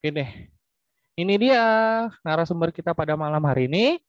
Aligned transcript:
Oke 0.00 0.16
deh. 0.16 0.48
Ini 1.12 1.36
dia 1.36 1.60
narasumber 2.24 2.72
kita 2.72 2.96
pada 2.96 3.20
malam 3.20 3.44
hari 3.44 3.68
ini. 3.68 4.00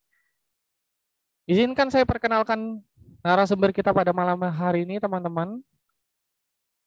Izinkan 1.43 1.91
saya 1.91 2.07
perkenalkan 2.07 2.79
narasumber 3.19 3.75
kita 3.75 3.91
pada 3.91 4.15
malam 4.15 4.39
hari 4.39 4.87
ini, 4.87 5.03
teman-teman. 5.03 5.59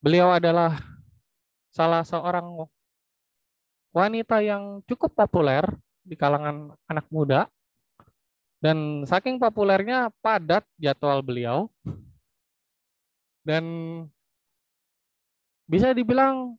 Beliau 0.01 0.33
adalah 0.33 0.81
salah 1.69 2.01
seorang 2.01 2.65
wanita 3.93 4.41
yang 4.41 4.81
cukup 4.89 5.13
populer 5.13 5.69
di 6.01 6.17
kalangan 6.17 6.73
anak 6.89 7.05
muda. 7.13 7.45
Dan 8.57 9.05
saking 9.05 9.37
populernya 9.37 10.09
padat 10.25 10.65
jadwal 10.81 11.21
beliau. 11.21 11.69
Dan 13.45 13.65
bisa 15.69 15.93
dibilang 15.93 16.57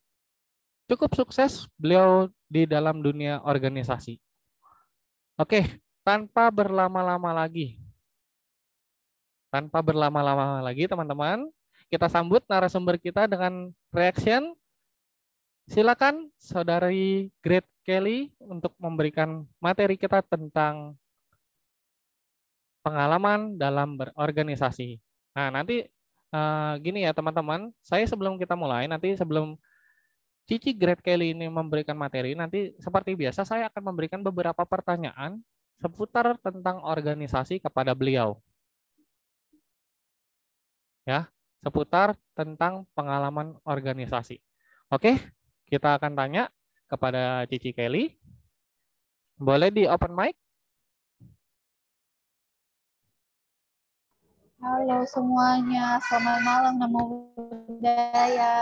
cukup 0.85 1.17
sukses 1.17 1.65
beliau 1.81 2.29
di 2.55 2.63
dalam 2.63 3.03
dunia 3.03 3.43
organisasi. 3.43 4.15
Oke, 5.35 5.83
tanpa 6.07 6.47
berlama-lama 6.47 7.35
lagi. 7.35 7.75
Tanpa 9.51 9.83
berlama-lama 9.83 10.63
lagi, 10.63 10.87
teman-teman, 10.87 11.51
kita 11.91 12.07
sambut 12.07 12.39
narasumber 12.47 12.95
kita 12.95 13.27
dengan 13.27 13.75
reaction. 13.91 14.55
Silakan 15.67 16.31
Saudari 16.39 17.27
Great 17.43 17.67
Kelly 17.83 18.31
untuk 18.39 18.71
memberikan 18.79 19.43
materi 19.59 19.99
kita 19.99 20.23
tentang 20.23 20.95
pengalaman 22.85 23.59
dalam 23.59 23.99
berorganisasi. 23.99 25.01
Nah, 25.35 25.51
nanti 25.51 25.83
uh, 26.31 26.79
gini 26.79 27.03
ya 27.03 27.11
teman-teman, 27.11 27.75
saya 27.83 28.07
sebelum 28.07 28.39
kita 28.39 28.55
mulai, 28.55 28.87
nanti 28.87 29.11
sebelum 29.17 29.59
Cici 30.45 30.77
Great 30.77 31.01
Kelly 31.01 31.33
ini 31.33 31.49
memberikan 31.49 31.97
materi, 31.97 32.37
nanti 32.37 32.69
seperti 32.77 33.17
biasa 33.17 33.41
saya 33.41 33.65
akan 33.65 33.81
memberikan 33.81 34.21
beberapa 34.21 34.61
pertanyaan 34.61 35.41
seputar 35.81 36.37
tentang 36.37 36.85
organisasi 36.85 37.57
kepada 37.57 37.97
beliau. 37.97 38.37
Ya, 41.01 41.33
seputar 41.65 42.13
tentang 42.37 42.85
pengalaman 42.93 43.57
organisasi. 43.65 44.37
Oke, 44.93 45.17
kita 45.65 45.97
akan 45.97 46.13
tanya 46.13 46.53
kepada 46.85 47.49
Cici 47.49 47.73
Kelly. 47.73 48.13
Boleh 49.41 49.73
di 49.73 49.89
open 49.89 50.13
mic? 50.13 50.37
Halo 54.61 55.01
semuanya, 55.09 55.97
selamat 56.05 56.39
malam 56.45 56.73
Namo 56.77 57.33
Buddhaya. 57.33 58.61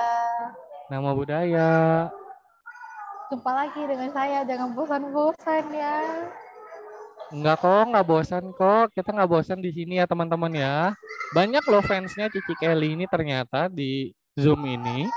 Nama 0.92 1.10
budaya. 1.16 1.72
Jumpa 3.32 3.52
lagi 3.56 3.82
dengan 3.88 4.10
saya, 4.12 4.44
jangan 4.44 4.76
bosan-bosan 4.76 5.64
ya. 5.72 5.98
Enggak 7.34 7.66
kok, 7.66 7.84
enggak 7.90 8.06
bosan 8.06 8.46
kok. 8.54 8.92
Kita 8.92 9.10
enggak 9.16 9.32
bosan 9.32 9.60
di 9.64 9.72
sini 9.72 9.98
ya 9.98 10.06
teman-teman 10.06 10.54
ya. 10.54 10.94
Banyak 11.34 11.66
loh 11.66 11.82
fansnya 11.82 12.30
Cici 12.30 12.54
Kelly 12.60 12.94
ini 12.94 13.10
ternyata 13.10 13.72
di 13.72 14.14
Zoom 14.38 14.62
ini. 14.70 15.10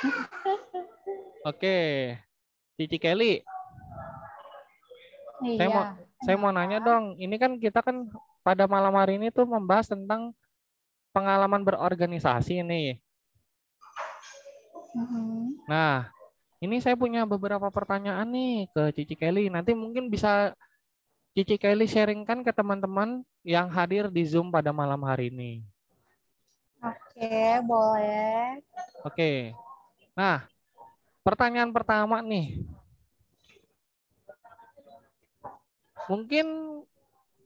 Oke, 1.50 1.78
Cici 2.74 2.98
Kelly. 2.98 3.44
Iya. 5.46 5.56
Saya 5.56 5.68
mau 5.68 5.84
saya 6.20 6.36
mau 6.36 6.50
nanya 6.52 6.82
dong. 6.82 7.14
Ini 7.20 7.36
kan 7.38 7.60
kita 7.60 7.84
kan 7.84 8.08
pada 8.40 8.66
malam 8.66 8.96
hari 8.96 9.20
ini 9.20 9.30
tuh 9.30 9.46
membahas 9.46 9.86
tentang 9.88 10.34
pengalaman 11.14 11.62
berorganisasi 11.62 12.64
nih. 12.66 12.98
Mm-hmm. 14.96 15.64
Nah, 15.70 16.10
ini 16.60 16.76
saya 16.82 16.98
punya 16.98 17.24
beberapa 17.24 17.70
pertanyaan 17.72 18.28
nih 18.28 18.68
ke 18.74 18.82
Cici 18.96 19.14
Kelly. 19.16 19.48
Nanti 19.48 19.72
mungkin 19.72 20.10
bisa 20.10 20.52
Cici 21.32 21.56
Kelly 21.56 21.86
sharingkan 21.86 22.42
ke 22.42 22.50
teman-teman 22.50 23.22
yang 23.46 23.70
hadir 23.70 24.10
di 24.10 24.26
Zoom 24.26 24.50
pada 24.50 24.74
malam 24.74 25.00
hari 25.06 25.30
ini. 25.30 25.64
Oke, 26.80 27.60
boleh. 27.64 28.60
Oke. 29.04 29.52
Nah, 30.16 30.44
pertanyaan 31.24 31.70
pertama 31.70 32.20
nih. 32.24 32.60
Mungkin 36.10 36.46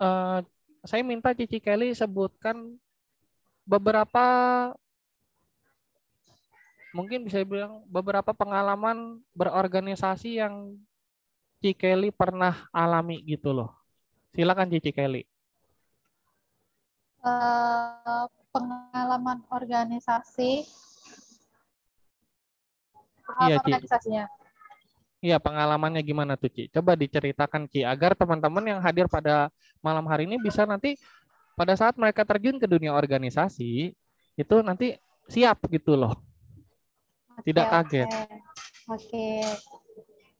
uh, 0.00 0.40
saya 0.82 1.02
minta 1.04 1.36
Cici 1.36 1.60
Kelly 1.60 1.92
sebutkan 1.92 2.78
beberapa 3.68 4.26
mungkin 6.94 7.26
bisa 7.26 7.42
bilang 7.42 7.82
beberapa 7.90 8.30
pengalaman 8.30 9.18
berorganisasi 9.34 10.38
yang 10.38 10.78
Cici 11.58 11.74
Kelly 11.74 12.14
pernah 12.14 12.70
alami 12.70 13.18
gitu 13.26 13.50
loh. 13.50 13.74
Silakan 14.30 14.70
Cici 14.70 14.94
Kelly. 14.94 15.26
Uh, 17.24 18.28
pengalaman 18.52 19.42
organisasi 19.48 20.68
iya, 23.48 23.56
organisasinya. 23.58 24.24
Iya, 25.24 25.40
pengalamannya 25.40 26.04
gimana 26.04 26.36
tuh, 26.36 26.52
Ci? 26.52 26.68
Coba 26.68 26.92
diceritakan, 27.00 27.64
Ci, 27.72 27.80
agar 27.80 28.12
teman-teman 28.12 28.60
yang 28.76 28.80
hadir 28.84 29.08
pada 29.08 29.48
malam 29.80 30.04
hari 30.04 30.28
ini 30.28 30.36
bisa 30.36 30.68
nanti 30.68 31.00
pada 31.56 31.72
saat 31.72 31.96
mereka 31.96 32.28
terjun 32.28 32.60
ke 32.60 32.68
dunia 32.68 32.92
organisasi, 32.92 33.96
itu 34.36 34.56
nanti 34.60 35.00
siap 35.32 35.64
gitu 35.72 35.96
loh. 35.96 36.20
Tidak 37.42 37.66
kaget. 37.66 38.06
Oke. 38.06 38.22
Oke. 38.94 39.28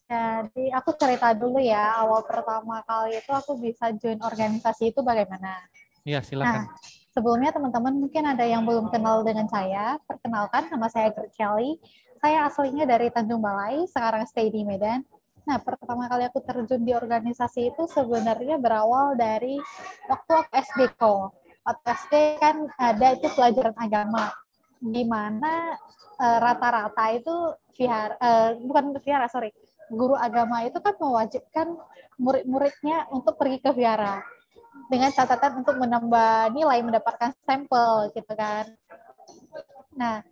Jadi 0.05 0.69
aku 0.71 0.91
cerita 1.01 1.33
dulu 1.33 1.59
ya, 1.59 1.99
awal 1.99 2.23
pertama 2.23 2.85
kali 2.85 3.19
itu 3.19 3.33
aku 3.33 3.57
bisa 3.59 3.91
join 3.97 4.21
organisasi 4.21 4.93
itu 4.93 5.01
bagaimana. 5.01 5.65
Iya, 6.05 6.21
silakan. 6.21 6.69
Nah, 6.69 6.77
sebelumnya 7.11 7.51
teman-teman 7.51 7.97
mungkin 7.97 8.23
ada 8.29 8.45
yang 8.45 8.63
belum 8.69 8.93
kenal 8.93 9.25
dengan 9.25 9.49
saya. 9.49 9.97
Perkenalkan, 10.05 10.69
nama 10.69 10.87
saya 10.93 11.09
Gert 11.11 11.33
Kelly 11.33 11.81
saya 12.25 12.49
aslinya 12.49 12.89
dari 12.89 13.13
Tanjung 13.13 13.45
Balai, 13.45 13.85
sekarang 13.85 14.25
stay 14.25 14.49
di 14.49 14.65
Medan. 14.65 15.05
Nah, 15.45 15.61
pertama 15.61 16.09
kali 16.09 16.25
aku 16.25 16.41
terjun 16.41 16.81
di 16.81 16.97
organisasi 16.97 17.69
itu 17.69 17.85
sebenarnya 17.85 18.57
berawal 18.57 19.13
dari 19.13 19.61
waktu 20.09 20.33
aku 20.33 20.57
SD 20.57 20.81
kok. 20.97 21.37
Waktu 21.69 21.85
SD 21.85 22.15
kan 22.41 22.65
ada 22.81 23.13
itu 23.13 23.29
pelajaran 23.29 23.77
agama, 23.77 24.33
di 24.81 25.03
mana 25.07 25.77
uh, 26.19 26.39
rata-rata 26.41 27.05
itu 27.15 27.35
vihara, 27.75 28.15
uh, 28.19 28.51
bukan 28.63 28.95
vihara, 29.03 29.27
sorry, 29.27 29.51
guru 29.91 30.17
agama 30.17 30.65
itu 30.65 30.79
kan 30.81 30.95
mewajibkan 30.97 31.67
murid-muridnya 32.17 33.11
untuk 33.11 33.37
pergi 33.37 33.59
ke 33.61 33.71
vihara 33.75 34.23
dengan 34.89 35.11
catatan 35.11 35.65
untuk 35.65 35.77
menambah 35.79 36.55
nilai 36.55 36.83
mendapatkan 36.83 37.35
sampel 37.43 38.11
gitu 38.15 38.33
kan. 38.35 38.69
Nah, 39.95 40.23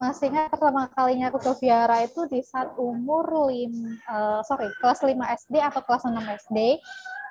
masih 0.00 0.32
ingat 0.32 0.52
pertama 0.52 0.88
kalinya 0.88 1.28
aku 1.28 1.40
ke 1.44 1.52
Viara 1.64 2.00
itu 2.00 2.24
di 2.24 2.40
saat 2.40 2.72
umur 2.80 3.52
lim, 3.52 4.00
uh, 4.08 4.40
sorry 4.48 4.72
kelas 4.80 5.04
5 5.04 5.12
SD 5.44 5.60
atau 5.60 5.80
kelas 5.84 6.08
6 6.08 6.16
SD 6.48 6.80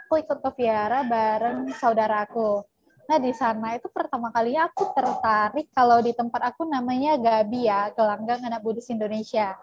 aku 0.10 0.26
ikut 0.26 0.42
ke 0.42 0.52
Viara 0.58 1.06
bareng 1.06 1.70
saudaraku 1.78 2.66
nah 3.10 3.18
di 3.18 3.34
sana 3.34 3.74
itu 3.74 3.90
pertama 3.90 4.30
kalinya 4.30 4.70
aku 4.70 4.94
tertarik 4.94 5.74
kalau 5.74 5.98
di 5.98 6.14
tempat 6.14 6.54
aku 6.54 6.70
namanya 6.70 7.18
Gabi 7.18 7.66
ya 7.66 7.90
Gelanggang 7.98 8.46
Anak 8.46 8.62
Buddhis 8.62 8.94
Indonesia 8.94 9.58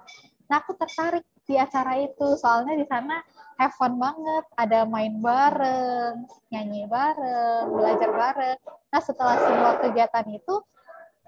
nah 0.50 0.58
aku 0.58 0.74
tertarik 0.74 1.22
di 1.46 1.54
acara 1.54 1.94
itu 2.02 2.34
soalnya 2.34 2.74
di 2.74 2.82
sana 2.90 3.22
have 3.54 3.70
fun 3.78 3.94
banget 4.02 4.44
ada 4.58 4.82
main 4.82 5.14
bareng 5.22 6.26
nyanyi 6.50 6.90
bareng 6.90 7.70
belajar 7.70 8.10
bareng 8.10 8.58
nah 8.90 9.02
setelah 9.02 9.38
semua 9.38 9.78
kegiatan 9.78 10.26
itu 10.26 10.58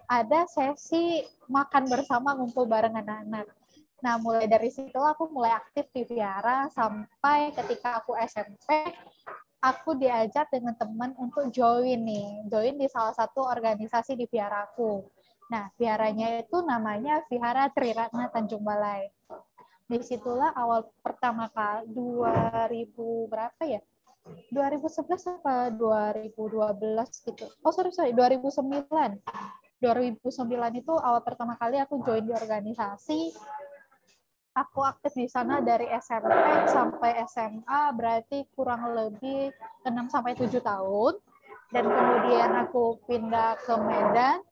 ada 0.08 0.48
sesi 0.48 1.20
makan 1.52 1.84
bersama 1.84 2.32
ngumpul 2.32 2.64
bareng 2.64 2.96
anak-anak. 2.96 3.44
Nah, 4.00 4.16
mulai 4.16 4.48
dari 4.48 4.72
situ 4.72 4.96
aku 4.96 5.28
mulai 5.28 5.52
aktif 5.52 5.84
di 5.92 6.08
Viara 6.08 6.72
sampai 6.72 7.52
ketika 7.52 8.00
aku 8.00 8.16
SMP, 8.16 8.88
aku 9.58 9.98
diajak 9.98 10.50
dengan 10.54 10.74
teman 10.78 11.14
untuk 11.18 11.50
join 11.50 11.98
nih, 11.98 12.46
join 12.46 12.78
di 12.78 12.86
salah 12.86 13.14
satu 13.14 13.42
organisasi 13.42 14.14
di 14.14 14.26
Viaraku. 14.30 15.02
Nah, 15.50 15.72
Viaranya 15.74 16.44
itu 16.44 16.60
namanya 16.62 17.24
Vihara 17.26 17.72
Triratna 17.72 18.30
Tanjung 18.30 18.62
Balai. 18.62 19.08
Di 19.88 20.04
situlah 20.04 20.52
awal 20.52 20.84
pertama 21.00 21.48
kali 21.48 21.88
2000 21.96 23.32
berapa 23.32 23.62
ya? 23.64 23.80
2011 24.52 25.40
apa 25.40 25.72
2012 25.72 27.24
gitu. 27.32 27.48
Oh 27.64 27.72
sorry 27.72 27.88
sorry 27.96 28.12
2009 28.12 29.24
2009 29.80 30.20
itu 30.76 30.92
awal 30.92 31.24
pertama 31.24 31.56
kali 31.56 31.80
aku 31.80 32.04
join 32.04 32.28
di 32.28 32.36
organisasi. 32.36 33.32
Aku 34.58 34.82
aktif 34.82 35.14
di 35.14 35.30
sana 35.30 35.62
dari 35.62 35.86
SMP 36.02 36.34
sampai 36.66 37.22
SMA, 37.30 37.82
berarti 37.94 38.42
kurang 38.58 38.90
lebih 38.90 39.54
6 39.86 40.10
sampai 40.10 40.34
7 40.34 40.58
tahun. 40.58 41.14
Dan 41.70 41.84
kemudian 41.86 42.50
aku 42.66 42.98
pindah 43.06 43.54
ke 43.62 43.74
Medan, 43.78 44.42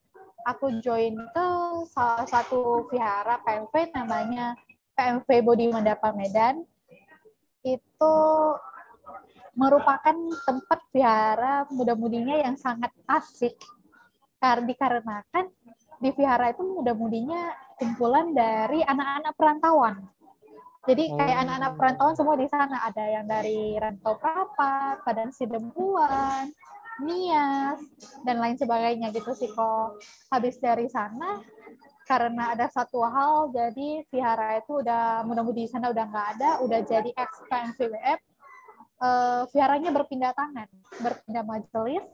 aku 0.47 0.79
join 0.79 1.17
ke 1.35 1.47
salah 1.91 2.23
satu 2.29 2.87
vihara 2.87 3.43
PMV 3.43 3.75
namanya 3.99 4.55
PMV 4.95 5.29
Bodi 5.43 5.67
Mandapa 5.75 6.15
Medan 6.15 6.63
itu 7.67 8.17
merupakan 9.59 10.15
tempat 10.47 10.81
vihara 10.95 11.67
muda-mudinya 11.75 12.39
yang 12.39 12.55
sangat 12.55 12.95
asik 13.11 13.59
karena 14.39 14.69
dikarenakan 14.71 15.51
di 16.01 16.11
vihara 16.13 16.53
itu 16.53 16.63
muda-mudinya 16.63 17.53
kumpulan 17.77 18.33
dari 18.33 18.81
anak-anak 18.85 19.33
perantauan. 19.37 19.97
Jadi 20.87 21.11
kayak 21.19 21.37
Oh. 21.37 21.43
anak-anak 21.43 21.73
perantauan 21.75 22.15
semua 22.15 22.37
di 22.39 22.47
sana 22.47 22.77
ada 22.87 23.05
yang 23.05 23.27
dari 23.27 23.75
Rantau 23.75 24.15
Prapat, 24.23 25.03
Padang 25.03 25.35
Sidempuan, 25.35 26.47
Nias 27.03 27.83
dan 28.23 28.39
lain 28.39 28.55
sebagainya 28.57 29.11
gitu 29.11 29.35
sih 29.35 29.51
kok. 29.51 29.99
Habis 30.31 30.63
dari 30.63 30.87
sana 30.87 31.43
karena 32.07 32.55
ada 32.55 32.71
satu 32.71 33.03
hal 33.03 33.51
jadi 33.51 34.07
vihara 34.09 34.63
itu 34.63 34.79
udah 34.79 35.27
mudah-mudahan 35.27 35.59
di 35.59 35.67
sana 35.67 35.91
udah 35.91 36.05
nggak 36.07 36.29
ada, 36.39 36.51
udah 36.63 36.81
jadi 36.87 37.11
ex 37.19 37.31
PMVWF. 37.51 38.21
Eh, 38.97 39.43
viharanya 39.53 39.91
berpindah 39.93 40.33
tangan, 40.33 40.71
berpindah 41.03 41.45
majelis. 41.45 42.07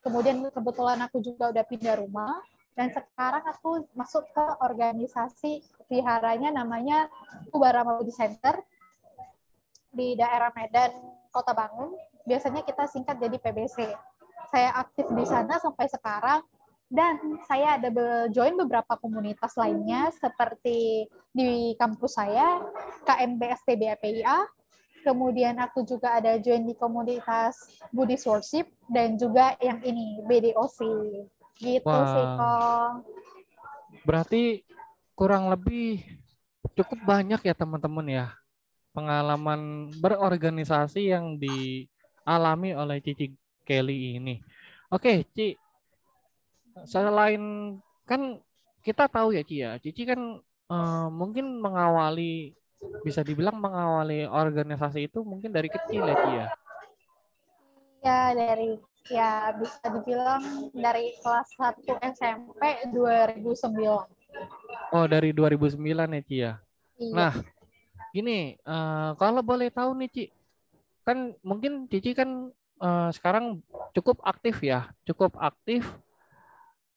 Kemudian 0.00 0.40
kebetulan 0.48 0.96
aku 1.04 1.20
juga 1.20 1.52
udah 1.52 1.64
pindah 1.66 2.00
rumah 2.00 2.40
dan 2.80 2.88
sekarang 2.96 3.44
aku 3.44 3.84
masuk 3.92 4.24
ke 4.32 4.40
organisasi 4.64 5.60
viharanya 5.92 6.48
namanya 6.48 7.12
Ubarama 7.52 8.00
Budi 8.00 8.08
Center 8.08 8.56
di 9.92 10.16
daerah 10.16 10.48
Medan, 10.56 10.88
Kota 11.28 11.52
Bangun. 11.52 11.92
Biasanya 12.24 12.64
kita 12.64 12.88
singkat 12.88 13.20
jadi 13.20 13.36
PBC. 13.36 13.84
Saya 14.48 14.80
aktif 14.80 15.12
di 15.12 15.28
sana 15.28 15.60
sampai 15.60 15.92
sekarang 15.92 16.40
dan 16.88 17.20
saya 17.44 17.76
ada 17.76 17.92
join 18.32 18.56
beberapa 18.56 18.96
komunitas 18.96 19.60
lainnya 19.60 20.08
seperti 20.16 21.04
di 21.36 21.76
kampus 21.76 22.16
saya 22.16 22.64
KMBST 23.04 23.76
BAPIA, 23.76 24.48
kemudian 25.04 25.60
aku 25.60 25.84
juga 25.84 26.16
ada 26.16 26.40
join 26.40 26.64
di 26.64 26.72
komunitas 26.72 27.60
Buddhist 27.92 28.24
Worship 28.24 28.72
dan 28.88 29.20
juga 29.20 29.52
yang 29.60 29.84
ini 29.84 30.24
BDOC. 30.24 30.80
Gitu 31.60 31.84
Wah. 31.84 32.08
sih, 32.08 32.26
Kong. 32.40 32.94
Berarti 34.08 34.42
kurang 35.12 35.52
lebih 35.52 36.00
cukup 36.72 36.98
banyak 37.04 37.44
ya 37.44 37.52
teman-teman 37.52 38.08
ya 38.08 38.26
pengalaman 38.96 39.92
berorganisasi 40.00 41.12
yang 41.12 41.36
dialami 41.36 42.72
oleh 42.74 42.98
Cici 43.04 43.36
Kelly 43.62 44.18
ini. 44.18 44.40
Oke, 44.90 45.28
Ci. 45.36 45.54
Selain 46.88 47.76
kan 48.08 48.40
kita 48.80 49.06
tahu 49.06 49.36
ya 49.36 49.44
Ci 49.44 49.62
ya, 49.62 49.76
Cici 49.78 50.02
kan 50.08 50.40
eh, 50.72 51.08
mungkin 51.12 51.60
mengawali 51.60 52.56
bisa 53.04 53.20
dibilang 53.20 53.60
mengawali 53.60 54.24
organisasi 54.24 55.06
itu 55.12 55.20
mungkin 55.20 55.52
dari 55.52 55.68
kecil 55.68 56.02
ya 56.08 56.16
Ci 56.16 56.30
ya. 56.32 56.46
Ya 58.00 58.20
dari 58.32 58.80
ya 59.08 59.54
bisa 59.56 59.80
dibilang 59.88 60.68
dari 60.76 61.16
kelas 61.24 61.48
1 61.56 61.96
SMP 62.12 62.62
2009. 62.92 64.04
Oh, 64.92 65.06
dari 65.08 65.30
2009 65.32 65.80
ya 66.16 66.22
Ci 66.22 66.36
ya. 66.36 66.52
Iya. 67.00 67.14
Nah, 67.16 67.34
gini, 68.12 68.60
eh, 68.60 69.10
kalau 69.16 69.40
boleh 69.40 69.72
tahu 69.72 69.96
nih, 69.96 70.10
Ci, 70.12 70.24
kan 71.06 71.32
mungkin 71.40 71.88
Cici 71.88 72.12
kan 72.12 72.52
eh, 72.80 73.10
sekarang 73.16 73.64
cukup 73.96 74.20
aktif 74.22 74.60
ya, 74.60 74.92
cukup 75.08 75.34
aktif 75.40 75.88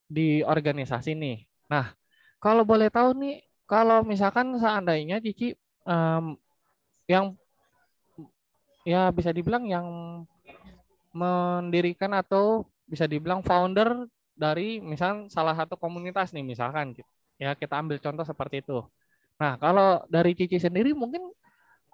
di 0.06 0.44
organisasi 0.44 1.16
nih. 1.16 1.48
Nah, 1.72 1.96
kalau 2.38 2.62
boleh 2.62 2.92
tahu 2.92 3.16
nih, 3.16 3.40
kalau 3.64 4.04
misalkan 4.04 4.52
seandainya 4.60 5.18
Cici 5.24 5.56
em, 5.88 6.36
yang 7.08 7.36
ya 8.84 9.08
bisa 9.08 9.32
dibilang 9.32 9.64
yang 9.64 9.86
mendirikan 11.14 12.12
atau 12.12 12.66
bisa 12.84 13.06
dibilang 13.08 13.40
founder 13.40 14.10
dari 14.34 14.82
misal 14.82 15.30
salah 15.30 15.54
satu 15.54 15.78
komunitas 15.78 16.34
nih 16.34 16.42
misalkan 16.42 16.90
gitu. 16.92 17.06
ya 17.38 17.54
kita 17.54 17.74
ambil 17.82 17.98
contoh 18.02 18.26
seperti 18.26 18.62
itu. 18.62 18.82
Nah, 19.38 19.58
kalau 19.58 20.02
dari 20.06 20.34
Cici 20.38 20.58
sendiri 20.62 20.94
mungkin 20.94 21.22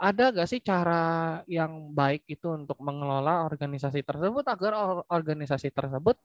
ada 0.00 0.32
gak 0.32 0.49
sih 0.49 0.61
cara 0.64 1.40
yang 1.49 1.93
baik 1.93 2.25
itu 2.28 2.49
untuk 2.56 2.81
mengelola 2.81 3.44
organisasi 3.49 4.00
tersebut 4.05 4.44
agar 4.49 4.72
or- 4.76 5.05
organisasi 5.08 5.69
tersebut 5.73 6.16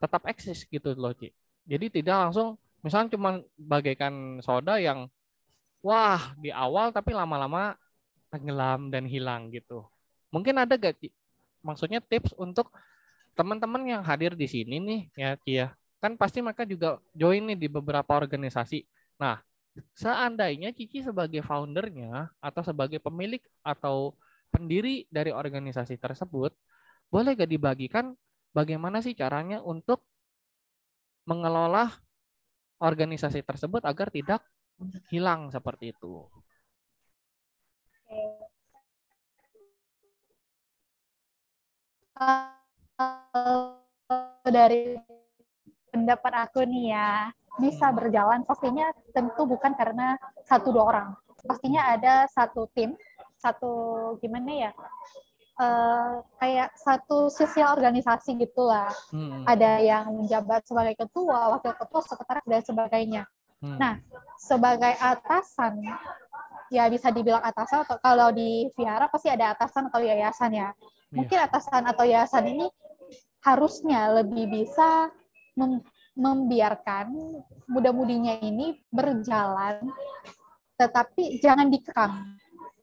tetap 0.00 0.22
eksis 0.28 0.64
gitu 0.68 0.96
loh, 0.96 1.12
Ci. 1.16 1.32
Jadi 1.68 2.00
tidak 2.00 2.16
langsung 2.28 2.56
misalnya 2.84 3.16
cuma 3.16 3.30
bagaikan 3.58 4.40
soda 4.44 4.80
yang 4.80 5.08
wah 5.84 6.34
di 6.40 6.50
awal 6.52 6.92
tapi 6.94 7.12
lama-lama 7.16 7.76
tenggelam 8.32 8.92
dan 8.92 9.04
hilang 9.08 9.52
gitu. 9.52 9.84
Mungkin 10.32 10.54
ada 10.60 10.74
gak 10.76 10.96
Ci? 11.00 11.08
Maksudnya 11.68 12.00
tips 12.00 12.32
untuk 12.40 12.72
teman-teman 13.36 13.84
yang 13.84 14.02
hadir 14.02 14.32
di 14.32 14.48
sini 14.48 14.80
nih 14.80 15.00
ya 15.14 15.30
Ci 15.36 15.52
ya. 15.60 15.68
Kan 16.00 16.16
pasti 16.16 16.40
mereka 16.40 16.64
juga 16.64 16.96
join 17.12 17.44
nih 17.52 17.58
di 17.60 17.68
beberapa 17.68 18.16
organisasi. 18.16 18.88
Nah, 19.20 19.44
seandainya 19.92 20.72
Cici 20.72 21.04
sebagai 21.04 21.44
foundernya 21.44 22.32
atau 22.40 22.62
sebagai 22.64 22.98
pemilik 22.98 23.42
atau 23.60 24.16
pendiri 24.48 25.04
dari 25.12 25.28
organisasi 25.28 26.00
tersebut, 26.00 26.56
boleh 27.12 27.36
gak 27.36 27.50
dibagikan 27.52 28.16
bagaimana 28.56 29.04
sih 29.04 29.12
caranya 29.12 29.60
untuk 29.60 30.00
mengelola 31.28 31.92
organisasi 32.80 33.44
tersebut 33.44 33.84
agar 33.84 34.08
tidak 34.08 34.40
hilang 35.12 35.52
seperti 35.52 35.92
itu. 35.92 36.24
Dari 44.48 44.96
pendapat 45.92 46.32
aku 46.48 46.64
nih 46.64 46.94
ya, 46.94 47.32
bisa 47.58 47.90
berjalan 47.90 48.44
pastinya 48.46 48.90
tentu 49.10 49.44
bukan 49.44 49.74
karena 49.74 50.14
satu 50.46 50.70
dua 50.70 50.84
orang. 50.88 51.08
Pastinya 51.46 51.94
ada 51.94 52.26
satu 52.30 52.66
tim, 52.74 52.94
satu 53.38 53.72
gimana 54.18 54.70
ya? 54.70 54.72
eh, 55.58 56.14
kayak 56.38 56.70
satu 56.78 57.26
sosial 57.34 57.74
organisasi 57.74 58.38
gitulah. 58.38 58.88
Hmm, 59.10 59.42
Ada 59.42 59.82
yang 59.82 60.04
menjabat 60.22 60.62
sebagai 60.62 60.94
ketua, 60.94 61.58
wakil 61.58 61.74
ketua, 61.74 62.00
sekretaris 62.06 62.46
dan 62.46 62.62
sebagainya. 62.62 63.22
hmm, 63.58 63.76
Nah, 63.78 63.98
sebagai 64.38 64.94
atasan, 65.02 65.82
ya 66.68 66.86
bisa 66.88 67.08
dibilang 67.12 67.40
atasan 67.42 67.84
atau 67.84 67.96
kalau 68.00 68.28
di 68.32 68.68
vihara 68.76 69.08
pasti 69.08 69.28
ada 69.32 69.52
atasan 69.56 69.88
atau 69.88 70.00
yayasan 70.00 70.52
ya. 70.52 70.68
Mungkin 71.08 71.38
atasan 71.40 71.88
atau 71.88 72.04
yayasan 72.04 72.44
ini 72.52 72.66
harusnya 73.40 74.12
lebih 74.20 74.44
bisa 74.50 75.08
mem- 75.56 75.84
membiarkan 76.18 77.14
muda-mudinya 77.70 78.36
ini 78.42 78.76
berjalan, 78.90 79.88
tetapi 80.76 81.38
jangan 81.40 81.70
dikekang. 81.70 82.36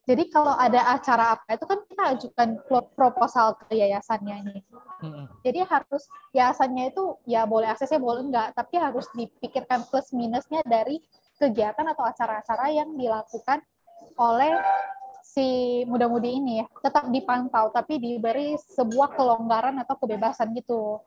Jadi 0.05 0.29
kalau 0.29 0.53
ada 0.53 0.93
acara 0.93 1.33
apa 1.33 1.57
itu 1.57 1.65
kan 1.65 1.79
kita 1.89 2.03
ajukan 2.13 2.49
pro- 2.69 2.89
proposal 2.93 3.57
ke 3.57 3.73
yayasannya 3.73 4.35
ini. 4.45 4.59
hmm, 5.01 5.25
Jadi 5.41 5.59
harus 5.65 6.05
yayasannya 6.29 6.93
itu 6.93 7.17
ya 7.25 7.41
boleh 7.49 7.73
aksesnya 7.73 7.97
boleh 7.97 8.21
enggak, 8.21 8.53
tapi 8.53 8.77
harus 8.77 9.09
dipikirkan 9.17 9.81
plus 9.89 10.13
minusnya 10.13 10.61
dari 10.61 11.01
kegiatan 11.41 11.89
atau 11.89 12.05
acara-acara 12.05 12.69
yang 12.69 12.93
dilakukan 12.93 13.65
oleh 14.15 14.59
si 15.25 15.81
muda-mudi 15.89 16.39
ini 16.39 16.53
ya. 16.63 16.65
Tetap 16.81 17.11
dipantau 17.11 17.73
tapi 17.73 17.99
diberi 17.99 18.55
sebuah 18.55 19.15
kelonggaran 19.17 19.75
atau 19.81 19.95
kebebasan 19.99 20.55
gitu. 20.55 21.01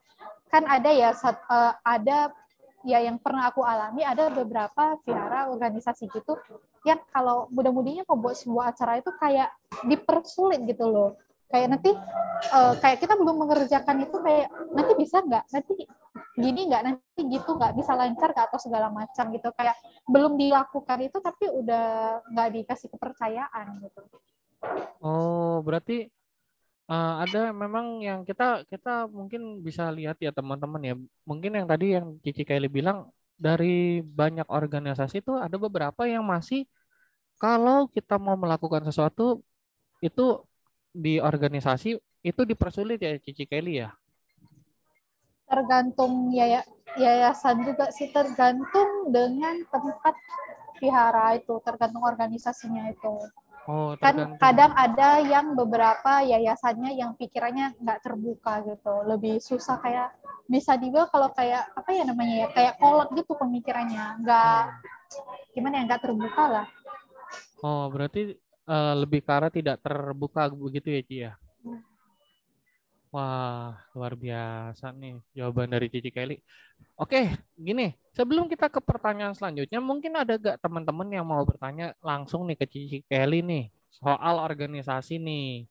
Kan 0.48 0.64
ada 0.64 0.90
ya 0.92 1.12
sat- 1.12 1.44
eh, 1.48 1.74
ada 1.84 2.32
ya 2.86 3.02
yang 3.02 3.18
pernah 3.18 3.50
aku 3.50 3.66
alami 3.66 4.06
ada 4.06 4.30
beberapa 4.30 4.94
vihara 5.02 5.50
organisasi 5.50 6.06
gitu 6.14 6.38
yang 6.86 7.02
kalau 7.10 7.50
muda-mudinya 7.50 8.06
membuat 8.06 8.38
sebuah 8.38 8.70
acara 8.70 9.02
itu 9.02 9.10
kayak 9.18 9.50
dipersulit 9.82 10.62
gitu 10.62 10.86
loh 10.86 11.10
kayak 11.48 11.68
nanti 11.72 11.90
eh, 12.54 12.74
kayak 12.80 12.98
kita 13.02 13.14
belum 13.16 13.36
mengerjakan 13.44 13.96
itu 14.04 14.16
kayak 14.20 14.48
nanti 14.72 14.92
bisa 14.96 15.16
nggak? 15.24 15.44
Nanti 15.52 15.72
gini 16.38 16.60
nggak? 16.68 16.82
Nanti 16.86 17.20
gitu 17.26 17.50
nggak? 17.58 17.72
Bisa 17.76 17.92
lancar 17.96 18.28
nggak? 18.32 18.46
Atau 18.52 18.60
segala 18.60 18.88
macam 18.92 19.24
gitu. 19.34 19.48
Kayak 19.56 19.76
belum 20.08 20.32
dilakukan 20.36 20.98
itu 21.04 21.18
tapi 21.20 21.44
udah 21.50 21.84
nggak 22.32 22.48
dikasih 22.56 22.88
kepercayaan 22.92 23.66
gitu. 23.84 24.00
Oh, 25.02 25.62
berarti 25.66 26.08
eh, 26.90 27.14
ada 27.24 27.38
memang 27.52 27.86
yang 28.04 28.20
kita 28.28 28.64
kita 28.72 29.08
mungkin 29.08 29.64
bisa 29.66 29.88
lihat 29.92 30.16
ya 30.20 30.30
teman-teman 30.30 30.82
ya. 30.84 30.94
Mungkin 31.28 31.52
yang 31.58 31.66
tadi 31.68 31.96
yang 31.96 32.06
Cici 32.24 32.42
Kelly 32.48 32.68
bilang 32.68 33.08
dari 33.38 34.02
banyak 34.02 34.46
organisasi 34.50 35.22
itu 35.22 35.32
ada 35.38 35.56
beberapa 35.56 36.02
yang 36.10 36.26
masih 36.26 36.66
kalau 37.38 37.86
kita 37.94 38.18
mau 38.18 38.34
melakukan 38.34 38.82
sesuatu 38.88 39.22
itu 40.02 40.22
di 40.92 41.20
organisasi 41.22 41.96
itu 42.24 42.40
dipersulit 42.44 42.98
ya 43.00 43.16
Cici 43.22 43.44
Kelly 43.46 43.84
ya. 43.84 43.90
tergantung 45.48 46.28
yaya- 46.28 46.68
yayasan 47.00 47.64
juga 47.64 47.88
sih 47.88 48.12
tergantung 48.12 49.08
dengan 49.08 49.56
tempat 49.72 50.12
vihara 50.76 51.40
itu 51.40 51.56
tergantung 51.64 52.04
organisasinya 52.04 52.92
itu. 52.92 53.16
Oh, 53.68 53.96
kan 53.96 54.36
kadang 54.40 54.72
ada 54.76 55.20
yang 55.20 55.52
beberapa 55.52 56.24
yayasannya 56.24 56.96
yang 57.00 57.12
pikirannya 57.16 57.76
nggak 57.80 58.00
terbuka 58.00 58.64
gitu 58.64 58.94
lebih 59.04 59.40
susah 59.44 59.76
kayak 59.80 60.12
bisa 60.48 60.72
dibilang 60.80 61.08
kalau 61.12 61.28
kayak 61.36 61.68
apa 61.76 61.90
ya 61.92 62.04
namanya 62.08 62.34
ya 62.44 62.48
kayak 62.52 62.74
kolot 62.80 63.08
gitu 63.12 63.36
pemikirannya 63.36 64.24
nggak 64.24 64.62
gimana 65.52 65.74
ya 65.80 65.82
nggak 65.84 66.02
terbuka 66.04 66.44
lah 66.48 66.66
Oh, 67.60 67.90
berarti 67.92 68.36
eh, 68.68 68.94
lebih 69.00 69.24
arah 69.24 69.48
tidak 69.48 69.80
terbuka 69.80 70.46
begitu 70.52 70.88
ya, 70.92 71.02
Ci 71.02 71.16
ya? 71.24 71.32
Wah, 73.08 73.72
luar 73.96 74.12
biasa 74.12 74.92
nih 74.92 75.16
jawaban 75.32 75.72
dari 75.72 75.88
Cici 75.88 76.12
Kelly. 76.12 76.36
Oke, 76.92 77.32
gini, 77.56 77.96
sebelum 78.12 78.52
kita 78.52 78.68
ke 78.68 78.84
pertanyaan 78.84 79.32
selanjutnya, 79.32 79.80
mungkin 79.80 80.12
ada 80.12 80.36
gak 80.36 80.60
teman-teman 80.60 81.08
yang 81.08 81.24
mau 81.24 81.40
bertanya 81.40 81.96
langsung 82.04 82.44
nih 82.44 82.60
ke 82.60 82.66
Cici 82.68 82.98
Kelly 83.08 83.40
nih 83.40 83.72
soal 83.88 84.44
organisasi 84.44 85.16
nih. 85.16 85.64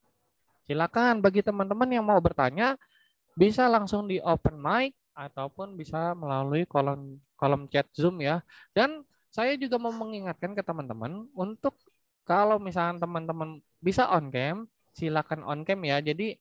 Silakan 0.65 1.21
bagi 1.21 1.45
teman-teman 1.45 1.87
yang 1.93 2.03
mau 2.09 2.17
bertanya 2.17 2.73
bisa 3.37 3.69
langsung 3.69 4.09
di 4.09 4.17
open 4.17 4.57
mic 4.57 4.97
ataupun 5.13 5.77
bisa 5.77 6.17
melalui 6.17 6.65
kolom 6.65 7.21
kolom 7.37 7.69
chat 7.69 7.85
Zoom 7.93 8.17
ya. 8.17 8.41
Dan 8.73 9.05
saya 9.29 9.53
juga 9.61 9.77
mau 9.77 9.93
mengingatkan 9.93 10.57
ke 10.57 10.65
teman-teman 10.65 11.29
untuk 11.37 11.77
kalau 12.27 12.59
misalnya 12.59 13.07
teman-teman 13.07 13.63
bisa 13.79 14.03
on 14.11 14.27
cam, 14.27 14.67
silakan 14.91 15.47
on 15.47 15.63
cam 15.63 15.79
ya. 15.87 16.03
Jadi 16.03 16.35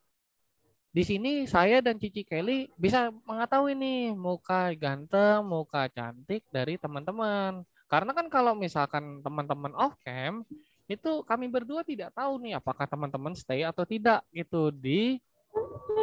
di 0.91 1.03
sini 1.07 1.47
saya 1.47 1.79
dan 1.79 2.01
Cici 2.03 2.27
Kelly 2.27 2.67
bisa 2.75 3.15
mengetahui 3.23 3.79
nih 3.79 4.11
muka 4.19 4.75
ganteng, 4.75 5.47
muka 5.47 5.87
cantik 5.95 6.43
dari 6.51 6.75
teman-teman. 6.75 7.63
Karena 7.87 8.11
kan 8.11 8.27
kalau 8.27 8.59
misalkan 8.59 9.23
teman-teman 9.23 9.71
off 9.79 9.95
cam, 10.03 10.43
itu 10.91 11.23
kami 11.23 11.47
berdua 11.47 11.87
tidak 11.87 12.11
tahu 12.11 12.43
nih 12.43 12.59
apakah 12.59 12.91
teman-teman 12.91 13.39
stay 13.39 13.63
atau 13.63 13.87
tidak 13.87 14.27
gitu 14.35 14.75
di 14.75 15.23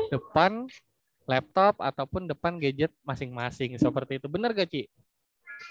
depan 0.08 0.68
laptop 1.28 1.80
ataupun 1.80 2.28
depan 2.28 2.60
gadget 2.60 2.92
masing-masing 3.04 3.76
seperti 3.80 4.20
itu. 4.20 4.28
Benar 4.32 4.52
gak, 4.56 4.72
Ci? 4.72 4.88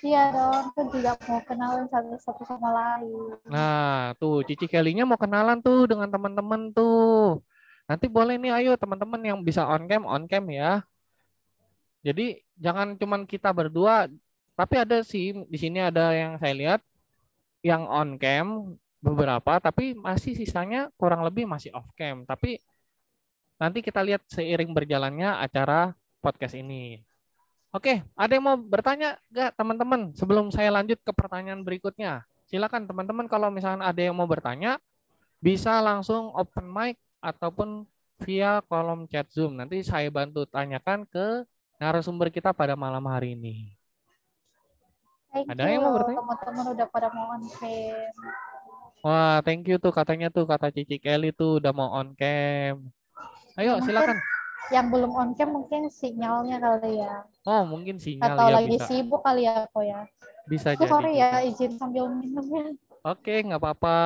Iya 0.01 0.33
dong 0.33 0.73
kan 0.73 0.87
juga 0.89 1.13
mau 1.29 1.41
kenalan 1.45 1.85
satu 1.93 2.17
satu 2.17 2.43
sama 2.49 2.71
lain 2.73 3.37
Nah, 3.47 4.17
tuh 4.17 4.41
Cici 4.49 4.65
Kelly-nya 4.65 5.05
mau 5.05 5.21
kenalan 5.21 5.61
tuh 5.61 5.85
dengan 5.85 6.09
teman-teman 6.09 6.73
tuh. 6.73 7.45
Nanti 7.85 8.09
boleh 8.09 8.41
nih 8.41 8.53
ayo 8.65 8.73
teman-teman 8.81 9.21
yang 9.21 9.39
bisa 9.45 9.69
on 9.69 9.85
cam 9.85 10.09
on 10.09 10.25
cam 10.25 10.49
ya. 10.49 10.81
Jadi 12.03 12.41
jangan 12.59 12.99
cuman 12.99 13.29
kita 13.29 13.53
berdua, 13.55 14.11
tapi 14.59 14.75
ada 14.81 15.05
sih 15.05 15.37
di 15.47 15.59
sini 15.61 15.79
ada 15.79 16.11
yang 16.17 16.41
saya 16.41 16.55
lihat 16.57 16.81
yang 17.63 17.87
on 17.87 18.19
cam 18.19 18.75
beberapa, 19.03 19.59
tapi 19.63 19.95
masih 19.95 20.35
sisanya 20.35 20.91
kurang 20.99 21.23
lebih 21.27 21.47
masih 21.47 21.71
off 21.77 21.87
cam. 21.95 22.27
Tapi 22.27 22.59
nanti 23.61 23.79
kita 23.85 24.03
lihat 24.03 24.25
seiring 24.27 24.75
berjalannya 24.75 25.39
acara 25.39 25.95
podcast 26.19 26.59
ini. 26.59 27.03
Oke, 27.73 28.05
ada 28.05 28.33
yang 28.37 28.45
mau 28.45 28.57
bertanya 28.61 29.17
nggak 29.33 29.57
teman-teman? 29.57 30.01
Sebelum 30.13 30.53
saya 30.53 30.69
lanjut 30.69 31.01
ke 31.01 31.09
pertanyaan 31.17 31.65
berikutnya, 31.65 32.21
silakan 32.45 32.85
teman-teman 32.85 33.25
kalau 33.25 33.49
misalnya 33.49 33.89
ada 33.89 33.97
yang 33.97 34.13
mau 34.13 34.29
bertanya, 34.29 34.77
bisa 35.41 35.81
langsung 35.81 36.37
open 36.37 36.69
mic 36.69 37.01
ataupun 37.25 37.89
via 38.21 38.61
kolom 38.69 39.09
chat 39.09 39.25
Zoom. 39.33 39.57
Nanti 39.57 39.81
saya 39.81 40.13
bantu 40.13 40.45
tanyakan 40.45 41.09
ke 41.09 41.49
narasumber 41.81 42.29
kita 42.29 42.53
pada 42.53 42.77
malam 42.77 43.09
hari 43.09 43.33
ini. 43.41 43.73
Thank 45.33 45.49
Ada 45.49 45.65
you 45.65 45.73
yang 45.73 45.83
mau 45.89 45.97
bertanya? 45.97 46.19
teman-teman 46.21 46.65
udah 46.77 46.87
pada 46.93 47.09
mau 47.09 47.27
on 47.33 47.43
cam 47.57 48.13
Wah, 49.03 49.41
thank 49.43 49.65
you 49.65 49.81
tuh 49.81 49.91
katanya 49.91 50.29
tuh 50.29 50.45
kata 50.45 50.69
Cici 50.71 51.01
Kelly 51.01 51.33
tuh 51.33 51.57
udah 51.57 51.73
mau 51.73 51.89
on 51.89 52.13
cam. 52.15 52.85
Ayo 53.57 53.81
silakan. 53.81 54.21
Yang 54.71 54.87
belum 54.93 55.11
on 55.13 55.31
cam 55.35 55.51
mungkin 55.51 55.91
sinyalnya 55.91 56.63
kali 56.63 57.03
ya 57.03 57.27
Oh, 57.43 57.67
mungkin 57.67 57.99
sinyal 57.99 58.39
atau 58.39 58.47
ya 58.47 58.55
lagi 58.55 58.69
bisa. 58.79 58.87
sibuk 58.87 59.21
kali 59.27 59.43
ya 59.51 59.67
kok 59.67 59.83
ya 59.83 60.01
Bisa 60.47 60.69
Aku 60.79 60.87
jadi. 60.87 60.91
sorry 60.93 61.13
ya 61.19 61.43
izin 61.43 61.73
sambil 61.75 62.07
minum 62.07 62.47
ya 62.47 62.67
Oke, 63.03 63.35
nggak 63.43 63.59
apa-apa. 63.59 63.97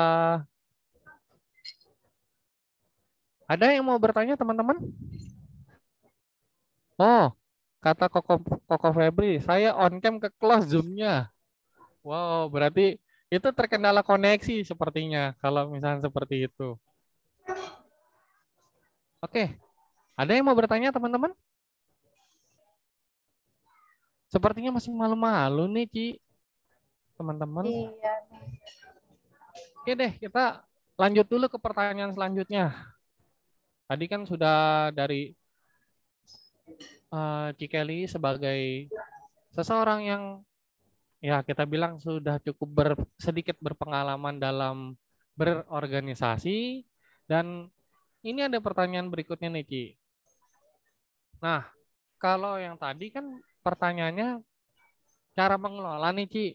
Ada 3.44 3.76
yang 3.76 3.84
mau 3.84 4.00
bertanya 4.00 4.40
teman-teman? 4.40 4.80
Oh, 6.96 7.28
kata 7.84 8.08
Koko, 8.08 8.40
Koko 8.64 8.88
Febri, 8.96 9.36
saya 9.44 9.76
on 9.76 10.00
cam 10.00 10.16
ke 10.16 10.32
close 10.40 10.72
zoom-nya. 10.72 11.28
Wow, 12.00 12.48
berarti 12.48 12.96
itu 13.28 13.48
terkendala 13.52 14.00
koneksi 14.00 14.64
sepertinya 14.64 15.36
kalau 15.42 15.68
misalnya 15.68 16.08
seperti 16.08 16.48
itu. 16.48 16.78
Oke, 19.20 19.60
ada 20.16 20.32
yang 20.32 20.48
mau 20.48 20.56
bertanya 20.56 20.88
teman-teman? 20.88 21.30
Sepertinya 24.32 24.74
masih 24.74 24.90
malu-malu 24.90 25.68
nih, 25.70 25.86
Ci. 25.92 26.06
Teman-teman. 27.16 27.64
iya 27.64 28.16
Oke 29.86 29.94
deh, 29.94 30.12
kita 30.18 30.66
lanjut 30.98 31.26
dulu 31.30 31.46
ke 31.46 31.58
pertanyaan 31.62 32.10
selanjutnya. 32.10 32.74
Tadi 33.86 34.04
kan 34.10 34.26
sudah 34.26 34.90
dari 34.90 35.30
eh, 37.14 37.48
Cikeli 37.54 38.10
sebagai 38.10 38.90
seseorang 39.54 40.00
yang 40.02 40.22
ya 41.22 41.40
kita 41.46 41.64
bilang 41.64 42.02
sudah 42.02 42.42
cukup 42.42 42.68
ber- 42.68 43.08
sedikit 43.16 43.56
berpengalaman 43.62 44.42
dalam 44.42 44.98
berorganisasi 45.38 46.82
dan 47.30 47.70
ini 48.26 48.42
ada 48.42 48.58
pertanyaan 48.58 49.06
berikutnya 49.06 49.54
nih 49.54 49.64
Ci. 49.70 49.84
Nah, 51.42 51.68
kalau 52.16 52.56
yang 52.56 52.76
tadi 52.80 53.12
kan 53.12 53.28
pertanyaannya 53.60 54.40
cara 55.36 55.56
mengelola 55.60 56.08
nih 56.16 56.28
Ci 56.28 56.46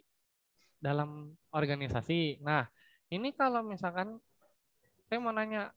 dalam 0.82 1.34
organisasi. 1.54 2.42
Nah, 2.42 2.66
ini 3.14 3.30
kalau 3.38 3.62
misalkan 3.62 4.18
saya 5.06 5.20
mau 5.22 5.30
nanya 5.36 5.70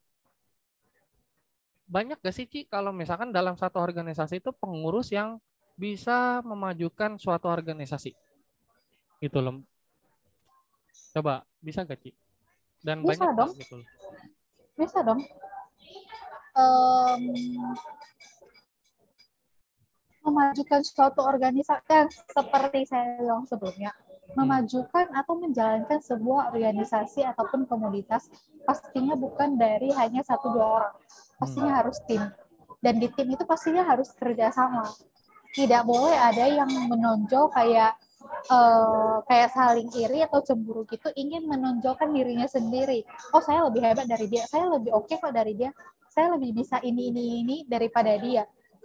banyak 1.85 2.17
gak 2.25 2.33
sih 2.33 2.49
Ci 2.49 2.65
kalau 2.65 2.97
misalkan 2.97 3.29
dalam 3.29 3.61
satu 3.61 3.77
organisasi 3.77 4.41
itu 4.41 4.51
pengurus 4.57 5.13
yang 5.13 5.37
bisa 5.77 6.41
memajukan 6.47 7.21
suatu 7.21 7.51
organisasi? 7.53 8.17
Gitu 9.21 9.39
loh. 9.43 9.61
Coba 11.13 11.45
bisa 11.61 11.85
gak 11.85 12.01
Ci? 12.01 12.11
Dan 12.81 13.05
Bisa 13.05 13.29
banyak 13.29 13.37
dong. 13.37 13.53
gitu 13.61 13.75
loh? 13.81 13.89
bisa 14.75 14.99
dong 15.07 15.23
Em, 16.55 17.23
memajukan 20.25 20.81
suatu 20.81 21.21
organisasi 21.21 21.85
yang 21.93 22.09
seperti 22.11 22.89
saya 22.89 23.21
bilang 23.21 23.45
sebelumnya 23.45 23.93
memajukan 24.33 25.13
atau 25.15 25.37
menjalankan 25.37 26.01
sebuah 26.01 26.51
organisasi 26.51 27.23
ataupun 27.29 27.69
komunitas 27.69 28.33
pastinya 28.65 29.13
bukan 29.15 29.61
dari 29.61 29.93
hanya 29.95 30.25
satu 30.25 30.49
dua 30.51 30.67
orang. 30.81 30.95
Pastinya 31.37 31.85
harus 31.85 32.01
tim. 32.09 32.25
Dan 32.81 33.01
di 33.01 33.09
tim 33.13 33.29
itu 33.31 33.45
pastinya 33.45 33.85
harus 33.85 34.11
kerjasama. 34.17 34.89
Tidak 35.55 35.83
boleh 35.87 36.17
ada 36.17 36.51
yang 36.51 36.67
menonjol 36.67 37.53
kayak 37.55 37.95
eh, 38.51 39.17
kayak 39.31 39.55
saling 39.55 39.87
iri 39.95 40.27
atau 40.27 40.43
cemburu 40.43 40.83
gitu 40.91 41.13
ingin 41.15 41.47
menonjolkan 41.47 42.11
dirinya 42.11 42.49
sendiri. 42.51 43.07
Oh 43.31 43.45
saya 43.45 43.69
lebih 43.71 43.85
hebat 43.87 44.09
dari 44.11 44.27
dia. 44.27 44.49
Saya 44.51 44.73
lebih 44.73 44.91
oke 44.91 45.15
kok 45.15 45.31
dari 45.31 45.55
dia. 45.55 45.71
Saya 46.11 46.35
lebih 46.35 46.65
bisa 46.65 46.83
ini 46.83 47.13
ini 47.15 47.23
ini 47.45 47.57
daripada 47.71 48.19
dia 48.19 48.43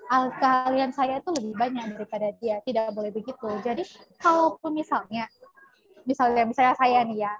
Kalian 0.09 0.89
saya 0.89 1.21
itu 1.21 1.29
lebih 1.37 1.53
banyak 1.53 1.85
daripada 1.93 2.33
dia 2.41 2.57
tidak 2.65 2.89
boleh 2.97 3.13
begitu 3.13 3.45
jadi 3.61 3.85
kalaupun 4.17 4.73
misalnya 4.73 5.29
misalnya 6.09 6.49
misalnya 6.49 6.73
saya 6.73 7.05
nih 7.05 7.29
ya 7.29 7.33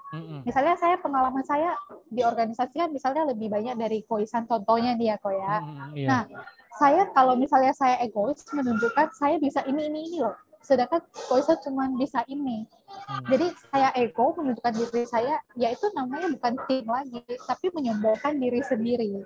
misalnya 0.46 0.78
saya 0.78 0.94
pengalaman 1.02 1.42
saya 1.42 1.74
di 2.06 2.22
organisasi 2.22 2.78
kan 2.78 2.90
misalnya 2.94 3.26
lebih 3.26 3.50
banyak 3.50 3.74
dari 3.74 4.06
koisan 4.06 4.46
contohnya 4.46 4.94
ya 4.94 5.18
kok 5.18 5.34
ya 5.34 5.54
iya. 5.98 6.06
Nah, 6.06 6.22
saya 6.78 7.02
kalau 7.10 7.34
misalnya 7.34 7.74
saya 7.74 7.98
egois 7.98 8.46
menunjukkan 8.54 9.10
saya 9.18 9.36
bisa 9.42 9.66
ini 9.66 9.90
ini 9.90 10.00
ini 10.06 10.18
loh. 10.22 10.36
Sedangkan 10.60 11.00
Koisa 11.28 11.56
cuma 11.64 11.88
bisa 11.96 12.20
ini. 12.28 12.68
Hmm. 12.84 13.24
Jadi 13.32 13.48
saya 13.72 13.88
ego 13.96 14.36
menunjukkan 14.36 14.76
diri 14.76 15.08
saya, 15.08 15.40
ya 15.56 15.72
itu 15.72 15.88
namanya 15.96 16.28
bukan 16.36 16.54
tim 16.68 16.84
lagi, 16.84 17.24
tapi 17.48 17.72
menyombongkan 17.72 18.36
diri 18.36 18.60
sendiri. 18.60 19.24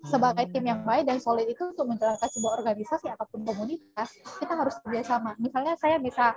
Sebagai 0.00 0.48
tim 0.50 0.64
yang 0.64 0.80
baik 0.82 1.04
dan 1.04 1.20
solid 1.20 1.44
itu 1.44 1.60
untuk 1.60 1.84
menjalankan 1.84 2.28
sebuah 2.32 2.52
organisasi 2.64 3.06
ataupun 3.12 3.44
komunitas, 3.44 4.16
kita 4.40 4.52
harus 4.56 4.74
kerjasama. 4.80 5.36
Misalnya 5.36 5.76
saya 5.76 6.00
bisa 6.00 6.32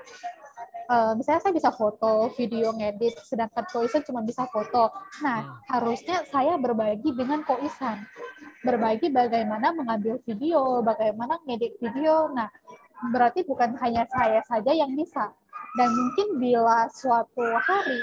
eh, 0.92 1.14
misalnya 1.16 1.42
saya 1.48 1.54
bisa 1.56 1.72
foto, 1.72 2.28
video, 2.36 2.76
ngedit, 2.76 3.24
sedangkan 3.24 3.64
Koisan 3.72 4.04
cuma 4.04 4.20
bisa 4.22 4.44
foto. 4.52 4.92
Nah, 5.24 5.64
harusnya 5.72 6.28
saya 6.28 6.60
berbagi 6.60 7.16
dengan 7.16 7.42
Koisan. 7.48 8.04
Berbagi 8.64 9.12
bagaimana 9.12 9.76
mengambil 9.76 10.20
video, 10.24 10.84
bagaimana 10.84 11.40
ngedit 11.48 11.80
video. 11.80 12.32
Nah, 12.32 12.52
berarti 13.12 13.48
bukan 13.48 13.76
hanya 13.80 14.04
saya 14.12 14.44
saja 14.44 14.72
yang 14.72 14.92
bisa. 14.96 15.32
Dan 15.74 15.90
mungkin 15.90 16.28
bila 16.38 16.86
suatu 16.94 17.42
hari 17.42 18.00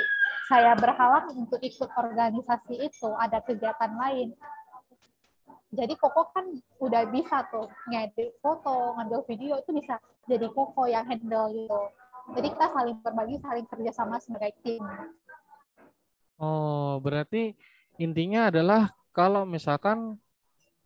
saya 0.50 0.74
berhalang 0.74 1.30
untuk 1.38 1.62
ikut 1.62 1.86
organisasi 1.94 2.74
itu, 2.82 3.08
ada 3.14 3.38
kegiatan 3.38 3.94
lain, 3.94 4.34
jadi 5.70 5.94
Koko 5.94 6.34
kan 6.34 6.50
udah 6.82 7.06
bisa 7.14 7.46
tuh 7.50 7.70
ngedit 7.86 8.34
foto, 8.42 8.98
ngambil 8.98 9.22
video 9.30 9.54
itu 9.62 9.70
bisa 9.70 10.02
jadi 10.26 10.50
Koko 10.50 10.90
yang 10.90 11.06
handle 11.06 11.46
gitu. 11.54 11.80
Jadi 12.34 12.46
kita 12.54 12.66
saling 12.74 12.98
berbagi, 13.02 13.38
saling 13.38 13.66
kerjasama 13.70 14.18
sebagai 14.18 14.54
tim. 14.66 14.82
Oh, 16.38 16.98
berarti 16.98 17.54
intinya 18.02 18.50
adalah 18.50 18.90
kalau 19.14 19.46
misalkan 19.46 20.18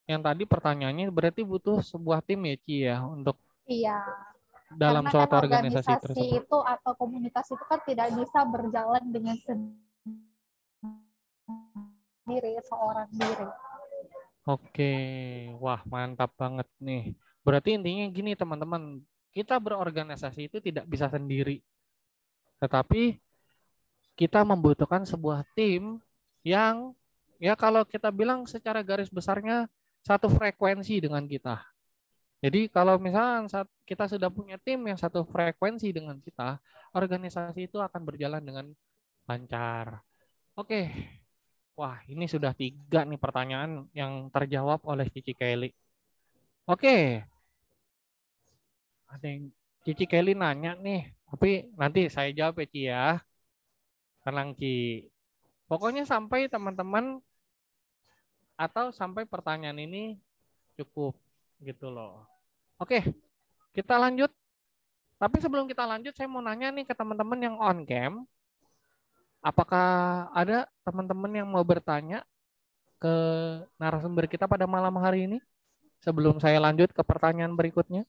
yang 0.05 0.21
tadi 0.21 0.45
pertanyaannya 0.45 1.09
berarti 1.09 1.41
butuh 1.41 1.81
sebuah 1.81 2.21
tim 2.21 2.45
ya 2.45 2.57
Ci 2.61 2.77
ya 2.85 3.01
untuk 3.09 3.41
Iya. 3.65 4.05
dalam 4.77 5.09
Karena 5.09 5.13
suatu 5.17 5.33
kan 5.33 5.41
organisasi 5.49 5.89
organisasi 5.89 6.05
tersebut. 6.05 6.45
itu 6.45 6.59
atau 6.61 6.93
komunitas 7.01 7.47
itu 7.49 7.65
kan 7.65 7.81
tidak 7.89 8.13
bisa 8.13 8.45
berjalan 8.45 9.05
dengan 9.09 9.37
sendiri 9.41 9.73
seorang 12.69 13.09
diri. 13.17 13.49
Oke, 14.45 14.85
wah 15.57 15.81
mantap 15.89 16.37
banget 16.37 16.69
nih. 16.77 17.17
Berarti 17.41 17.81
intinya 17.81 18.05
gini 18.13 18.37
teman-teman, 18.37 19.01
kita 19.33 19.57
berorganisasi 19.57 20.53
itu 20.53 20.61
tidak 20.61 20.85
bisa 20.85 21.09
sendiri. 21.09 21.65
Tetapi 22.61 23.17
kita 24.15 24.45
membutuhkan 24.45 25.03
sebuah 25.09 25.49
tim 25.57 25.97
yang 26.45 26.93
ya 27.41 27.57
kalau 27.57 27.83
kita 27.89 28.13
bilang 28.13 28.45
secara 28.45 28.85
garis 28.85 29.09
besarnya 29.09 29.67
satu 30.05 30.29
frekuensi 30.29 31.01
dengan 31.01 31.25
kita. 31.25 31.65
Jadi 32.45 32.69
kalau 32.69 33.01
misalnya 33.01 33.65
kita 33.89 34.05
sudah 34.05 34.29
punya 34.29 34.61
tim 34.61 34.85
yang 34.85 35.01
satu 35.01 35.25
frekuensi 35.25 35.89
dengan 35.89 36.21
kita, 36.21 36.61
organisasi 36.93 37.73
itu 37.73 37.81
akan 37.81 38.05
berjalan 38.05 38.45
dengan 38.45 38.67
lancar. 39.25 40.05
Oke, 40.53 40.93
Wah, 41.75 41.99
ini 42.07 42.25
sudah 42.31 42.55
tiga 42.55 43.03
nih 43.03 43.19
pertanyaan 43.19 43.91
yang 43.91 44.31
terjawab 44.31 44.79
oleh 44.87 45.07
Cici 45.11 45.35
Kelly. 45.35 45.75
Oke. 46.71 47.27
Ada 49.11 49.27
yang 49.27 49.51
Cici 49.83 50.07
Kelly 50.07 50.33
nanya 50.39 50.79
nih, 50.79 51.11
tapi 51.29 51.69
nanti 51.75 52.07
saya 52.07 52.31
jawab 52.31 52.63
ya 52.63 52.67
Ci 52.71 52.81
ya. 52.87 53.05
Tenang 54.23 54.55
Ci. 54.55 55.05
Pokoknya 55.67 56.07
sampai 56.07 56.47
teman-teman 56.47 57.19
atau 58.55 58.95
sampai 58.95 59.27
pertanyaan 59.27 59.79
ini 59.83 60.15
cukup 60.79 61.19
gitu 61.59 61.91
loh. 61.91 62.23
Oke, 62.79 63.03
kita 63.75 63.99
lanjut. 63.99 64.31
Tapi 65.19 65.37
sebelum 65.43 65.67
kita 65.67 65.87
lanjut, 65.87 66.15
saya 66.15 66.31
mau 66.31 66.43
nanya 66.43 66.71
nih 66.71 66.87
ke 66.87 66.95
teman-teman 66.95 67.39
yang 67.39 67.57
on 67.59 67.83
cam. 67.87 68.23
Apakah 69.45 70.25
ada 70.33 70.65
teman-teman 70.89 71.29
yang 71.29 71.45
mau 71.45 71.61
bertanya 71.61 72.25
ke 72.97 73.13
narasumber 73.77 74.25
kita 74.25 74.49
pada 74.49 74.65
malam 74.65 74.97
hari 74.97 75.29
ini? 75.29 75.39
Sebelum 76.01 76.41
saya 76.41 76.57
lanjut 76.57 76.89
ke 76.97 77.05
pertanyaan 77.05 77.53
berikutnya. 77.53 78.09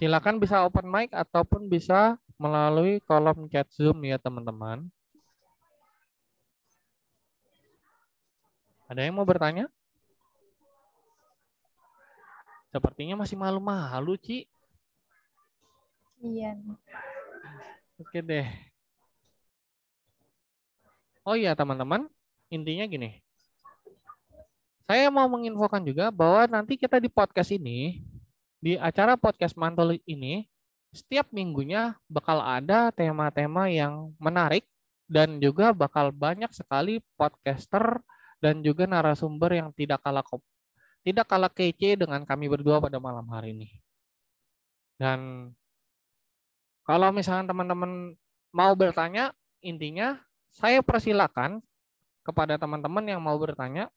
Silakan 0.00 0.40
bisa 0.40 0.64
open 0.64 0.88
mic 0.88 1.12
ataupun 1.12 1.68
bisa 1.68 2.16
melalui 2.40 3.04
kolom 3.04 3.44
chat 3.52 3.68
Zoom 3.76 4.00
ya 4.08 4.16
teman-teman. 4.16 4.88
Ada 8.88 9.04
yang 9.04 9.20
mau 9.20 9.28
bertanya? 9.28 9.68
Sepertinya 12.72 13.20
masih 13.20 13.36
malu-malu, 13.36 14.16
Ci. 14.16 14.48
Iya. 16.24 16.56
Oke 18.04 18.20
deh. 18.20 18.44
Oh 21.24 21.32
iya 21.32 21.56
teman-teman, 21.56 22.04
intinya 22.52 22.84
gini. 22.84 23.24
Saya 24.84 25.08
mau 25.08 25.24
menginfokan 25.24 25.80
juga 25.80 26.12
bahwa 26.12 26.44
nanti 26.44 26.76
kita 26.76 27.00
di 27.00 27.08
podcast 27.08 27.48
ini, 27.56 28.04
di 28.60 28.76
acara 28.76 29.16
podcast 29.16 29.56
mantul 29.56 29.96
ini, 30.04 30.44
setiap 30.92 31.32
minggunya 31.32 31.96
bakal 32.04 32.44
ada 32.44 32.92
tema-tema 32.92 33.72
yang 33.72 34.12
menarik 34.20 34.68
dan 35.08 35.40
juga 35.40 35.72
bakal 35.72 36.12
banyak 36.12 36.52
sekali 36.52 37.00
podcaster 37.16 38.04
dan 38.44 38.60
juga 38.60 38.84
narasumber 38.84 39.64
yang 39.64 39.72
tidak 39.72 40.04
kalah 40.04 40.28
tidak 41.00 41.24
kalah 41.24 41.48
kece 41.48 41.96
dengan 41.96 42.20
kami 42.28 42.52
berdua 42.52 42.84
pada 42.84 43.00
malam 43.00 43.24
hari 43.32 43.56
ini. 43.56 43.68
Dan 45.00 45.48
kalau 46.84 47.08
misalnya 47.10 47.48
teman-teman 47.50 48.12
mau 48.52 48.72
bertanya, 48.76 49.32
intinya 49.64 50.20
saya 50.52 50.84
persilakan 50.84 51.64
kepada 52.24 52.60
teman-teman 52.60 53.04
yang 53.04 53.20
mau 53.20 53.36
bertanya 53.36 53.88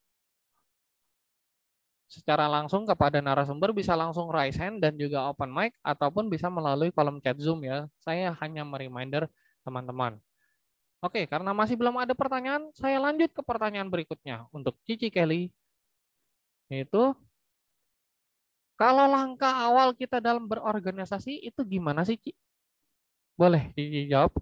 secara 2.08 2.48
langsung 2.48 2.88
kepada 2.88 3.20
narasumber 3.20 3.76
bisa 3.76 3.92
langsung 3.92 4.32
raise 4.32 4.56
hand 4.56 4.80
dan 4.80 4.96
juga 4.96 5.28
open 5.28 5.52
mic 5.52 5.76
ataupun 5.84 6.32
bisa 6.32 6.48
melalui 6.48 6.90
kolom 6.96 7.20
chat 7.20 7.36
Zoom 7.36 7.68
ya. 7.68 7.92
Saya 8.00 8.32
hanya 8.40 8.64
mereminder 8.64 9.28
teman-teman. 9.68 10.16
Oke, 11.04 11.28
karena 11.30 11.54
masih 11.54 11.78
belum 11.78 12.00
ada 12.02 12.16
pertanyaan, 12.18 12.74
saya 12.74 12.98
lanjut 12.98 13.30
ke 13.30 13.44
pertanyaan 13.46 13.92
berikutnya 13.92 14.50
untuk 14.50 14.80
Cici 14.88 15.14
Kelly. 15.14 15.54
Yaitu 16.72 17.14
kalau 18.80 19.06
langkah 19.06 19.52
awal 19.52 19.94
kita 19.94 20.18
dalam 20.24 20.48
berorganisasi 20.50 21.44
itu 21.44 21.62
gimana 21.68 22.02
sih, 22.08 22.18
Ci? 22.18 22.34
Boleh 23.38 23.70
dijawab? 23.78 24.34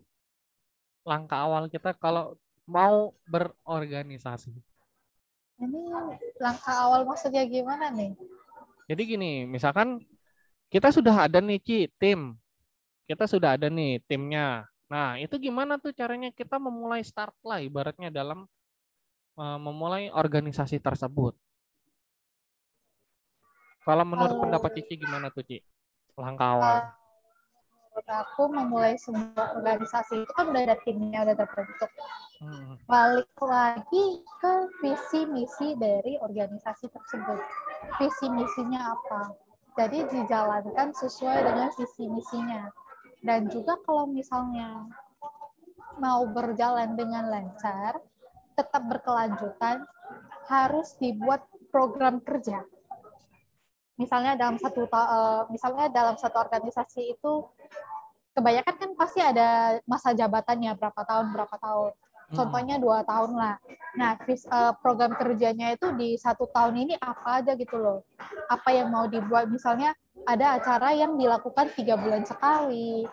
Langkah 1.04 1.44
awal 1.44 1.68
kita 1.68 1.92
kalau 1.94 2.40
mau 2.64 3.12
berorganisasi. 3.28 4.56
Ini 5.60 5.80
langkah 6.40 6.76
awal 6.88 7.04
maksudnya 7.04 7.44
gimana 7.44 7.92
nih? 7.92 8.16
Jadi 8.88 9.02
gini, 9.04 9.32
misalkan 9.44 10.00
kita 10.72 10.90
sudah 10.96 11.28
ada 11.28 11.44
nih 11.44 11.60
Ci, 11.60 11.80
tim. 12.00 12.40
Kita 13.06 13.30
sudah 13.30 13.60
ada 13.60 13.70
nih 13.70 14.02
timnya. 14.08 14.66
Nah, 14.90 15.20
itu 15.22 15.38
gimana 15.38 15.78
tuh 15.78 15.94
caranya 15.94 16.34
kita 16.34 16.58
memulai 16.58 17.04
start 17.06 17.36
lah 17.46 17.62
ibaratnya 17.62 18.10
dalam 18.10 18.48
uh, 19.38 19.60
memulai 19.62 20.10
organisasi 20.10 20.80
tersebut. 20.82 21.36
Kalau 23.86 24.06
menurut 24.08 24.40
uh, 24.40 24.42
pendapat 24.42 24.72
Cici 24.82 24.98
gimana 24.98 25.30
tuh 25.30 25.46
Ci? 25.46 25.62
Langkah 26.18 26.58
awal. 26.58 26.76
Uh, 26.80 27.05
aku 28.04 28.52
memulai 28.52 29.00
sebuah 29.00 29.56
organisasi 29.60 30.28
itu 30.28 30.32
kan 30.36 30.52
udah 30.52 30.62
ada 30.68 30.78
timnya 30.84 31.24
udah 31.24 31.36
terbentuk. 31.40 31.92
Hmm. 32.36 32.76
balik 32.92 33.32
lagi 33.40 34.20
ke 34.44 34.54
visi 34.84 35.24
misi 35.32 35.72
dari 35.80 36.20
organisasi 36.20 36.92
tersebut. 36.92 37.40
Visi 37.96 38.28
misinya 38.28 38.92
apa? 38.92 39.32
Jadi 39.80 40.04
dijalankan 40.12 40.92
sesuai 40.92 41.48
dengan 41.48 41.72
visi 41.80 42.12
misinya. 42.12 42.68
Dan 43.24 43.48
juga 43.48 43.80
kalau 43.88 44.12
misalnya 44.12 44.84
mau 45.96 46.28
berjalan 46.28 47.00
dengan 47.00 47.32
lancar 47.32 48.04
tetap 48.60 48.84
berkelanjutan 48.84 49.88
harus 50.52 50.92
dibuat 51.00 51.48
program 51.72 52.20
kerja 52.20 52.68
misalnya 53.96 54.36
dalam 54.36 54.60
satu 54.60 54.88
uh, 54.92 55.48
misalnya 55.48 55.88
dalam 55.92 56.16
satu 56.20 56.38
organisasi 56.40 57.16
itu 57.16 57.48
kebanyakan 58.36 58.76
kan 58.76 58.92
pasti 59.00 59.20
ada 59.24 59.80
masa 59.88 60.12
jabatannya 60.12 60.76
berapa 60.76 61.02
tahun 61.04 61.32
berapa 61.32 61.58
tahun. 61.60 61.94
Hmm. 62.26 62.42
contohnya 62.42 62.82
dua 62.82 63.06
tahun 63.06 63.38
lah. 63.38 63.56
Nah 64.02 64.18
uh, 64.18 64.74
program 64.82 65.14
kerjanya 65.14 65.78
itu 65.78 65.94
di 65.94 66.18
satu 66.18 66.50
tahun 66.50 66.74
ini 66.74 66.98
apa 66.98 67.46
aja 67.46 67.54
gitu 67.54 67.78
loh. 67.78 68.02
Apa 68.50 68.74
yang 68.74 68.90
mau 68.90 69.06
dibuat? 69.06 69.46
Misalnya 69.46 69.94
ada 70.26 70.58
acara 70.58 70.98
yang 70.98 71.22
dilakukan 71.22 71.70
tiga 71.78 71.94
bulan 71.94 72.26
sekali 72.26 73.06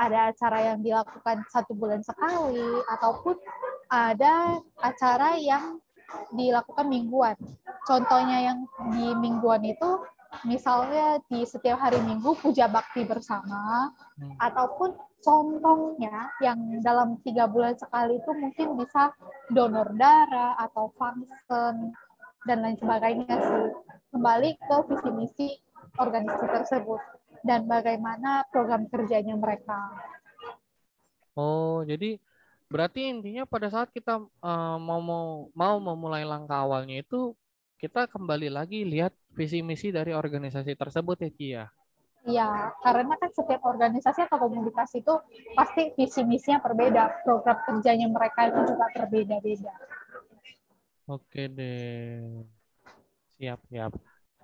ada 0.00 0.32
acara 0.32 0.58
yang 0.72 0.78
dilakukan 0.80 1.44
satu 1.52 1.76
bulan 1.76 2.00
sekali 2.00 2.64
ataupun 2.88 3.36
ada 3.92 4.56
acara 4.80 5.36
yang 5.36 5.76
dilakukan 6.32 6.88
mingguan. 6.88 7.36
Contohnya 7.84 8.48
yang 8.52 8.58
di 8.96 9.12
mingguan 9.20 9.60
itu 9.68 10.00
misalnya 10.46 11.18
di 11.26 11.42
setiap 11.42 11.78
hari 11.82 11.98
Minggu 12.00 12.38
puja 12.38 12.70
bakti 12.70 13.02
bersama, 13.02 13.90
hmm. 14.16 14.38
ataupun 14.38 14.94
contohnya 15.20 16.32
yang 16.40 16.80
dalam 16.80 17.20
tiga 17.26 17.44
bulan 17.50 17.76
sekali 17.76 18.16
itu 18.16 18.30
mungkin 18.32 18.68
bisa 18.80 19.12
donor 19.52 19.92
darah 19.98 20.56
atau 20.56 20.88
function 20.96 21.92
dan 22.48 22.64
lain 22.64 22.78
sebagainya 22.78 23.36
sih. 23.36 23.68
Kembali 24.10 24.50
ke 24.58 24.76
visi 24.90 25.10
misi 25.14 25.48
organisasi 25.98 26.46
tersebut 26.46 27.00
dan 27.46 27.66
bagaimana 27.68 28.46
program 28.50 28.86
kerjanya 28.90 29.36
mereka. 29.36 29.92
Oh, 31.38 31.82
jadi 31.86 32.18
berarti 32.70 33.10
intinya 33.10 33.42
pada 33.46 33.66
saat 33.70 33.90
kita 33.90 34.22
uh, 34.22 34.76
mau 34.78 35.02
mau 35.02 35.50
mau 35.54 35.76
memulai 35.82 36.22
langkah 36.22 36.62
awalnya 36.62 37.02
itu 37.02 37.34
kita 37.82 38.06
kembali 38.06 38.52
lagi 38.52 38.86
lihat 38.86 39.10
visi 39.34 39.62
misi 39.62 39.94
dari 39.94 40.12
organisasi 40.14 40.74
tersebut 40.74 41.16
ya 41.22 41.30
Ci 41.30 41.46
ya. 41.54 41.64
Iya, 42.20 42.76
karena 42.84 43.16
kan 43.16 43.32
setiap 43.32 43.64
organisasi 43.64 44.28
atau 44.28 44.36
komunitas 44.44 44.92
itu 44.92 45.14
pasti 45.56 45.96
visi 45.96 46.20
misinya 46.20 46.60
berbeda, 46.60 47.24
program 47.24 47.64
kerjanya 47.64 48.12
mereka 48.12 48.52
itu 48.52 48.76
juga 48.76 48.86
berbeda-beda. 48.92 49.72
Oke 51.08 51.48
deh. 51.48 52.44
Siap, 53.40 53.60
siap. 53.72 53.92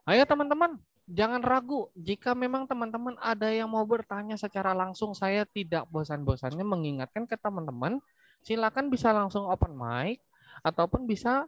Ayo 0.09 0.25
teman-teman, 0.25 0.81
jangan 1.05 1.44
ragu. 1.44 1.92
Jika 1.92 2.33
memang 2.33 2.64
teman-teman 2.64 3.12
ada 3.20 3.53
yang 3.53 3.68
mau 3.68 3.85
bertanya 3.85 4.40
secara 4.40 4.72
langsung, 4.72 5.12
saya 5.12 5.44
tidak 5.44 5.85
bosan-bosannya 5.92 6.64
mengingatkan 6.64 7.29
ke 7.29 7.37
teman-teman, 7.37 8.01
silakan 8.40 8.88
bisa 8.88 9.12
langsung 9.12 9.44
open 9.53 9.77
mic 9.77 10.25
ataupun 10.64 11.05
bisa 11.05 11.44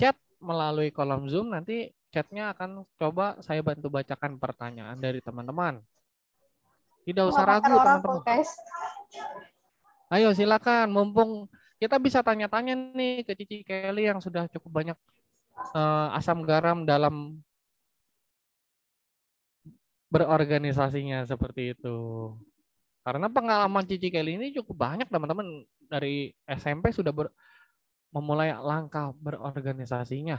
chat 0.00 0.16
melalui 0.40 0.88
kolom 0.88 1.28
Zoom 1.28 1.52
nanti 1.52 1.92
chatnya 2.14 2.54
akan 2.54 2.86
coba 2.94 3.34
saya 3.42 3.58
bantu 3.58 3.90
bacakan 3.90 4.38
pertanyaan 4.38 4.94
dari 4.94 5.18
teman-teman. 5.18 5.82
Tidak 7.02 7.24
usah 7.26 7.42
ragu 7.42 7.74
teman-teman. 7.74 8.22
Ayo 10.14 10.30
silakan, 10.30 10.94
mumpung 10.94 11.50
kita 11.82 11.98
bisa 11.98 12.22
tanya-tanya 12.22 12.78
nih 12.94 13.26
ke 13.26 13.34
Cici 13.34 13.66
Kelly 13.66 14.06
yang 14.06 14.22
sudah 14.22 14.46
cukup 14.46 14.70
banyak 14.70 14.98
uh, 15.74 16.14
asam 16.14 16.46
garam 16.46 16.86
dalam 16.86 17.42
berorganisasinya 20.06 21.26
seperti 21.26 21.74
itu. 21.74 22.30
Karena 23.02 23.26
pengalaman 23.26 23.84
Cici 23.84 24.08
Kelly 24.08 24.38
ini 24.38 24.54
cukup 24.54 24.86
banyak 24.86 25.10
teman-teman 25.10 25.66
dari 25.90 26.30
SMP 26.46 26.94
sudah 26.94 27.10
ber, 27.10 27.34
memulai 28.14 28.54
langkah 28.54 29.10
berorganisasinya. 29.18 30.38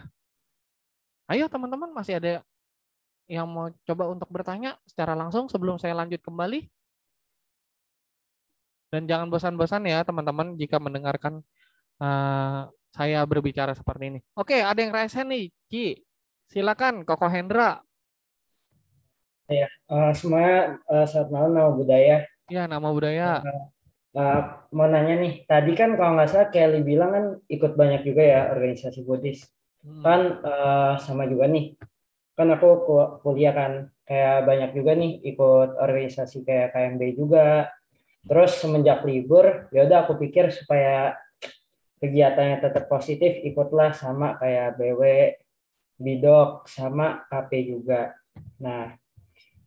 Ayo 1.26 1.50
teman-teman 1.50 1.90
masih 1.90 2.22
ada 2.22 2.46
yang 3.26 3.50
mau 3.50 3.74
coba 3.82 4.06
untuk 4.14 4.30
bertanya 4.30 4.78
secara 4.86 5.18
langsung 5.18 5.50
sebelum 5.50 5.82
saya 5.82 5.98
lanjut 5.98 6.22
kembali? 6.22 6.70
Dan 8.94 9.10
jangan 9.10 9.34
bosan-bosan 9.34 9.90
ya 9.90 10.06
teman-teman 10.06 10.54
jika 10.54 10.78
mendengarkan 10.78 11.42
uh, 11.98 12.70
saya 12.94 13.26
berbicara 13.26 13.74
seperti 13.74 14.14
ini. 14.14 14.20
Oke, 14.38 14.62
ada 14.62 14.78
yang 14.78 14.94
raise 14.94 15.18
nih, 15.18 15.50
Ci. 15.66 15.98
Silakan, 16.46 17.02
Koko 17.02 17.26
Hendra. 17.26 17.82
Ya, 19.50 19.66
uh, 19.90 20.14
semuanya 20.14 20.78
uh, 20.86 21.10
selamat 21.10 21.30
malam 21.34 21.52
nama 21.58 21.72
budaya. 21.74 22.18
Ya, 22.54 22.70
nama 22.70 22.88
budaya. 22.94 23.42
Uh, 23.42 24.22
uh, 24.22 24.42
mau 24.70 24.86
nanya 24.86 25.18
nih, 25.18 25.42
tadi 25.50 25.74
kan 25.74 25.98
kalau 25.98 26.22
nggak 26.22 26.30
salah 26.30 26.50
Kelly 26.54 26.86
bilang 26.86 27.10
kan 27.10 27.26
ikut 27.50 27.74
banyak 27.74 28.06
juga 28.06 28.22
ya 28.22 28.42
organisasi 28.54 29.02
Buddhis 29.02 29.55
hmm. 29.86 30.02
kan 30.02 30.22
uh, 30.42 30.94
sama 30.98 31.30
juga 31.30 31.46
nih. 31.46 31.78
Kan 32.34 32.52
aku 32.52 32.68
kuliah 33.24 33.54
kan 33.56 33.94
kayak 34.04 34.44
banyak 34.44 34.72
juga 34.76 34.92
nih 34.98 35.22
ikut 35.24 35.78
organisasi 35.78 36.42
kayak 36.42 36.74
KMB 36.74 37.02
juga. 37.14 37.70
Terus 38.26 38.58
semenjak 38.58 39.06
libur 39.06 39.70
ya 39.70 39.86
udah 39.86 40.10
aku 40.10 40.18
pikir 40.18 40.50
supaya 40.50 41.14
kegiatannya 42.02 42.58
tetap 42.60 42.90
positif 42.90 43.40
ikutlah 43.46 43.94
sama 43.94 44.36
kayak 44.42 44.76
BW 44.82 45.02
Bidok 45.96 46.68
sama 46.68 47.24
KP 47.32 47.52
juga. 47.72 48.18
Nah 48.60 48.98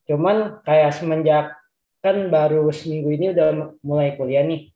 cuman 0.05 0.61
kayak 0.67 0.93
semenjak 0.93 1.57
kan 2.05 2.31
baru 2.31 2.69
seminggu 2.71 3.11
ini 3.15 3.27
udah 3.33 3.79
mulai 3.81 4.15
kuliah 4.19 4.45
nih. 4.45 4.71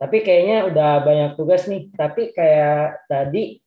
Tapi 0.00 0.24
kayaknya 0.24 0.68
udah 0.72 0.90
banyak 1.04 1.30
tugas 1.36 1.68
nih. 1.68 1.92
Tapi 1.92 2.32
kayak 2.32 3.04
tadi 3.08 3.60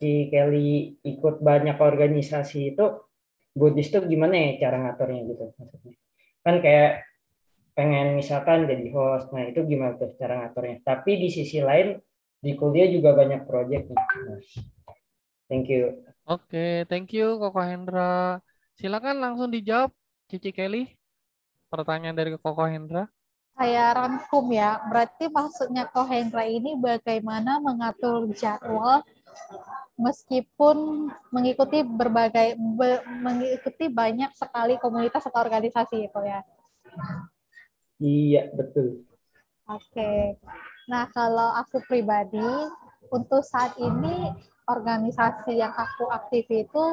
si 0.00 0.32
Kelly 0.32 0.96
ikut 1.04 1.44
banyak 1.44 1.76
organisasi 1.76 2.72
itu 2.72 3.04
Buddhis 3.52 3.92
tuh 3.92 4.08
gimana 4.08 4.32
ya 4.32 4.50
cara 4.64 4.80
ngaturnya 4.80 5.20
gitu 5.28 5.52
maksudnya? 5.60 5.94
Kan 6.40 6.64
kayak 6.64 7.04
pengen 7.76 8.16
misalkan 8.16 8.64
jadi 8.64 8.88
host 8.96 9.28
nah 9.36 9.44
itu 9.44 9.60
gimana 9.68 10.00
tuh 10.00 10.16
cara 10.16 10.40
ngaturnya? 10.40 10.80
Tapi 10.80 11.20
di 11.20 11.28
sisi 11.28 11.60
lain 11.60 12.00
di 12.40 12.56
kuliah 12.56 12.88
juga 12.88 13.12
banyak 13.12 13.44
project 13.44 13.92
nih 13.92 14.00
nah, 14.00 14.40
thank 15.52 15.68
you. 15.68 16.00
Oke 16.24 16.48
okay, 16.48 16.74
thank 16.88 17.12
you 17.12 17.36
Koko 17.36 17.60
Hendra. 17.60 18.40
Silakan 18.80 19.20
langsung 19.20 19.52
dijawab 19.52 19.92
Cici 20.32 20.56
Kelly. 20.56 20.88
Pertanyaan 21.68 22.16
dari 22.16 22.32
Koko 22.40 22.64
Hendra. 22.64 23.04
Saya 23.52 23.92
rangkum 23.92 24.48
ya 24.48 24.80
berarti 24.88 25.28
maksudnya 25.28 25.84
Koko 25.84 26.08
Hendra 26.08 26.48
ini 26.48 26.80
bagaimana 26.80 27.60
mengatur 27.60 28.32
jadwal 28.32 29.04
meskipun 30.00 31.08
mengikuti 31.28 31.84
berbagai 31.84 32.56
be, 32.56 33.04
mengikuti 33.20 33.92
banyak 33.92 34.32
sekali 34.32 34.80
komunitas 34.80 35.28
atau 35.28 35.44
organisasi 35.44 36.08
itu 36.08 36.20
ya. 36.24 36.40
Iya, 38.00 38.48
betul. 38.56 39.04
Oke. 39.68 40.40
Nah, 40.88 41.06
kalau 41.12 41.52
aku 41.54 41.84
pribadi 41.84 42.50
untuk 43.12 43.44
saat 43.44 43.76
ini 43.76 44.32
organisasi 44.64 45.60
yang 45.60 45.70
aku 45.76 46.08
aktif 46.08 46.48
itu 46.48 46.84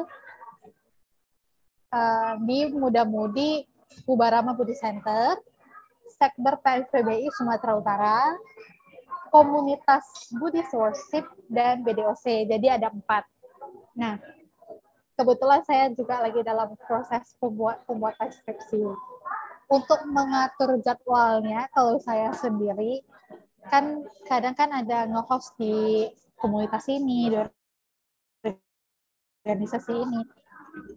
uh, 1.90 2.32
di 2.44 2.68
Muda-Mudi 2.70 3.64
Ubarama 4.04 4.52
Budi 4.52 4.76
Center, 4.76 5.40
Sekber 6.18 6.60
PSPBI 6.60 7.32
Sumatera 7.32 7.72
Utara, 7.78 8.20
komunitas 9.28 10.32
Buddhist 10.34 10.72
Worship 10.74 11.24
dan 11.48 11.84
BDOC. 11.84 12.48
Jadi 12.48 12.66
ada 12.68 12.92
empat. 12.92 13.24
Nah, 13.98 14.16
kebetulan 15.18 15.62
saya 15.66 15.90
juga 15.92 16.22
lagi 16.22 16.40
dalam 16.46 16.78
proses 16.86 17.34
pembuat 17.42 17.82
pembuatan 17.84 18.30
skripsi. 18.30 18.82
Untuk 19.68 20.00
mengatur 20.08 20.80
jadwalnya, 20.80 21.68
kalau 21.76 22.00
saya 22.00 22.32
sendiri, 22.32 23.04
kan 23.68 24.00
kadang 24.24 24.56
kan 24.56 24.72
ada 24.72 25.04
nge-host 25.04 25.52
di 25.60 26.08
komunitas 26.40 26.88
ini, 26.88 27.28
di 27.28 27.36
organisasi 29.44 29.92
ini. 29.92 30.20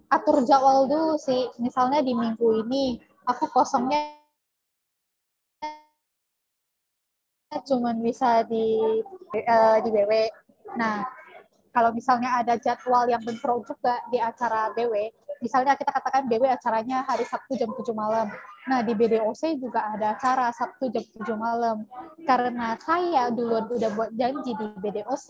Atur 0.08 0.48
jadwal 0.48 0.88
dulu 0.88 1.20
sih. 1.20 1.52
Misalnya 1.60 2.00
di 2.00 2.16
minggu 2.16 2.64
ini, 2.64 2.96
aku 3.28 3.50
kosongnya 3.52 4.21
cuma 7.60 7.92
bisa 7.92 8.48
di 8.48 8.80
uh, 9.36 9.78
di 9.84 9.90
BW. 9.92 10.12
Nah, 10.80 11.04
kalau 11.76 11.92
misalnya 11.92 12.40
ada 12.40 12.56
jadwal 12.56 13.08
yang 13.12 13.20
bentrok 13.20 13.68
juga 13.68 14.00
di 14.08 14.24
acara 14.24 14.72
BW, 14.72 15.12
misalnya 15.44 15.76
kita 15.76 15.92
katakan 15.92 16.32
BW 16.32 16.48
acaranya 16.48 17.04
hari 17.04 17.28
Sabtu 17.28 17.60
jam 17.60 17.76
7 17.76 17.92
malam. 17.92 18.32
Nah, 18.62 18.86
di 18.86 18.94
BDOC 18.94 19.58
juga 19.58 19.90
ada 19.90 20.14
acara 20.14 20.54
Sabtu 20.54 20.94
jam 20.94 21.02
7 21.02 21.34
malam. 21.34 21.84
Karena 22.24 22.78
saya 22.78 23.34
dulu 23.34 23.74
udah 23.74 23.92
buat 23.98 24.12
janji 24.14 24.54
di 24.54 24.68
BDOC, 24.80 25.28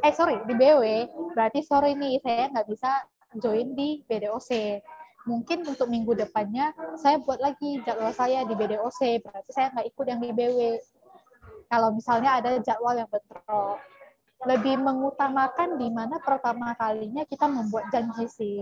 eh 0.00 0.12
sorry, 0.14 0.40
di 0.46 0.54
BW, 0.54 0.82
berarti 1.34 1.60
sore 1.66 1.92
ini 1.92 2.22
saya 2.22 2.48
nggak 2.48 2.68
bisa 2.70 3.02
join 3.36 3.74
di 3.74 4.00
BDOC. 4.06 4.80
Mungkin 5.22 5.62
untuk 5.66 5.86
minggu 5.86 6.18
depannya 6.18 6.74
saya 6.98 7.18
buat 7.22 7.38
lagi 7.38 7.82
jadwal 7.82 8.14
saya 8.14 8.46
di 8.46 8.54
BDOC, 8.54 9.22
berarti 9.26 9.50
saya 9.50 9.70
nggak 9.74 9.86
ikut 9.90 10.06
yang 10.06 10.20
di 10.22 10.30
BW 10.30 10.58
kalau 11.72 11.88
misalnya 11.96 12.36
ada 12.36 12.60
jadwal 12.60 12.92
yang 12.92 13.08
bentrok 13.08 13.80
lebih 14.42 14.76
mengutamakan 14.76 15.78
di 15.78 15.88
mana 15.88 16.18
pertama 16.18 16.74
kalinya 16.74 17.22
kita 17.24 17.46
membuat 17.48 17.88
janji 17.94 18.26
sih 18.28 18.58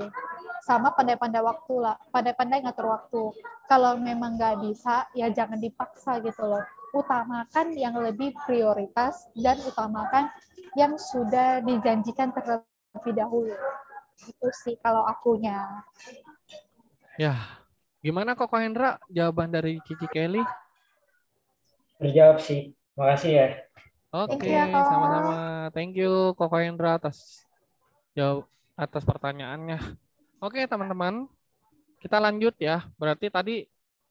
sama 0.62 0.92
pandai-pandai 0.92 1.40
waktu 1.40 1.74
lah 1.80 1.96
pandai-pandai 2.12 2.62
ngatur 2.62 2.86
waktu. 2.86 3.22
Kalau 3.64 3.96
memang 3.96 4.36
nggak 4.36 4.60
bisa 4.62 5.08
ya 5.16 5.32
jangan 5.32 5.56
dipaksa 5.56 6.20
gitu 6.22 6.44
loh. 6.44 6.62
Utamakan 6.92 7.72
yang 7.74 7.96
lebih 7.96 8.36
prioritas 8.44 9.26
dan 9.32 9.56
utamakan 9.64 10.28
yang 10.76 11.00
sudah 11.00 11.64
dijanjikan 11.64 12.30
terlebih 12.30 13.14
dahulu. 13.16 13.56
Itu 14.20 14.48
sih 14.52 14.76
kalau 14.84 15.08
akunya. 15.08 15.64
Ya 17.16 17.40
gimana 18.04 18.36
kok 18.36 18.52
Hendra? 18.52 19.00
Jawaban 19.08 19.48
dari 19.48 19.80
Cici 19.88 20.04
Kelly? 20.12 20.44
Terjawab 21.96 22.36
sih 22.36 22.79
Makasih 22.98 23.32
ya. 23.32 23.48
Oke, 24.10 24.50
okay, 24.50 24.58
sama-sama. 24.74 25.70
Thank 25.70 25.94
you 25.94 26.34
Koko 26.34 26.58
Hendra 26.58 26.98
atas 26.98 27.46
jawab 28.10 28.50
atas 28.74 29.06
pertanyaannya. 29.06 29.78
Oke, 30.42 30.58
okay, 30.58 30.64
teman-teman. 30.66 31.30
Kita 32.02 32.18
lanjut 32.18 32.56
ya. 32.58 32.88
Berarti 32.98 33.30
tadi 33.30 33.56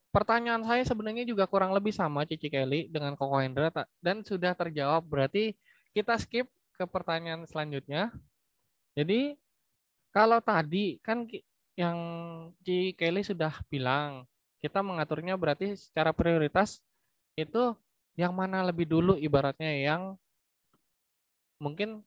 pertanyaan 0.09 0.63
saya 0.63 0.87
sebenarnya 0.87 1.27
juga 1.27 1.45
kurang 1.51 1.75
lebih 1.75 1.91
sama 1.91 2.23
Cici 2.23 2.47
Kelly 2.47 2.87
dengan 2.87 3.19
Koko 3.19 3.43
Hendra 3.43 3.73
dan 3.99 4.23
sudah 4.23 4.55
terjawab. 4.55 5.03
Berarti 5.03 5.57
kita 5.91 6.15
skip 6.15 6.47
ke 6.79 6.85
pertanyaan 6.87 7.43
selanjutnya. 7.43 8.13
Jadi 8.95 9.35
kalau 10.15 10.39
tadi 10.39 10.95
kan 11.03 11.27
yang 11.75 11.97
Cici 12.63 12.95
Kelly 12.95 13.25
sudah 13.25 13.51
bilang 13.67 14.23
kita 14.59 14.79
mengaturnya 14.79 15.35
berarti 15.35 15.75
secara 15.75 16.11
prioritas 16.11 16.83
itu 17.39 17.75
yang 18.19 18.35
mana 18.35 18.67
lebih 18.67 18.83
dulu 18.83 19.15
ibaratnya 19.15 19.71
yang 19.79 20.19
mungkin 21.63 22.03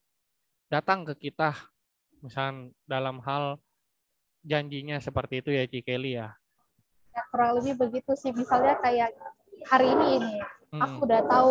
datang 0.68 1.09
ke 1.09 1.16
kita 1.16 1.57
misalnya 2.20 2.68
dalam 2.85 3.16
hal 3.25 3.57
janjinya 4.44 5.01
seperti 5.01 5.40
itu 5.40 5.51
ya 5.57 5.64
Cikeli 5.64 6.12
ya 6.20 6.29
Ya, 7.12 7.22
kurang 7.29 7.61
lebih 7.61 7.77
begitu 7.77 8.16
sih. 8.16 8.33
Misalnya 8.33 8.81
kayak 8.81 9.12
hari 9.68 9.92
ini 9.92 10.07
ini, 10.16 10.35
aku 10.81 10.96
Hmm. 10.96 11.05
udah 11.05 11.20
tahu 11.29 11.51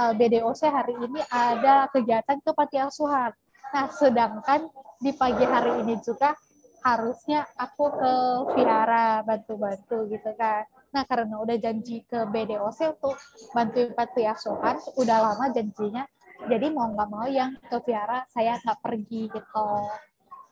uh, 0.00 0.12
BDOC 0.16 0.64
hari 0.64 0.96
ini 0.96 1.20
ada 1.28 1.84
kegiatan 1.92 2.40
ke 2.40 2.50
panti 2.56 2.80
asuhan. 2.80 3.28
Nah, 3.68 3.86
sedangkan 3.92 4.64
di 5.04 5.12
pagi 5.12 5.44
hari 5.44 5.84
ini 5.84 6.00
juga 6.00 6.32
harusnya 6.80 7.44
aku 7.60 7.84
ke 8.00 8.12
vihara 8.56 9.20
bantu-bantu 9.28 10.08
gitu 10.08 10.30
kan. 10.40 10.64
Nah, 10.94 11.02
karena 11.10 11.42
udah 11.42 11.58
janji 11.58 12.06
ke 12.06 12.22
BDOC 12.30 12.94
untuk 12.94 13.18
bantuin 13.50 13.90
panti 13.98 14.22
asuhan, 14.22 14.78
udah 14.94 15.18
lama 15.26 15.50
janjinya. 15.50 16.06
Jadi 16.46 16.70
mau 16.70 16.86
nggak 16.94 17.08
mau 17.10 17.26
yang 17.26 17.58
ke 17.58 17.82
vihara 17.82 18.22
saya 18.30 18.62
nggak 18.62 18.78
pergi 18.78 19.26
gitu. 19.26 19.68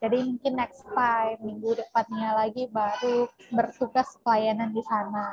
Jadi 0.02 0.18
mungkin 0.26 0.52
next 0.58 0.82
time 0.90 1.38
minggu 1.46 1.78
depannya 1.78 2.34
lagi 2.34 2.66
baru 2.66 3.30
bertugas 3.54 4.18
pelayanan 4.26 4.74
di 4.74 4.82
sana. 4.82 5.30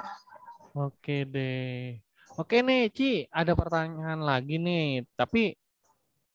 Oke 0.77 1.25
deh. 1.25 1.97
Oke 2.37 2.61
nih, 2.61 2.93
Ci, 2.93 3.25
ada 3.33 3.57
pertanyaan 3.57 4.21
lagi 4.21 4.61
nih. 4.61 5.09
Tapi 5.17 5.57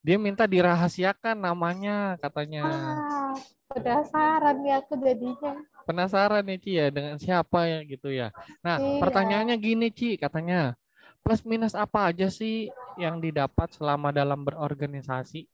dia 0.03 0.19
minta 0.19 0.51
dirahasiakan 0.51 1.39
namanya 1.39 2.19
katanya. 2.19 2.67
Ah, 2.67 3.33
penasaran 3.71 4.67
nih 4.67 4.83
aku 4.83 4.99
jadinya. 4.99 5.63
Penasaran 5.85 6.45
nih, 6.49 6.59
Ci 6.61 6.71
ya 6.81 6.87
dengan 6.89 7.17
siapa 7.21 7.69
ya 7.69 7.79
gitu 7.85 8.09
ya. 8.09 8.33
Nah, 8.65 8.81
Iya. 8.81 9.01
pertanyaannya 9.01 9.57
gini, 9.61 9.89
Ci, 9.93 10.17
katanya. 10.17 10.73
Plus 11.25 11.41
minus 11.45 11.73
apa 11.73 12.13
aja 12.13 12.29
sih 12.29 12.69
yang 13.01 13.17
didapat 13.21 13.73
selama 13.73 14.13
dalam 14.13 14.45
berorganisasi? 14.45 15.49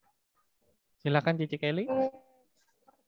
Silakan 1.02 1.38
Cici 1.38 1.56
Kelly. 1.58 1.86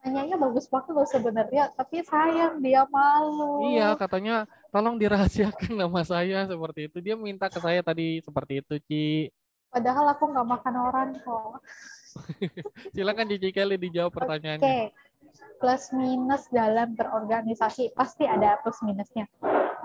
Pertanyaannya 0.02 0.34
bagus 0.34 0.66
banget 0.66 0.90
loh 0.98 1.06
sebenarnya, 1.06 1.70
tapi 1.78 2.02
sayang 2.02 2.58
dia 2.58 2.82
malu. 2.90 3.70
Iya, 3.70 3.94
katanya 3.94 4.50
tolong 4.74 4.98
dirahasiakan 4.98 5.78
nama 5.78 6.02
saya 6.02 6.42
seperti 6.50 6.90
itu. 6.90 6.98
Dia 6.98 7.14
minta 7.14 7.46
ke 7.46 7.62
saya 7.62 7.86
tadi 7.86 8.18
seperti 8.18 8.62
itu, 8.66 8.74
Ci. 8.82 9.06
Padahal 9.70 10.10
aku 10.10 10.26
nggak 10.26 10.48
makan 10.58 10.74
orang 10.74 11.08
kok. 11.22 11.62
Silakan 12.94 13.30
Cici 13.30 13.54
Kelly 13.54 13.78
dijawab 13.78 14.10
Oke, 14.10 14.18
pertanyaannya. 14.22 14.90
Plus 15.60 15.94
minus 15.94 16.50
dalam 16.50 16.94
berorganisasi 16.98 17.94
pasti 17.94 18.26
ada 18.26 18.58
plus 18.60 18.82
minusnya. 18.82 19.30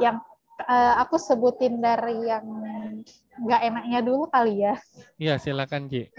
Yang 0.02 0.22
eh, 0.66 0.94
aku 0.98 1.22
sebutin 1.22 1.78
dari 1.78 2.28
yang 2.28 2.46
nggak 3.38 3.62
enaknya 3.62 4.00
dulu 4.02 4.26
kali 4.30 4.66
ya. 4.66 4.76
Iya, 5.22 5.38
silakan, 5.38 5.90
Ci. 5.90 6.10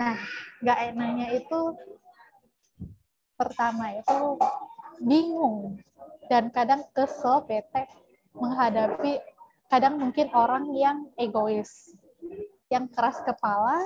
Nggak 0.62 0.78
enaknya 0.94 1.26
itu 1.34 1.60
pertama 3.38 3.94
itu 3.94 4.38
bingung 4.98 5.78
dan 6.26 6.50
kadang 6.50 6.82
kesel, 6.90 7.46
bete 7.46 7.86
menghadapi 8.34 9.22
kadang 9.68 10.00
mungkin 10.00 10.26
orang 10.32 10.64
yang 10.74 11.06
egois, 11.14 11.92
yang 12.72 12.88
keras 12.88 13.20
kepala, 13.22 13.78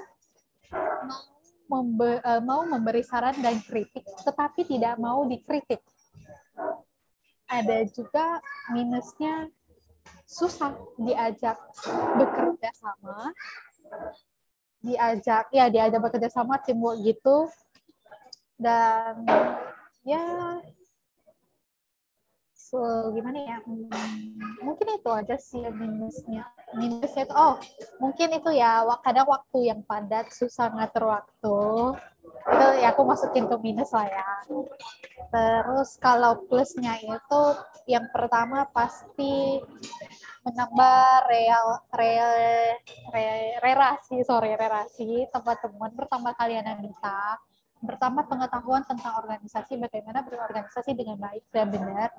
mau, 1.04 1.20
membe- 1.70 2.22
eh, 2.22 2.42
mau 2.42 2.62
memberi 2.66 3.02
saran 3.02 3.36
dan 3.38 3.58
kritik, 3.62 4.04
tetapi 4.24 4.66
tidak 4.66 4.98
mau 4.98 5.22
dikritik. 5.26 5.82
Ada 7.50 7.84
juga 7.92 8.40
minusnya 8.72 9.50
susah 10.24 10.72
diajak 10.96 11.60
bekerja 12.16 12.70
sama, 12.72 13.30
diajak 14.80 15.52
ya 15.52 15.68
diajak 15.68 16.00
bekerja 16.00 16.32
sama 16.32 16.56
teamwork 16.58 17.04
gitu, 17.04 17.52
dan 18.56 19.22
ya 20.02 20.58
so, 22.72 23.12
gimana 23.12 23.38
ya 23.44 23.56
hmm, 23.60 23.92
mungkin 24.64 24.86
itu 24.96 25.10
aja 25.12 25.36
sih 25.36 25.60
yang 25.60 25.76
minusnya 25.76 26.48
minusnya 26.72 27.28
itu 27.28 27.34
oh 27.36 27.60
mungkin 28.00 28.32
itu 28.32 28.50
ya 28.56 28.80
kadang 29.04 29.28
waktu 29.28 29.68
yang 29.68 29.84
padat 29.84 30.32
susah 30.32 30.72
ngatur 30.72 31.12
waktu 31.12 31.56
itu 32.42 32.66
ya 32.82 32.90
aku 32.90 33.02
masukin 33.06 33.46
ke 33.46 33.56
minus 33.62 33.94
lah 33.94 34.08
ya. 34.08 34.30
Terus 35.30 35.94
kalau 36.02 36.42
plusnya 36.50 36.98
itu 36.98 37.42
yang 37.86 38.10
pertama 38.10 38.66
pasti 38.74 39.62
menambah 40.42 41.30
real 41.30 41.66
real 41.94 42.30
re- 43.14 44.24
sorry 44.26 44.58
relasi 44.58 45.30
teman-teman 45.30 45.94
pertama 45.94 46.34
kalian 46.34 46.66
minta 46.82 47.38
pertama 47.82 48.26
pengetahuan 48.26 48.82
tentang 48.86 49.22
organisasi 49.22 49.78
bagaimana 49.78 50.22
berorganisasi 50.26 50.94
dengan 50.98 51.18
baik 51.18 51.46
dan 51.54 51.70
benar 51.70 52.10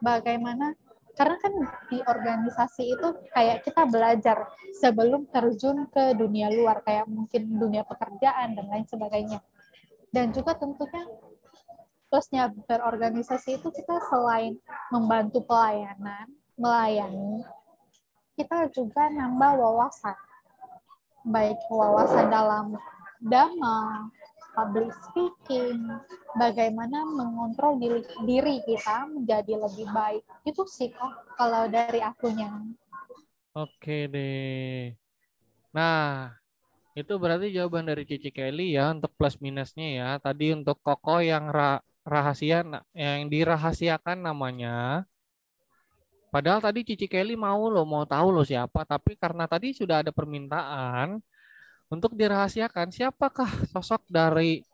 bagaimana 0.00 0.74
karena 1.18 1.34
kan 1.42 1.50
di 1.90 1.98
organisasi 1.98 2.94
itu 2.94 3.08
kayak 3.34 3.66
kita 3.66 3.82
belajar 3.90 4.46
sebelum 4.78 5.26
terjun 5.34 5.90
ke 5.90 6.14
dunia 6.14 6.46
luar 6.46 6.78
kayak 6.86 7.10
mungkin 7.10 7.58
dunia 7.58 7.82
pekerjaan 7.82 8.54
dan 8.54 8.66
lain 8.70 8.86
sebagainya. 8.86 9.42
Dan 10.14 10.30
juga 10.30 10.54
tentunya 10.54 11.04
plusnya 12.06 12.54
berorganisasi 12.54 13.58
itu 13.58 13.68
kita 13.74 13.98
selain 14.06 14.56
membantu 14.94 15.42
pelayanan 15.42 16.30
melayani 16.54 17.42
kita 18.38 18.70
juga 18.70 19.10
nambah 19.10 19.58
wawasan. 19.58 20.14
Baik 21.26 21.58
wawasan 21.66 22.30
dalam 22.30 22.78
dama 23.18 24.06
public 24.58 24.90
speaking, 25.06 25.86
bagaimana 26.34 27.06
mengontrol 27.06 27.78
diri, 27.78 28.02
diri 28.26 28.58
kita 28.66 29.06
menjadi 29.06 29.54
lebih 29.54 29.86
baik. 29.94 30.26
Itu 30.42 30.66
sih 30.66 30.90
kok 30.90 31.38
kalau 31.38 31.70
dari 31.70 32.02
akunya. 32.02 32.50
Oke 33.54 34.10
deh. 34.10 34.98
Nah, 35.70 36.34
itu 36.98 37.14
berarti 37.22 37.54
jawaban 37.54 37.86
dari 37.86 38.02
Cici 38.02 38.34
Kelly 38.34 38.74
ya 38.74 38.90
untuk 38.90 39.14
plus 39.14 39.38
minusnya 39.38 39.86
ya. 39.94 40.08
Tadi 40.18 40.50
untuk 40.50 40.82
Koko 40.82 41.22
yang 41.22 41.54
ra- 41.54 41.82
rahasia 42.02 42.66
yang 42.98 43.30
dirahasiakan 43.30 44.26
namanya. 44.26 45.06
Padahal 46.34 46.58
tadi 46.58 46.82
Cici 46.82 47.06
Kelly 47.06 47.38
mau 47.38 47.70
loh, 47.70 47.86
mau 47.86 48.02
tahu 48.04 48.34
loh 48.34 48.44
siapa, 48.44 48.82
tapi 48.84 49.14
karena 49.14 49.46
tadi 49.46 49.72
sudah 49.72 50.02
ada 50.02 50.10
permintaan 50.12 51.22
untuk 51.88 52.12
dirahasiakan 52.14 52.92
siapakah 52.92 53.48
sosok 53.72 54.04
dari 54.08 54.64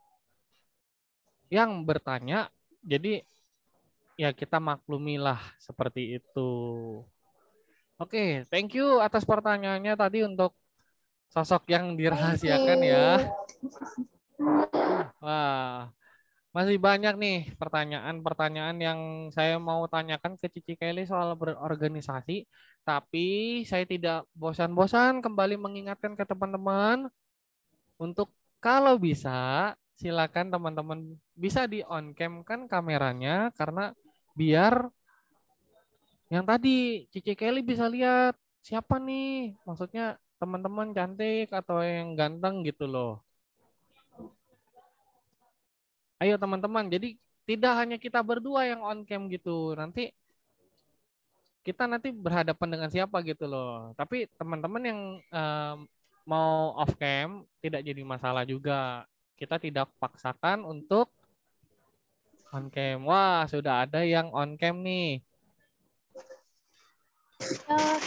yang 1.51 1.87
bertanya. 1.87 2.51
Jadi 2.85 3.23
ya 4.19 4.35
kita 4.35 4.59
maklumilah 4.59 5.41
seperti 5.63 6.19
itu. 6.19 6.51
Oke, 7.95 8.43
thank 8.51 8.75
you 8.75 8.99
atas 8.99 9.23
pertanyaannya 9.23 9.95
tadi 9.95 10.27
untuk 10.27 10.59
sosok 11.31 11.71
yang 11.71 11.95
dirahasiakan 11.95 12.79
ya. 12.83 13.07
Wah, 15.23 15.95
masih 16.51 16.79
banyak 16.79 17.15
nih 17.19 17.39
pertanyaan-pertanyaan 17.55 18.77
yang 18.79 19.01
saya 19.31 19.59
mau 19.63 19.87
tanyakan 19.87 20.35
ke 20.39 20.51
Cici 20.51 20.75
Kelly 20.75 21.07
soal 21.07 21.39
berorganisasi. 21.39 22.47
Tapi 22.85 23.65
saya 23.65 23.89
tidak 23.89 24.29
bosan-bosan 24.37 25.25
kembali 25.25 25.57
mengingatkan 25.57 26.13
ke 26.13 26.25
teman-teman 26.29 27.09
untuk 27.97 28.29
kalau 28.61 29.01
bisa 29.01 29.73
silakan 29.97 30.53
teman-teman 30.53 30.99
bisa 31.33 31.65
di 31.65 31.81
on 31.89 32.13
cam 32.13 32.45
kan 32.45 32.69
kameranya 32.69 33.55
karena 33.57 33.95
biar 34.37 34.91
yang 36.29 36.45
tadi 36.45 37.07
Cici 37.09 37.33
Kelly 37.33 37.63
bisa 37.65 37.89
lihat 37.89 38.37
siapa 38.61 39.01
nih 39.01 39.55
maksudnya 39.65 40.19
teman-teman 40.45 40.93
cantik 40.93 41.49
atau 41.49 41.81
yang 41.81 42.13
ganteng 42.13 42.61
gitu 42.69 42.85
loh. 42.85 43.25
Ayo 46.21 46.37
teman-teman, 46.37 46.89
jadi 46.89 47.17
tidak 47.45 47.73
hanya 47.81 47.97
kita 48.01 48.21
berdua 48.25 48.65
yang 48.69 48.81
on 48.81 49.05
cam 49.09 49.29
gitu. 49.29 49.73
Nanti 49.77 50.13
kita 51.65 51.89
nanti 51.89 52.13
berhadapan 52.13 52.69
dengan 52.77 52.89
siapa 52.93 53.25
gitu 53.25 53.49
loh. 53.49 53.97
Tapi 53.97 54.29
teman-teman 54.37 54.83
yang 54.85 55.01
em, 55.33 55.77
mau 56.29 56.77
off 56.77 56.93
cam 57.01 57.49
tidak 57.65 57.81
jadi 57.81 58.05
masalah 58.05 58.45
juga. 58.45 59.09
Kita 59.35 59.57
tidak 59.57 59.89
paksakan 59.97 60.63
untuk 60.63 61.09
on 62.53 62.69
cam. 62.69 63.09
Wah, 63.09 63.49
sudah 63.49 63.89
ada 63.89 64.05
yang 64.05 64.29
on 64.31 64.61
cam 64.61 64.85
nih. 64.85 65.25
Ya, 67.67 67.99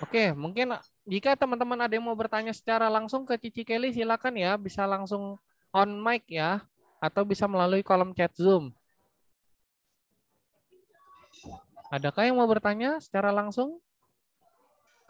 Oke, 0.00 0.32
mungkin 0.32 0.74
jika 1.04 1.36
teman-teman 1.36 1.84
ada 1.84 1.92
yang 1.92 2.08
mau 2.08 2.16
bertanya 2.16 2.56
secara 2.56 2.88
langsung 2.88 3.28
ke 3.28 3.36
Cici 3.36 3.62
Kelly, 3.68 3.92
silakan 3.92 4.34
ya, 4.40 4.56
bisa 4.56 4.88
langsung 4.88 5.36
on 5.70 5.90
mic 6.00 6.24
ya, 6.26 6.64
atau 6.98 7.22
bisa 7.28 7.44
melalui 7.44 7.84
kolom 7.84 8.16
chat 8.16 8.32
Zoom. 8.32 8.72
Adakah 11.90 12.22
yang 12.22 12.38
mau 12.38 12.46
bertanya 12.46 13.02
secara 13.02 13.34
langsung 13.34 13.82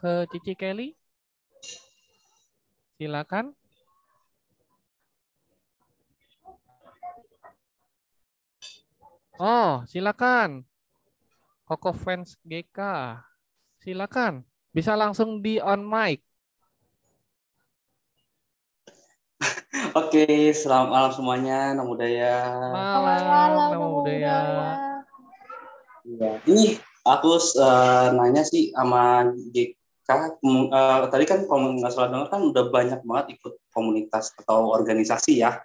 ke 0.01 0.25
Cici 0.33 0.57
Kelly? 0.57 0.97
Silakan. 2.97 3.53
Oh, 9.37 9.85
silakan. 9.85 10.65
Koko 11.69 11.93
fans 11.93 12.41
GK. 12.49 12.81
Silakan. 13.85 14.49
Bisa 14.73 14.97
langsung 14.97 15.45
di 15.45 15.61
on 15.61 15.85
mic. 15.85 16.25
Oke, 20.01 20.49
selamat 20.57 20.89
malam 20.89 21.13
semuanya, 21.13 21.77
Namo 21.77 21.93
Buddhaya. 21.93 22.41
Malam, 22.73 23.69
Namo 23.69 24.01
Buddhaya. 24.01 24.90
Ya. 26.21 26.37
Ini 26.45 26.77
aku 27.09 27.41
uh, 27.41 28.13
nanya 28.13 28.45
sih 28.45 28.77
sama 28.77 29.25
GK, 29.57 30.09
uh, 30.45 31.09
tadi 31.09 31.25
kan 31.25 31.49
kalau 31.49 31.81
nggak 31.81 31.89
salah 31.89 32.13
dengar 32.13 32.29
kan 32.29 32.45
udah 32.45 32.65
banyak 32.69 33.01
banget 33.09 33.41
ikut 33.41 33.57
komunitas 33.73 34.37
atau 34.37 34.69
organisasi 34.69 35.41
ya. 35.41 35.65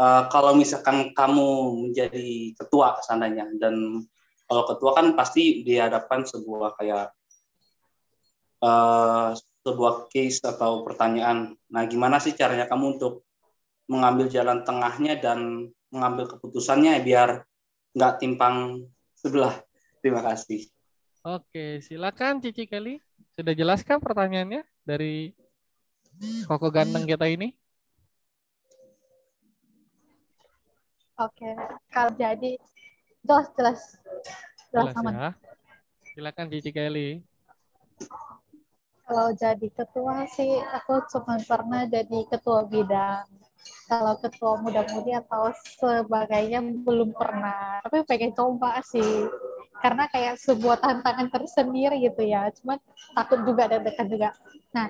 Uh, 0.00 0.24
kalau 0.32 0.56
misalkan 0.56 1.12
kamu 1.12 1.76
menjadi 1.88 2.56
ketua 2.56 3.00
seandainya 3.04 3.52
dan 3.60 4.00
kalau 4.48 4.64
ketua 4.64 4.96
kan 4.96 5.12
pasti 5.12 5.60
dihadapkan 5.60 6.24
sebuah 6.24 6.72
kayak 6.80 7.12
uh, 8.64 9.36
sebuah 9.60 10.08
case 10.08 10.40
atau 10.40 10.88
pertanyaan. 10.88 11.52
Nah, 11.68 11.84
gimana 11.84 12.16
sih 12.16 12.32
caranya 12.32 12.64
kamu 12.64 12.96
untuk 12.96 13.28
mengambil 13.92 14.32
jalan 14.32 14.64
tengahnya 14.64 15.20
dan 15.20 15.68
mengambil 15.92 16.32
keputusannya 16.32 16.96
biar 17.04 17.44
nggak 17.92 18.14
timpang 18.24 18.88
sebelah? 19.18 19.65
Terima 20.06 20.22
kasih. 20.22 20.70
Oke, 21.26 21.82
silakan 21.82 22.38
Cici 22.38 22.70
Kelly. 22.70 23.02
Sudah 23.34 23.58
jelaskan 23.58 23.98
pertanyaannya 23.98 24.62
dari 24.86 25.34
Koko 26.46 26.70
ganteng 26.70 27.10
kita 27.10 27.26
ini? 27.26 27.50
Oke, 31.18 31.50
kalau 31.90 32.14
jadi 32.14 32.54
jelas 33.26 33.50
jelas 33.58 33.80
jelas, 34.70 34.94
jelas 34.94 35.10
Ya. 35.10 35.30
Silakan 36.14 36.54
Cici 36.54 36.70
Kelly. 36.70 37.26
Kalau 39.10 39.34
jadi 39.34 39.68
ketua 39.74 40.22
sih 40.30 40.54
aku 40.70 41.02
cuma 41.10 41.34
pernah 41.42 41.82
jadi 41.90 42.30
ketua 42.30 42.62
bidang. 42.62 43.26
Kalau 43.90 44.14
ketua 44.22 44.62
muda-mudi 44.62 45.18
atau 45.18 45.50
sebagainya 45.82 46.62
belum 46.62 47.10
pernah. 47.10 47.82
Tapi 47.82 48.06
pengen 48.06 48.30
coba 48.30 48.78
sih. 48.86 49.26
Karena 49.80 50.08
kayak 50.08 50.40
sebuah 50.40 50.80
tantangan 50.80 51.28
tersendiri 51.28 52.00
gitu 52.00 52.22
ya. 52.24 52.48
Cuma 52.56 52.80
takut 53.12 53.44
juga 53.44 53.68
dan 53.68 53.84
dekat 53.84 54.06
juga. 54.08 54.30
Nah, 54.72 54.88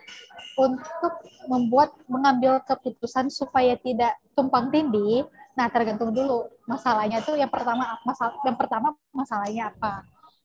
untuk 0.57 1.15
membuat 1.51 1.95
mengambil 2.07 2.63
keputusan 2.65 3.31
supaya 3.31 3.75
tidak 3.79 4.17
tumpang 4.35 4.71
tindih, 4.71 5.27
nah 5.57 5.73
tergantung 5.73 6.13
dulu 6.13 6.47
masalahnya 6.69 7.25
tuh 7.25 7.33
yang 7.39 7.49
pertama 7.49 7.97
masalah 8.05 8.37
yang 8.45 8.59
pertama 8.61 8.93
masalahnya 9.09 9.73
apa 9.73 10.05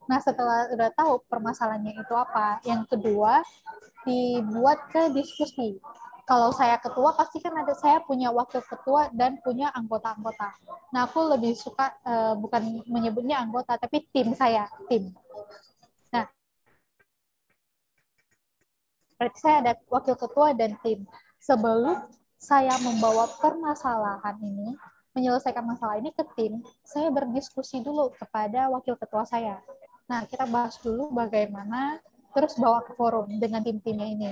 Nah, 0.10 0.20
setelah 0.20 0.68
udah 0.74 0.90
tahu 0.92 1.22
permasalahannya 1.30 1.94
itu 1.96 2.16
apa, 2.18 2.60
yang 2.66 2.84
kedua 2.90 3.40
dibuat 4.04 4.90
ke 4.90 5.14
diskusi. 5.14 5.78
Kalau 6.28 6.50
saya 6.56 6.80
ketua, 6.80 7.12
pasti 7.18 7.44
kan 7.44 7.52
ada 7.58 7.76
saya 7.76 8.00
punya 8.06 8.32
wakil 8.32 8.62
ketua 8.64 9.12
dan 9.12 9.42
punya 9.44 9.68
anggota-anggota. 9.76 10.54
Nah, 10.94 11.10
aku 11.10 11.36
lebih 11.36 11.58
suka 11.58 11.92
uh, 12.06 12.34
bukan 12.40 12.84
menyebutnya 12.88 13.42
anggota, 13.42 13.76
tapi 13.76 14.08
tim 14.14 14.32
saya, 14.38 14.70
tim. 14.88 15.12
Nah, 16.14 16.26
berarti 19.20 19.40
saya 19.42 19.56
ada 19.66 19.74
wakil 19.90 20.16
ketua 20.16 20.56
dan 20.56 20.78
tim. 20.80 21.04
Sebelum 21.42 22.06
saya 22.38 22.74
membawa 22.80 23.28
permasalahan 23.42 24.38
ini, 24.42 24.78
menyelesaikan 25.12 25.66
masalah 25.66 26.00
ini 26.00 26.14
ke 26.16 26.24
tim, 26.38 26.64
saya 26.86 27.12
berdiskusi 27.12 27.84
dulu 27.84 28.14
kepada 28.16 28.72
wakil 28.72 28.96
ketua 28.96 29.28
saya. 29.28 29.60
Nah, 30.08 30.24
kita 30.28 30.48
bahas 30.48 30.80
dulu 30.80 31.12
bagaimana 31.12 32.00
terus 32.32 32.56
bawa 32.56 32.80
ke 32.84 32.96
forum 32.96 33.28
dengan 33.40 33.60
tim-timnya 33.60 34.08
ini. 34.08 34.32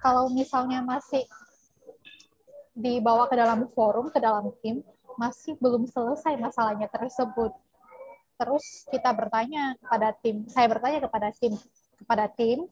Kalau 0.00 0.32
misalnya 0.32 0.80
masih 0.80 1.24
dibawa 2.72 3.28
ke 3.28 3.36
dalam 3.36 3.68
forum, 3.70 4.08
ke 4.08 4.18
dalam 4.18 4.48
tim, 4.64 4.80
masih 5.20 5.58
belum 5.60 5.84
selesai 5.84 6.38
masalahnya 6.40 6.88
tersebut. 6.88 7.52
Terus 8.40 8.88
kita 8.88 9.12
bertanya 9.12 9.76
kepada 9.76 10.16
tim, 10.16 10.48
saya 10.48 10.64
bertanya 10.70 11.04
kepada 11.04 11.28
tim, 11.36 11.52
kepada 12.00 12.24
tim, 12.32 12.64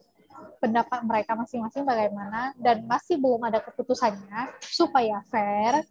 pendapat 0.59 1.01
mereka 1.05 1.35
masing-masing 1.35 1.85
bagaimana 1.85 2.55
dan 2.59 2.87
masih 2.87 3.19
belum 3.19 3.43
ada 3.47 3.59
keputusannya 3.63 4.55
supaya 4.63 5.23
fair 5.31 5.83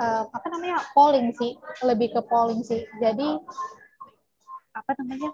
uh, 0.00 0.24
apa 0.28 0.46
namanya 0.48 0.80
polling 0.96 1.32
sih 1.36 1.56
lebih 1.84 2.12
ke 2.16 2.20
polling 2.24 2.64
sih 2.64 2.84
jadi 3.00 3.38
apa 4.72 4.90
namanya 5.02 5.30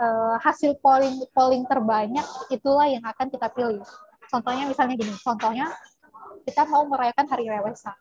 uh, 0.00 0.36
hasil 0.40 0.76
polling 0.80 1.24
polling 1.32 1.64
terbanyak 1.68 2.24
itulah 2.52 2.86
yang 2.88 3.04
akan 3.04 3.26
kita 3.28 3.48
pilih. 3.52 3.84
Contohnya 4.26 4.66
misalnya 4.66 4.94
gini, 4.98 5.14
contohnya 5.22 5.70
kita 6.42 6.62
mau 6.66 6.86
merayakan 6.86 7.26
Hari 7.26 7.46
Waisak. 7.46 7.96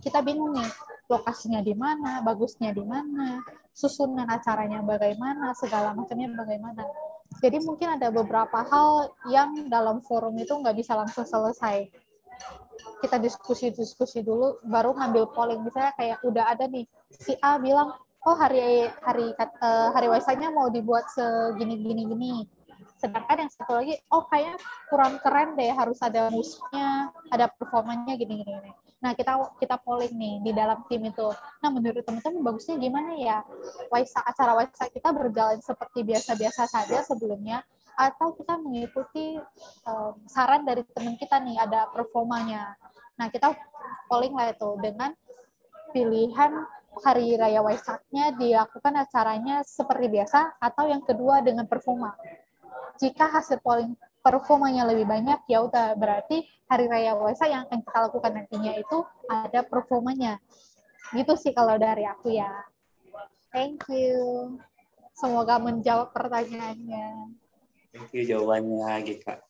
Kita 0.00 0.22
bingung 0.22 0.54
nih, 0.54 0.70
lokasinya 1.10 1.58
di 1.58 1.74
mana, 1.74 2.22
bagusnya 2.22 2.70
di 2.70 2.86
mana, 2.86 3.42
susunan 3.74 4.26
acaranya 4.30 4.80
bagaimana, 4.86 5.50
segala 5.58 5.90
macamnya 5.92 6.30
bagaimana. 6.30 6.86
Jadi 7.42 7.58
mungkin 7.62 7.98
ada 7.98 8.10
beberapa 8.10 8.62
hal 8.66 9.14
yang 9.30 9.66
dalam 9.66 10.02
forum 10.02 10.34
itu 10.38 10.50
nggak 10.50 10.78
bisa 10.78 10.94
langsung 10.94 11.26
selesai. 11.26 11.90
Kita 13.02 13.18
diskusi-diskusi 13.18 14.22
dulu, 14.22 14.62
baru 14.62 14.94
ngambil 14.94 15.34
polling. 15.34 15.60
Misalnya 15.66 15.92
kayak 15.98 16.18
udah 16.22 16.44
ada 16.54 16.70
nih, 16.70 16.86
si 17.10 17.34
A 17.42 17.58
bilang, 17.58 17.94
oh 18.24 18.36
hari 18.36 18.88
hari 19.00 19.32
uh, 19.36 19.88
hari 19.96 20.06
waisanya 20.12 20.52
mau 20.52 20.68
dibuat 20.68 21.08
segini 21.08 21.80
gini 21.80 22.02
gini 22.04 22.34
sedangkan 23.00 23.48
yang 23.48 23.52
satu 23.52 23.80
lagi 23.80 23.96
oh 24.12 24.28
kayak 24.28 24.60
kurang 24.92 25.16
keren 25.24 25.56
deh 25.56 25.72
harus 25.72 25.96
ada 26.04 26.28
musiknya 26.28 27.08
ada 27.32 27.48
performanya 27.48 28.12
gini 28.16 28.44
gini, 28.44 28.52
gini. 28.60 28.72
nah 29.00 29.16
kita 29.16 29.56
kita 29.56 29.80
polling 29.80 30.12
nih 30.12 30.34
di 30.44 30.52
dalam 30.52 30.84
tim 30.84 31.00
itu. 31.08 31.32
Nah 31.64 31.72
menurut 31.72 32.04
teman-teman 32.04 32.44
bagusnya 32.44 32.76
gimana 32.76 33.16
ya? 33.16 33.40
Waisak 33.88 34.20
acara 34.20 34.52
waisak 34.60 34.92
kita 34.92 35.08
berjalan 35.16 35.56
seperti 35.64 36.04
biasa-biasa 36.04 36.68
saja 36.68 37.00
sebelumnya 37.00 37.64
atau 37.96 38.36
kita 38.36 38.60
mengikuti 38.60 39.40
um, 39.88 40.20
saran 40.28 40.68
dari 40.68 40.84
teman 40.92 41.16
kita 41.16 41.40
nih 41.40 41.56
ada 41.56 41.88
performanya. 41.88 42.76
Nah 43.16 43.32
kita 43.32 43.56
polling 44.12 44.36
lah 44.36 44.52
itu 44.52 44.68
dengan 44.84 45.16
pilihan 45.96 46.52
hari 46.98 47.38
raya 47.38 47.62
Waisaknya 47.62 48.34
dilakukan 48.34 48.94
acaranya 48.98 49.62
seperti 49.62 50.10
biasa 50.10 50.58
atau 50.58 50.90
yang 50.90 51.02
kedua 51.06 51.38
dengan 51.40 51.70
performa. 51.70 52.18
Jika 52.98 53.30
hasil 53.30 53.62
polling 53.62 53.94
performanya 54.20 54.84
lebih 54.84 55.08
banyak, 55.08 55.46
ya 55.48 55.64
udah 55.64 55.96
berarti 55.96 56.44
hari 56.68 56.86
raya 56.86 57.16
Waisak 57.16 57.48
yang 57.48 57.64
akan 57.66 57.80
kita 57.80 57.98
lakukan 58.10 58.32
nantinya 58.36 58.72
itu 58.76 58.98
ada 59.26 59.64
performanya. 59.64 60.36
Gitu 61.16 61.34
sih 61.34 61.50
kalau 61.56 61.80
dari 61.80 62.04
aku 62.04 62.34
ya. 62.34 62.50
Thank 63.50 63.90
you. 63.90 64.54
Semoga 65.16 65.58
menjawab 65.58 66.14
pertanyaannya. 66.14 67.34
Thank 67.90 68.14
you 68.14 68.22
jawabannya, 68.22 69.02
Gika. 69.02 69.42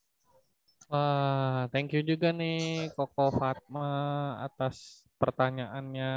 Wah, 0.91 1.71
thank 1.71 1.95
you 1.95 2.03
juga 2.03 2.35
nih 2.35 2.91
Koko 2.97 3.31
Fatma 3.31 4.35
atas 4.43 5.07
pertanyaannya. 5.21 6.15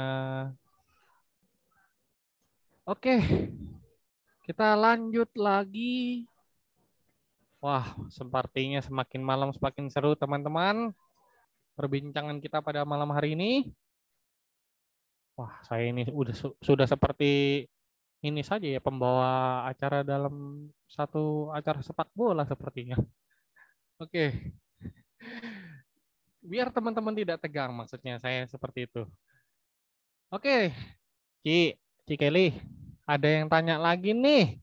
Oke, 2.84 3.16
kita 4.44 4.76
lanjut 4.76 5.32
lagi. 5.40 6.28
Wah, 7.64 7.96
sepertinya 8.12 8.84
semakin 8.84 9.24
malam 9.24 9.56
semakin 9.56 9.88
seru 9.88 10.12
teman-teman. 10.12 10.92
Perbincangan 11.80 12.44
kita 12.44 12.60
pada 12.60 12.84
malam 12.84 13.08
hari 13.16 13.32
ini. 13.32 13.72
Wah, 15.32 15.64
saya 15.64 15.88
ini 15.88 16.04
udah 16.12 16.36
sudah 16.60 16.84
seperti 16.84 17.64
ini 18.20 18.44
saja 18.44 18.68
ya 18.68 18.84
pembawa 18.84 19.64
acara 19.64 20.04
dalam 20.04 20.68
satu 20.84 21.56
acara 21.56 21.80
sepak 21.80 22.12
bola 22.12 22.44
sepertinya. 22.44 23.00
Oke. 23.96 24.52
Biar 26.44 26.68
teman-teman 26.68 27.16
tidak 27.16 27.40
tegang 27.40 27.72
maksudnya 27.72 28.20
saya 28.20 28.44
seperti 28.44 28.92
itu. 28.92 29.08
Oke. 30.28 30.68
Ci, 31.40 31.80
Cikeli, 32.04 32.52
ada 33.08 33.24
yang 33.24 33.48
tanya 33.48 33.80
lagi 33.80 34.12
nih. 34.12 34.60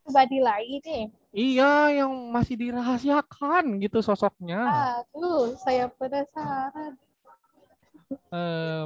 Pribadi 0.00 0.40
lagi 0.40 0.80
nih. 0.80 1.02
Iya, 1.28 2.00
yang 2.00 2.12
masih 2.32 2.56
dirahasiakan 2.56 3.76
gitu 3.84 4.00
sosoknya. 4.00 4.64
Aduh, 5.04 5.52
saya 5.60 5.92
penasaran. 5.92 6.96
Eh, 8.32 8.84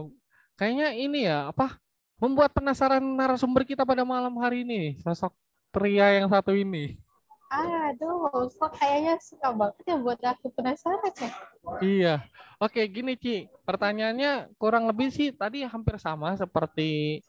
kayaknya 0.58 0.88
ini 0.90 1.30
ya, 1.30 1.54
apa? 1.54 1.78
Membuat 2.18 2.50
penasaran 2.50 2.98
narasumber 2.98 3.62
kita 3.62 3.86
pada 3.86 4.02
malam 4.02 4.34
hari 4.42 4.66
ini, 4.66 4.98
sosok 4.98 5.30
pria 5.70 6.18
yang 6.18 6.26
satu 6.26 6.58
ini. 6.58 6.98
Aduh, 7.46 8.26
kok 8.58 8.74
kayaknya 8.74 9.22
suka 9.22 9.54
banget 9.54 9.86
ya 9.86 9.96
buat 10.02 10.18
aku 10.18 10.50
penasaran 10.50 11.14
ya. 11.14 11.30
Iya. 11.78 12.14
Oke, 12.58 12.82
gini 12.90 13.14
Ci. 13.14 13.46
Pertanyaannya 13.62 14.50
kurang 14.58 14.90
lebih 14.90 15.14
sih 15.14 15.30
tadi 15.30 15.62
hampir 15.62 15.94
sama 16.02 16.34
seperti 16.34 17.22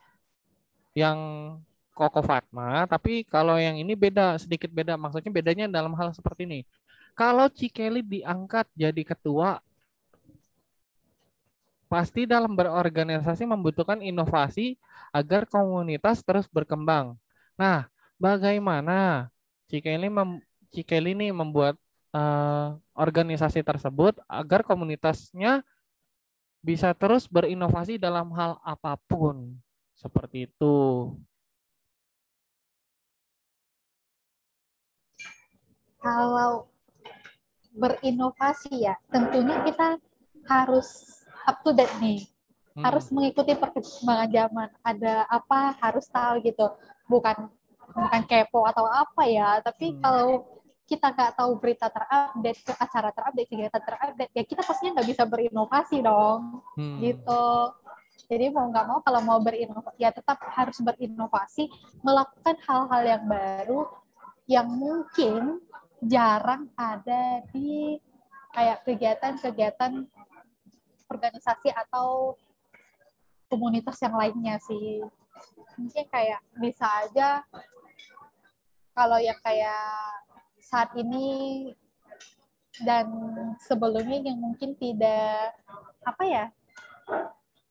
yang 0.97 1.19
Koko 1.93 2.23
Fatma, 2.23 2.87
tapi 2.87 3.27
kalau 3.27 3.59
yang 3.59 3.75
ini 3.75 3.91
beda, 3.91 4.39
sedikit 4.39 4.71
beda. 4.71 4.95
Maksudnya 4.95 5.31
bedanya 5.35 5.65
dalam 5.67 5.91
hal 5.99 6.15
seperti 6.15 6.47
ini. 6.47 6.59
Kalau 7.11 7.51
Cikeli 7.51 7.99
diangkat 7.99 8.71
jadi 8.71 9.03
ketua, 9.03 9.59
pasti 11.91 12.23
dalam 12.23 12.55
berorganisasi 12.55 13.43
membutuhkan 13.43 13.99
inovasi 13.99 14.79
agar 15.11 15.43
komunitas 15.43 16.23
terus 16.23 16.47
berkembang. 16.47 17.19
Nah, 17.59 17.91
bagaimana 18.15 19.27
Cikeli 19.67 20.07
mem 20.07 20.39
Cikeli 20.71 21.17
ini 21.17 21.33
membuat 21.33 21.75
uh, 22.13 22.77
organisasi 22.93 23.65
tersebut 23.65 24.21
agar 24.29 24.61
komunitasnya 24.61 25.65
bisa 26.61 26.93
terus 26.93 27.25
berinovasi 27.25 27.97
dalam 27.97 28.29
hal 28.37 28.55
apa 28.63 28.95
pun. 29.09 29.57
Seperti 29.99 30.47
itu. 30.47 30.75
Kalau 35.99 36.71
berinovasi 37.75 38.87
ya, 38.87 38.95
tentunya 39.11 39.59
kita 39.67 39.99
harus 40.47 41.19
up 41.43 41.59
to 41.67 41.75
date 41.75 41.91
nih. 41.99 42.23
Hmm. 42.79 42.87
Harus 42.87 43.11
mengikuti 43.11 43.51
perkembangan 43.59 44.31
zaman. 44.31 44.69
Ada 44.79 45.27
apa 45.27 45.75
harus 45.83 46.07
tahu 46.07 46.39
gitu. 46.47 46.71
Bukan 47.11 47.51
bukan 47.91 48.23
kepo 48.23 48.63
atau 48.63 48.87
apa 48.87 49.27
ya, 49.27 49.59
tapi 49.59 49.91
hmm. 49.91 49.99
kalau 49.99 50.47
kita 50.89 51.13
nggak 51.13 51.37
tahu 51.37 51.51
berita 51.61 51.85
terupdate, 51.91 52.61
ke 52.65 52.73
acara 52.73 53.09
terupdate, 53.13 53.49
kegiatan 53.49 53.81
terupdate, 53.81 54.31
ya 54.33 54.43
kita 54.45 54.61
pastinya 54.65 54.97
nggak 54.97 55.09
bisa 55.09 55.23
berinovasi 55.29 55.97
dong, 56.01 56.65
hmm. 56.73 56.97
gitu. 57.01 57.45
Jadi 58.29 58.45
mau 58.53 58.69
nggak 58.69 58.85
mau 58.85 58.99
kalau 59.01 59.21
mau 59.25 59.39
berinovasi, 59.41 59.97
ya 59.97 60.13
tetap 60.13 60.37
harus 60.53 60.77
berinovasi, 60.77 61.65
melakukan 62.05 62.55
hal-hal 62.61 63.01
yang 63.01 63.23
baru 63.25 63.89
yang 64.45 64.69
mungkin 64.69 65.57
jarang 66.05 66.69
ada 66.77 67.41
di 67.49 67.97
kayak 68.53 68.85
kegiatan-kegiatan 68.85 70.05
organisasi 71.09 71.73
atau 71.73 72.37
komunitas 73.49 73.97
yang 73.97 74.13
lainnya 74.13 74.61
sih. 74.61 75.01
Mungkin 75.73 76.05
kayak 76.13 76.41
bisa 76.61 76.85
aja 77.01 77.41
kalau 78.93 79.17
yang 79.17 79.37
kayak 79.41 79.89
saat 80.61 80.93
ini 80.93 81.73
dan 82.85 83.09
sebelumnya 83.65 84.21
yang 84.21 84.37
mungkin 84.37 84.77
tidak 84.77 85.57
apa 86.05 86.23
ya 86.29 86.45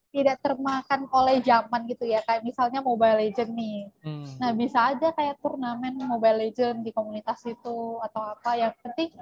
tidak 0.08 0.40
termakan 0.40 1.04
oleh 1.12 1.38
zaman 1.44 1.84
gitu 1.84 2.08
ya 2.08 2.24
kayak 2.24 2.40
misalnya 2.40 2.80
Mobile 2.80 3.20
Legend 3.20 3.52
nih 3.52 3.80
hmm. 4.02 4.40
nah 4.40 4.50
bisa 4.56 4.92
aja 4.94 5.12
kayak 5.12 5.36
turnamen 5.44 6.00
Mobile 6.00 6.48
Legend 6.48 6.80
di 6.80 6.90
komunitas 6.96 7.44
itu 7.44 8.00
atau 8.00 8.22
apa 8.24 8.56
yang 8.56 8.72
penting 8.80 9.12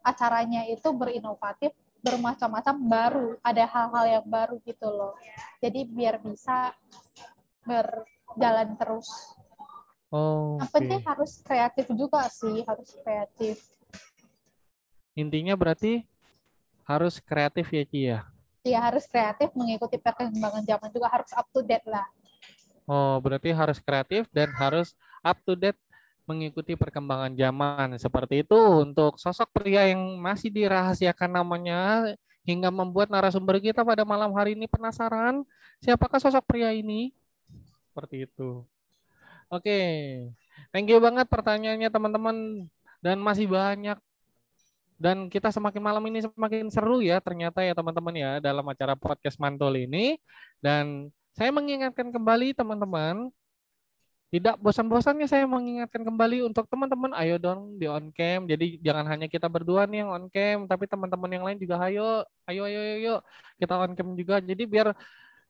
acaranya 0.00 0.64
itu 0.64 0.88
berinovatif 0.96 1.76
bermacam-macam 2.00 2.76
baru 2.88 3.28
ada 3.44 3.64
hal-hal 3.68 4.04
yang 4.08 4.26
baru 4.26 4.56
gitu 4.64 4.88
loh 4.88 5.12
jadi 5.60 5.84
biar 5.84 6.16
bisa 6.24 6.72
berjalan 7.68 8.72
terus 8.80 9.36
Oh. 10.10 10.58
Yang 10.58 10.70
penting 10.74 11.00
harus 11.06 11.32
kreatif 11.38 11.86
juga 11.94 12.26
sih, 12.26 12.66
harus 12.66 12.90
kreatif. 12.98 13.62
Intinya 15.14 15.54
berarti 15.54 16.02
harus 16.82 17.22
kreatif 17.22 17.70
ya 17.70 17.84
Ci 17.86 18.00
ya? 18.10 18.20
Iya 18.60 18.78
harus 18.84 19.08
kreatif 19.08 19.48
mengikuti 19.56 19.96
perkembangan 19.96 20.60
zaman 20.64 20.88
juga 20.92 21.08
harus 21.08 21.30
up 21.32 21.48
to 21.48 21.64
date 21.64 21.86
lah. 21.88 22.04
Oh 22.84 23.16
berarti 23.22 23.54
harus 23.54 23.80
kreatif 23.80 24.28
dan 24.34 24.52
harus 24.52 24.92
up 25.24 25.40
to 25.46 25.56
date 25.56 25.78
mengikuti 26.28 26.76
perkembangan 26.76 27.32
zaman 27.34 27.96
seperti 27.96 28.46
itu 28.46 28.58
untuk 28.84 29.16
sosok 29.16 29.50
pria 29.50 29.88
yang 29.88 30.20
masih 30.20 30.52
dirahasiakan 30.52 31.42
namanya 31.42 32.12
hingga 32.44 32.70
membuat 32.70 33.10
narasumber 33.10 33.58
kita 33.58 33.82
pada 33.82 34.06
malam 34.06 34.30
hari 34.36 34.54
ini 34.54 34.70
penasaran 34.70 35.42
siapakah 35.80 36.20
sosok 36.20 36.44
pria 36.46 36.70
ini 36.70 37.10
seperti 37.90 38.30
itu. 38.30 38.62
Oke, 39.50 39.80
thank 40.70 40.86
you 40.86 41.02
banget 41.02 41.26
pertanyaannya 41.26 41.90
teman-teman 41.90 42.36
dan 43.02 43.18
masih 43.18 43.50
banyak 43.50 43.98
dan 45.00 45.32
kita 45.32 45.48
semakin 45.48 45.80
malam 45.80 46.04
ini 46.12 46.20
semakin 46.20 46.68
seru 46.68 47.00
ya 47.00 47.24
ternyata 47.24 47.64
ya 47.64 47.72
teman-teman 47.72 48.12
ya 48.12 48.30
dalam 48.36 48.68
acara 48.68 48.92
podcast 48.92 49.40
Mantul 49.40 49.88
ini. 49.88 50.20
Dan 50.60 51.08
saya 51.32 51.48
mengingatkan 51.56 52.12
kembali 52.12 52.52
teman-teman 52.52 53.32
tidak 54.30 54.60
bosan-bosannya 54.62 55.26
saya 55.26 55.48
mengingatkan 55.48 56.06
kembali 56.06 56.46
untuk 56.46 56.68
teman-teman 56.68 57.16
ayo 57.16 57.40
dong 57.40 57.80
di 57.80 57.88
on 57.88 58.12
cam. 58.12 58.44
Jadi 58.44 58.76
jangan 58.84 59.08
hanya 59.08 59.24
kita 59.26 59.48
berdua 59.48 59.88
nih 59.88 60.04
yang 60.04 60.10
on 60.12 60.28
cam 60.28 60.68
tapi 60.68 60.84
teman-teman 60.84 61.30
yang 61.32 61.44
lain 61.48 61.58
juga 61.58 61.80
ayo 61.88 62.22
ayo 62.44 62.62
ayo 62.68 62.80
ayo 63.00 63.14
kita 63.56 63.74
on 63.80 63.96
cam 63.96 64.12
juga. 64.20 64.36
Jadi 64.44 64.68
biar 64.68 64.92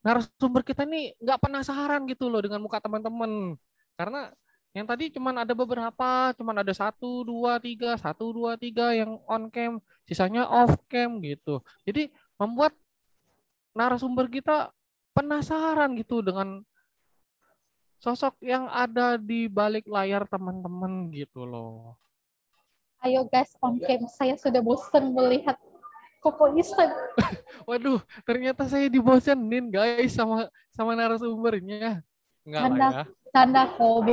narasumber 0.07 0.63
kita 0.63 0.87
nih 0.87 1.19
nggak 1.19 1.39
penasaran 1.43 2.07
gitu 2.07 2.31
loh 2.31 2.39
dengan 2.39 2.63
muka 2.63 2.79
teman-teman. 2.79 3.59
Karena 3.99 4.31
yang 4.71 4.87
tadi 4.87 5.11
cuma 5.11 5.35
ada 5.35 5.51
beberapa, 5.51 6.31
cuma 6.39 6.55
ada 6.55 6.71
satu, 6.71 7.27
dua, 7.27 7.59
tiga, 7.59 7.99
satu, 7.99 8.31
dua, 8.31 8.55
tiga 8.55 8.95
yang 8.95 9.19
on 9.27 9.51
cam, 9.51 9.83
sisanya 10.07 10.47
off 10.47 10.79
cam 10.87 11.19
gitu. 11.23 11.59
Jadi 11.83 12.15
membuat 12.39 12.75
narasumber 13.75 14.31
kita 14.31 14.71
penasaran 15.11 15.99
gitu 15.99 16.23
dengan 16.23 16.63
sosok 17.99 18.39
yang 18.47 18.71
ada 18.71 19.19
di 19.19 19.51
balik 19.51 19.91
layar 19.91 20.25
teman-teman 20.31 21.11
gitu 21.11 21.43
loh. 21.43 21.99
Ayo 23.03 23.27
guys 23.27 23.51
on 23.59 23.83
cam, 23.83 24.07
saya 24.07 24.39
sudah 24.39 24.63
bosan 24.63 25.11
melihat 25.11 25.59
Koko 26.21 26.53
Isen. 26.53 26.93
Waduh, 27.69 27.99
ternyata 28.29 28.69
saya 28.69 28.93
dibosenin 28.93 29.73
guys 29.73 30.13
sama 30.13 30.47
sama 30.71 30.93
narasumbernya. 30.93 32.05
Enggak 32.45 32.63
lah 32.77 32.93
ya 32.93 33.05
canda 33.31 33.63
kok 33.79 34.07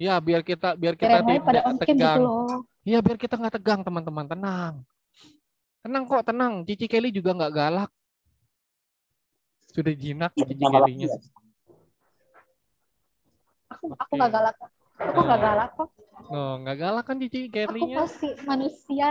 ya 0.00 0.16
biar 0.16 0.40
kita 0.40 0.72
biar 0.80 0.96
kita 0.96 1.20
tidak 1.20 1.44
pada 1.44 1.60
tegang. 1.76 2.18
gitu 2.24 2.64
Iya 2.80 2.98
biar 3.04 3.20
kita 3.20 3.36
nggak 3.36 3.60
tegang 3.60 3.80
teman-teman. 3.84 4.24
Tenang. 4.24 4.74
Tenang 5.84 6.02
kok 6.08 6.24
tenang. 6.24 6.64
Cici 6.64 6.88
Kelly 6.88 7.12
juga 7.12 7.36
nggak 7.36 7.52
galak. 7.52 7.90
Sudah 9.68 9.92
jinak 9.92 10.32
ya, 10.32 10.48
Cici 10.48 10.64
Kelly-nya. 10.64 11.08
aku 13.70 13.86
aku 13.96 14.12
nggak 14.18 14.32
galak 14.34 14.56
aku 14.98 15.20
nggak 15.22 15.40
galak 15.40 15.70
kok. 15.76 15.88
Oh 16.32 16.52
nggak 16.64 16.76
galak 16.80 17.04
kan 17.04 17.16
Cici 17.20 17.52
Kelly-nya? 17.52 18.00
aku 18.00 18.02
masih 18.08 18.32
manusia. 18.48 19.08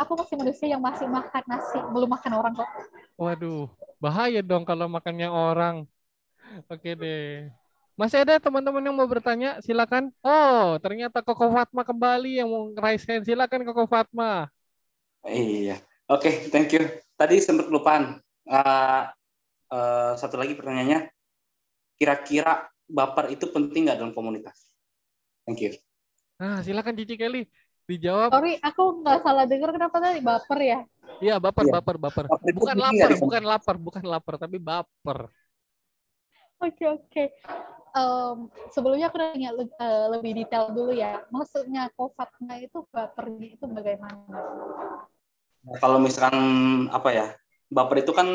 Aku 0.00 0.12
masih 0.16 0.34
manusia 0.40 0.66
yang 0.72 0.82
masih 0.82 1.06
makan 1.06 1.44
nasi. 1.44 1.78
Belum 1.92 2.08
makan 2.08 2.32
orang 2.40 2.52
kok. 2.56 2.68
Waduh 3.20 3.68
bahaya 4.00 4.40
dong 4.40 4.64
kalau 4.64 4.88
makannya 4.88 5.28
orang. 5.28 5.84
Oke 6.72 6.96
deh 6.96 7.52
masih 8.02 8.26
ada 8.26 8.34
teman-teman 8.42 8.82
yang 8.82 8.98
mau 8.98 9.06
bertanya? 9.06 9.62
Silakan. 9.62 10.10
Oh, 10.26 10.74
ternyata 10.82 11.22
Koko 11.22 11.54
Fatma 11.54 11.86
kembali 11.86 12.42
yang 12.42 12.50
mau 12.50 12.74
raise 12.74 13.06
hand. 13.06 13.22
Silakan 13.22 13.62
Koko 13.62 13.86
Fatma. 13.86 14.50
Iya. 15.22 15.78
Oke, 16.10 16.26
okay, 16.26 16.34
thank 16.50 16.74
you. 16.74 16.82
Tadi 17.14 17.38
sempat 17.38 17.70
kelupaan. 17.70 18.18
Uh, 18.42 19.06
uh, 19.70 20.12
satu 20.18 20.34
lagi 20.34 20.58
pertanyaannya. 20.58 21.14
Kira-kira 21.94 22.66
baper 22.90 23.30
itu 23.30 23.46
penting 23.54 23.86
nggak 23.86 24.02
dalam 24.02 24.10
komunitas? 24.10 24.58
Thank 25.46 25.62
you. 25.62 25.72
Nah, 26.42 26.58
silakan 26.66 26.98
Cici 26.98 27.14
Kelly 27.14 27.46
dijawab. 27.86 28.34
Sorry, 28.34 28.58
aku 28.66 28.98
nggak 28.98 29.18
salah 29.22 29.46
dengar 29.46 29.70
kenapa 29.70 30.02
tadi 30.02 30.18
baper 30.18 30.58
ya? 30.58 30.78
Iya, 31.22 31.38
baper, 31.38 31.70
iya. 31.70 31.78
baper, 31.78 31.96
baper. 32.02 32.24
Bukan 32.50 32.76
lapar, 32.82 33.10
bukan 33.14 33.42
lapar, 33.46 33.76
bukan 33.78 34.04
lapar, 34.10 34.34
tapi 34.42 34.58
baper. 34.58 35.30
Oke, 36.58 36.74
okay, 36.74 36.86
oke. 36.90 37.06
Okay 37.06 37.26
um, 37.96 38.48
sebelumnya 38.72 39.08
aku 39.08 39.16
nanya 39.20 39.52
uh, 39.56 40.06
lebih 40.12 40.36
detail 40.36 40.72
dulu 40.72 40.92
ya. 40.92 41.24
Maksudnya 41.28 41.92
kofatnya 41.96 42.60
itu 42.60 42.84
bapernya 42.88 43.48
itu 43.56 43.64
bagaimana? 43.68 44.26
Nah, 45.62 45.76
kalau 45.78 46.02
misalkan 46.02 46.36
apa 46.90 47.08
ya, 47.14 47.26
baper 47.70 48.04
itu 48.04 48.12
kan 48.12 48.28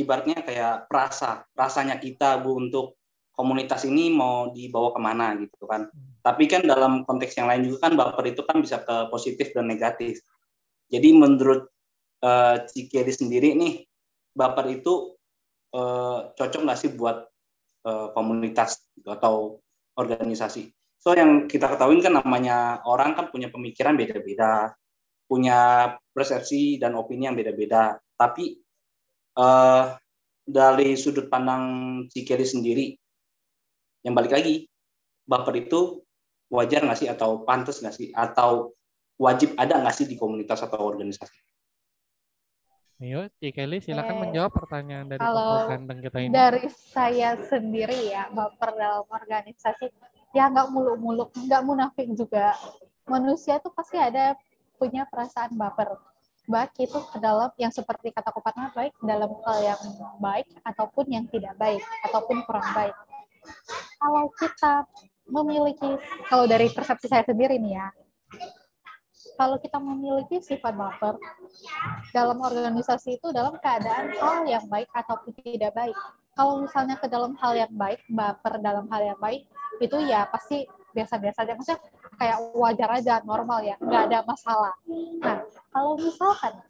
ibaratnya 0.00 0.42
kayak 0.42 0.90
perasa, 0.90 1.44
rasanya 1.54 2.00
kita 2.00 2.40
bu 2.40 2.56
untuk 2.58 2.98
komunitas 3.36 3.88
ini 3.88 4.12
mau 4.12 4.52
dibawa 4.52 4.92
ke 4.92 5.00
mana 5.00 5.32
gitu 5.38 5.64
kan. 5.64 5.88
Hmm. 5.88 6.20
Tapi 6.20 6.44
kan 6.44 6.66
dalam 6.66 7.08
konteks 7.08 7.32
yang 7.40 7.48
lain 7.48 7.64
juga 7.64 7.88
kan 7.88 7.96
baper 7.96 8.24
itu 8.36 8.42
kan 8.44 8.60
bisa 8.60 8.82
ke 8.84 9.08
positif 9.08 9.56
dan 9.56 9.70
negatif. 9.70 10.20
Jadi 10.90 11.08
menurut 11.14 11.70
uh, 12.20 12.66
Cikeri 12.66 13.14
sendiri 13.14 13.56
nih, 13.56 13.86
baper 14.34 14.82
itu 14.82 15.16
uh, 15.72 16.34
cocok 16.34 16.60
nggak 16.66 16.80
sih 16.80 16.90
buat 16.92 17.30
uh, 17.86 18.12
komunitas 18.12 18.89
gitu, 19.00 19.10
atau 19.10 19.58
organisasi. 19.96 20.70
So 21.00 21.16
yang 21.16 21.48
kita 21.48 21.66
ketahui 21.72 22.04
kan 22.04 22.12
namanya 22.12 22.84
orang 22.84 23.16
kan 23.16 23.32
punya 23.32 23.48
pemikiran 23.48 23.96
beda-beda, 23.96 24.76
punya 25.24 25.92
persepsi 26.12 26.76
dan 26.76 26.92
opini 26.92 27.24
yang 27.24 27.36
beda-beda. 27.36 27.96
Tapi 28.20 28.60
uh, 29.40 29.96
dari 30.44 30.92
sudut 31.00 31.32
pandang 31.32 31.64
Cikeri 32.12 32.44
sendiri, 32.44 32.86
yang 34.04 34.12
balik 34.12 34.36
lagi, 34.36 34.68
baper 35.24 35.56
itu 35.56 36.04
wajar 36.52 36.84
nggak 36.84 36.98
sih 36.98 37.08
atau 37.08 37.46
pantas 37.46 37.80
nggak 37.80 37.94
sih 37.94 38.08
atau 38.10 38.74
wajib 39.16 39.54
ada 39.54 39.78
nggak 39.78 39.94
sih 39.94 40.06
di 40.10 40.20
komunitas 40.20 40.60
atau 40.66 40.84
organisasi? 40.84 41.49
Ayo, 43.00 43.32
Cik 43.40 43.56
Kelly 43.56 43.80
silakan 43.80 44.12
Oke. 44.12 44.22
menjawab 44.28 44.52
pertanyaan 44.52 45.08
dari 45.08 45.24
Kalau 45.24 45.72
ganteng 45.72 46.04
kita 46.04 46.20
ini. 46.20 46.36
Dari 46.36 46.68
saya 46.68 47.32
sendiri 47.48 48.12
ya, 48.12 48.28
baper 48.28 48.76
dalam 48.76 49.08
organisasi, 49.08 49.88
ya 50.36 50.52
nggak 50.52 50.68
muluk-muluk, 50.68 51.32
nggak 51.32 51.64
munafik 51.64 52.12
juga. 52.12 52.52
Manusia 53.08 53.56
tuh 53.56 53.72
pasti 53.72 53.96
ada 53.96 54.36
punya 54.76 55.08
perasaan 55.08 55.56
baper. 55.56 55.96
Baik 56.44 56.76
itu 56.76 57.00
ke 57.00 57.16
dalam 57.16 57.48
yang 57.56 57.72
seperti 57.72 58.12
kata 58.12 58.36
Kopatma, 58.36 58.68
baik 58.76 58.92
dalam 59.00 59.32
hal 59.48 59.58
yang 59.64 59.80
baik 60.20 60.52
ataupun 60.60 61.08
yang 61.08 61.24
tidak 61.32 61.56
baik, 61.56 61.80
ataupun 62.04 62.44
kurang 62.44 62.68
baik. 62.76 62.92
Kalau 63.96 64.28
kita 64.36 64.84
memiliki, 65.24 65.96
kalau 66.28 66.44
dari 66.44 66.68
persepsi 66.68 67.08
saya 67.08 67.24
sendiri 67.24 67.56
nih 67.56 67.80
ya, 67.80 67.88
kalau 69.40 69.56
kita 69.56 69.80
memiliki 69.80 70.36
sifat 70.44 70.76
baper, 70.76 71.16
dalam 72.12 72.44
organisasi 72.44 73.16
itu 73.16 73.32
dalam 73.32 73.56
keadaan 73.56 74.12
hal 74.12 74.44
yang 74.44 74.68
baik 74.68 74.84
ataupun 74.92 75.32
tidak 75.40 75.72
baik. 75.72 75.96
Kalau 76.36 76.60
misalnya 76.60 77.00
ke 77.00 77.08
dalam 77.08 77.32
hal 77.40 77.56
yang 77.56 77.72
baik, 77.72 78.04
baper 78.12 78.60
dalam 78.60 78.84
hal 78.92 79.00
yang 79.00 79.16
baik, 79.16 79.48
itu 79.80 79.96
ya 80.04 80.28
pasti 80.28 80.68
biasa-biasa 80.92 81.48
aja. 81.48 81.56
Maksudnya 81.56 81.80
kayak 82.20 82.36
wajar 82.52 82.88
aja, 83.00 83.14
normal 83.24 83.64
ya, 83.64 83.80
nggak 83.80 84.12
ada 84.12 84.18
masalah. 84.28 84.76
Nah, 85.24 85.40
kalau 85.72 85.96
misalkan 85.96 86.60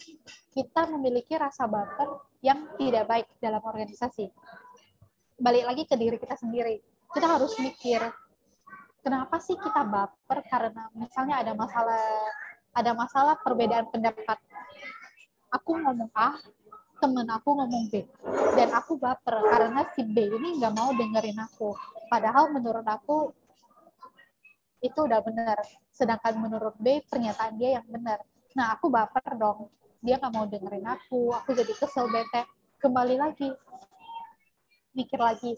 kita 0.55 0.87
memiliki 0.95 1.35
rasa 1.35 1.67
baper 1.67 2.23
yang 2.39 2.71
tidak 2.79 3.11
baik 3.11 3.27
dalam 3.43 3.67
organisasi, 3.67 4.31
balik 5.43 5.67
lagi 5.67 5.83
ke 5.91 5.99
diri 5.99 6.23
kita 6.23 6.39
sendiri. 6.39 6.79
Kita 7.11 7.27
harus 7.35 7.51
mikir, 7.59 7.99
kenapa 9.03 9.43
sih 9.43 9.59
kita 9.59 9.83
baper 9.83 10.39
karena 10.47 10.87
misalnya 10.95 11.43
ada 11.43 11.53
masalah 11.59 11.99
ada 12.75 12.95
masalah 12.95 13.35
perbedaan 13.43 13.87
pendapat. 13.91 14.39
Aku 15.51 15.75
ngomong 15.75 16.11
A 16.15 16.39
temen 17.01 17.27
aku 17.33 17.57
ngomong 17.57 17.89
B. 17.89 18.05
Dan 18.55 18.71
aku 18.77 19.01
baper 19.01 19.41
karena 19.41 19.83
si 19.97 20.05
B 20.05 20.29
ini 20.31 20.61
nggak 20.61 20.75
mau 20.77 20.93
dengerin 20.93 21.41
aku. 21.41 21.75
Padahal 22.13 22.53
menurut 22.53 22.85
aku 22.85 23.33
itu 24.85 24.99
udah 25.01 25.21
benar. 25.25 25.59
Sedangkan 25.91 26.37
menurut 26.39 26.77
B 26.77 27.03
pernyataan 27.09 27.57
dia 27.57 27.81
yang 27.81 27.87
benar. 27.89 28.21
Nah 28.55 28.77
aku 28.77 28.93
baper 28.93 29.35
dong. 29.35 29.73
Dia 30.05 30.21
nggak 30.21 30.33
mau 30.33 30.47
dengerin 30.47 30.87
aku. 30.87 31.33
Aku 31.43 31.57
jadi 31.57 31.73
kesel 31.75 32.07
bete. 32.13 32.47
Kembali 32.79 33.17
lagi. 33.17 33.49
Mikir 34.93 35.19
lagi. 35.19 35.57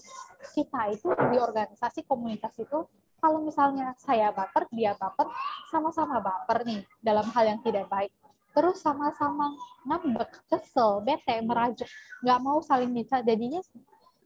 Kita 0.55 0.89
itu 0.95 1.11
di 1.11 1.37
organisasi 1.43 2.07
komunitas 2.07 2.55
itu 2.57 2.87
kalau 3.23 3.39
misalnya 3.39 3.95
saya 4.03 4.35
baper 4.35 4.67
dia 4.75 4.99
baper 4.99 5.31
sama-sama 5.71 6.19
baper 6.19 6.67
nih 6.67 6.83
dalam 6.99 7.23
hal 7.31 7.55
yang 7.55 7.61
tidak 7.63 7.87
baik. 7.87 8.11
Terus 8.51 8.83
sama-sama 8.83 9.55
ngambek 9.87 10.43
kesel 10.51 11.01
bete 11.07 11.39
merajuk. 11.47 11.87
Nggak 12.27 12.39
mau 12.43 12.59
saling 12.59 12.91
minta 12.91 13.23
jadinya 13.23 13.63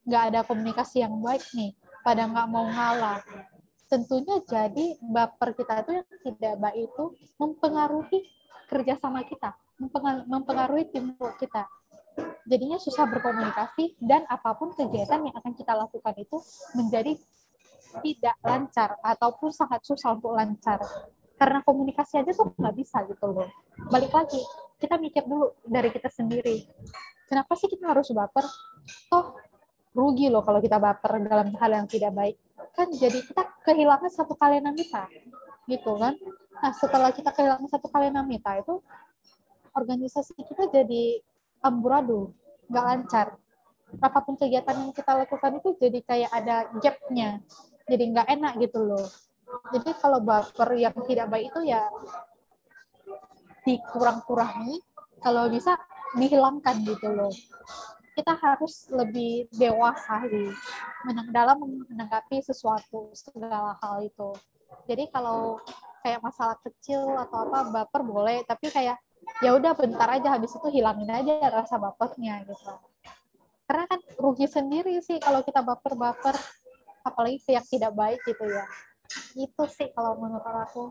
nggak 0.09 0.23
ada 0.33 0.41
komunikasi 0.49 1.05
yang 1.05 1.13
baik 1.21 1.45
nih. 1.53 1.77
Pada 2.01 2.25
nggak 2.25 2.49
mau 2.49 2.65
ngalah. 2.65 3.21
Tentunya 3.87 4.41
jadi 4.49 4.99
baper 4.99 5.55
kita 5.55 5.85
itu 5.85 5.93
yang 6.01 6.09
tidak 6.25 6.55
baik 6.59 6.91
itu 6.91 7.05
mempengaruhi 7.39 8.19
kerjasama 8.67 9.23
kita 9.29 9.55
mempenga- 9.77 10.27
mempengaruhi 10.27 10.89
teamwork 10.91 11.37
kita. 11.37 11.69
Jadinya 12.49 12.81
susah 12.81 13.05
berkomunikasi 13.05 14.01
dan 14.01 14.25
apa 14.27 14.57
pun 14.57 14.73
kegiatan 14.73 15.21
yang 15.21 15.37
akan 15.37 15.53
kita 15.53 15.77
lakukan 15.77 16.15
itu 16.17 16.41
menjadi 16.73 17.13
tidak 18.03 18.37
lancar 18.45 18.97
ataupun 19.01 19.51
sangat 19.53 19.81
susah 19.85 20.17
untuk 20.17 20.35
lancar. 20.35 20.81
Karena 21.37 21.61
komunikasi 21.61 22.25
aja 22.25 22.33
tuh 22.33 22.53
nggak 22.57 22.75
bisa 22.77 23.05
gitu 23.05 23.29
loh. 23.29 23.49
Balik 23.93 24.13
lagi 24.13 24.41
kita 24.81 24.97
mikir 24.97 25.29
dulu 25.29 25.53
dari 25.65 25.93
kita 25.93 26.09
sendiri. 26.09 26.65
Kenapa 27.29 27.53
sih 27.59 27.69
kita 27.69 27.93
harus 27.93 28.09
baper? 28.13 28.45
Toh 29.13 29.37
rugi 29.97 30.29
loh 30.29 30.45
kalau 30.45 30.61
kita 30.61 30.77
baper 30.77 31.21
dalam 31.25 31.53
hal 31.57 31.71
yang 31.73 31.89
tidak 31.89 32.13
baik. 32.13 32.37
Kan 32.77 32.93
jadi 32.93 33.21
kita 33.25 33.43
kehilangan 33.65 34.13
satu 34.13 34.37
kalenamita 34.37 35.09
gitu 35.69 35.97
kan? 36.01 36.17
Nah 36.57 36.73
setelah 36.73 37.13
kita 37.13 37.33
kehilangan 37.33 37.69
satu 37.69 37.89
kalenamita 37.93 38.61
itu 38.61 38.81
organisasi 39.77 40.33
kita 40.41 40.73
jadi 40.73 41.21
amburadul 41.61 42.33
nggak 42.73 42.85
lancar. 42.85 43.27
Apa 44.01 44.19
pun 44.25 44.35
kegiatan 44.41 44.73
yang 44.73 44.93
kita 44.97 45.13
lakukan 45.15 45.61
itu 45.61 45.69
jadi 45.79 45.99
kayak 46.03 46.31
ada 46.33 46.57
gapnya 46.81 47.45
jadi 47.87 48.05
nggak 48.13 48.29
enak 48.39 48.53
gitu 48.59 48.83
loh. 48.83 49.07
Jadi 49.71 49.91
kalau 50.03 50.19
baper 50.19 50.75
yang 50.75 50.95
tidak 51.07 51.27
baik 51.31 51.55
itu 51.55 51.71
ya 51.71 51.87
dikurang-kurangi. 53.63 54.83
Kalau 55.23 55.49
bisa 55.49 55.75
dihilangkan 56.19 56.83
gitu 56.87 57.09
loh. 57.15 57.33
Kita 58.15 58.35
harus 58.37 58.91
lebih 58.91 59.47
dewasa 59.55 60.25
di 60.27 60.51
dalam 61.31 61.63
menanggapi 61.63 62.43
sesuatu 62.43 63.15
segala 63.15 63.79
hal 63.83 64.03
itu. 64.03 64.35
Jadi 64.87 65.07
kalau 65.15 65.63
kayak 66.03 66.23
masalah 66.23 66.59
kecil 66.63 67.03
atau 67.19 67.51
apa 67.51 67.71
baper 67.71 68.03
boleh 68.07 68.39
tapi 68.47 68.71
kayak 68.71 68.99
ya 69.43 69.59
udah 69.59 69.75
bentar 69.75 70.07
aja 70.07 70.39
habis 70.39 70.55
itu 70.55 70.69
hilangin 70.71 71.11
aja 71.11 71.51
rasa 71.51 71.77
bapernya 71.79 72.47
gitu. 72.47 72.73
Karena 73.67 73.85
kan 73.91 74.01
rugi 74.23 74.47
sendiri 74.47 75.03
sih 75.03 75.19
kalau 75.19 75.43
kita 75.43 75.61
baper-baper 75.61 76.39
apalagi 77.07 77.39
ke 77.39 77.55
yang 77.55 77.67
tidak 77.71 77.93
baik 77.95 78.19
gitu 78.27 78.43
ya 78.51 78.67
itu 79.39 79.63
sih 79.71 79.89
kalau 79.95 80.19
menurut 80.19 80.43
aku 80.43 80.91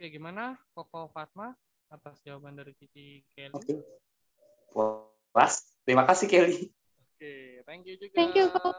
Oke, 0.00 0.08
gimana 0.08 0.56
Koko 0.72 1.12
Fatma 1.12 1.52
atas 1.92 2.24
jawaban 2.24 2.56
dari 2.56 2.72
Cici 2.72 3.20
Kelly? 3.36 3.52
Oke. 3.52 3.84
Puas. 4.72 5.76
Terima 5.84 6.08
kasih 6.08 6.24
Kelly. 6.24 6.72
Oke, 6.96 7.60
thank 7.68 7.84
you 7.84 8.00
juga. 8.00 8.16
Thank 8.16 8.32
you, 8.32 8.48
Koko. 8.48 8.72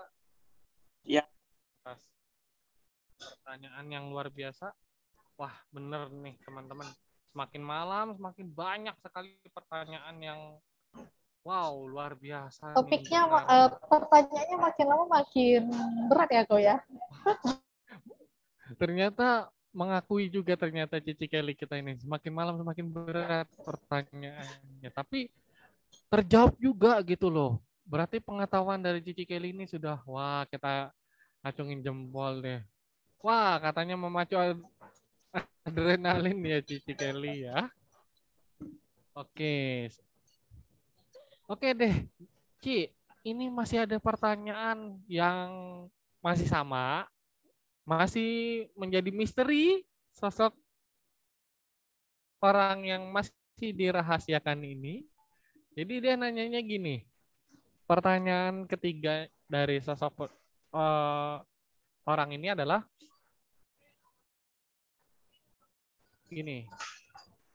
Iya. 1.05 1.21
Atas 1.85 2.01
pertanyaan 3.21 3.85
yang 3.85 4.09
luar 4.09 4.33
biasa. 4.33 4.73
Wah, 5.37 5.53
bener 5.69 6.09
nih 6.09 6.41
teman-teman. 6.41 6.89
Semakin 7.29 7.61
malam, 7.61 8.17
semakin 8.17 8.47
banyak 8.49 8.95
sekali 9.05 9.37
pertanyaan 9.53 10.17
yang 10.17 10.39
wow, 11.41 11.73
luar 11.89 12.13
biasa. 12.17 12.71
nih 12.71 12.75
topiknya 12.77 13.21
sekarang. 13.25 13.45
eh, 13.49 13.69
pertanyaannya 13.89 14.57
makin 14.57 14.85
lama 14.85 15.05
makin 15.09 15.61
berat 16.07 16.29
ya 16.29 16.41
kau 16.45 16.59
ya? 16.61 16.77
Ternyata 18.81 19.51
mengakui 19.71 20.27
juga 20.27 20.55
ternyata 20.55 20.99
Cici 20.99 21.27
Kelly 21.27 21.55
kita 21.55 21.79
ini. 21.79 21.99
Semakin 21.99 22.31
malam 22.31 22.55
semakin 22.59 22.87
berat 22.87 23.47
pertanyaannya. 23.63 24.89
Tapi 24.91 25.27
terjawab 26.11 26.55
juga 26.59 26.99
gitu 27.03 27.27
loh. 27.31 27.59
Berarti 27.83 28.23
pengetahuan 28.23 28.79
dari 28.79 29.03
Cici 29.03 29.27
Kelly 29.27 29.51
ini 29.51 29.67
sudah 29.67 29.99
wah 30.07 30.47
kita 30.47 30.91
acungin 31.43 31.83
jempol 31.83 32.39
deh. 32.39 32.61
Wah 33.19 33.59
katanya 33.59 33.99
memacu 33.99 34.35
ad- 34.39 34.67
adrenalin 35.67 36.39
ya 36.43 36.59
Cici 36.63 36.95
Kelly 36.95 37.47
ya. 37.47 37.67
Oke 39.11 39.91
oke 41.51 41.67
deh 41.75 41.95
Ci 42.63 42.87
ini 43.27 43.51
masih 43.51 43.83
ada 43.83 43.99
pertanyaan 43.99 44.95
yang 45.11 45.49
masih 46.23 46.47
sama 46.47 47.05
masih 47.83 48.69
menjadi 48.79 49.11
misteri 49.11 49.83
sosok 50.15 50.55
orang 52.41 52.85
yang 52.85 53.03
masih 53.13 53.71
dirahasiakan 53.75 54.65
ini. 54.65 55.05
Jadi 55.77 55.93
dia 56.01 56.15
nanyanya 56.17 56.59
gini. 56.59 57.05
Pertanyaan 57.85 58.65
ketiga 58.65 59.27
dari 59.45 59.83
sosok 59.83 60.29
eh, 60.73 61.35
orang 62.07 62.29
ini 62.31 62.47
adalah 62.53 62.85
gini. 66.31 66.65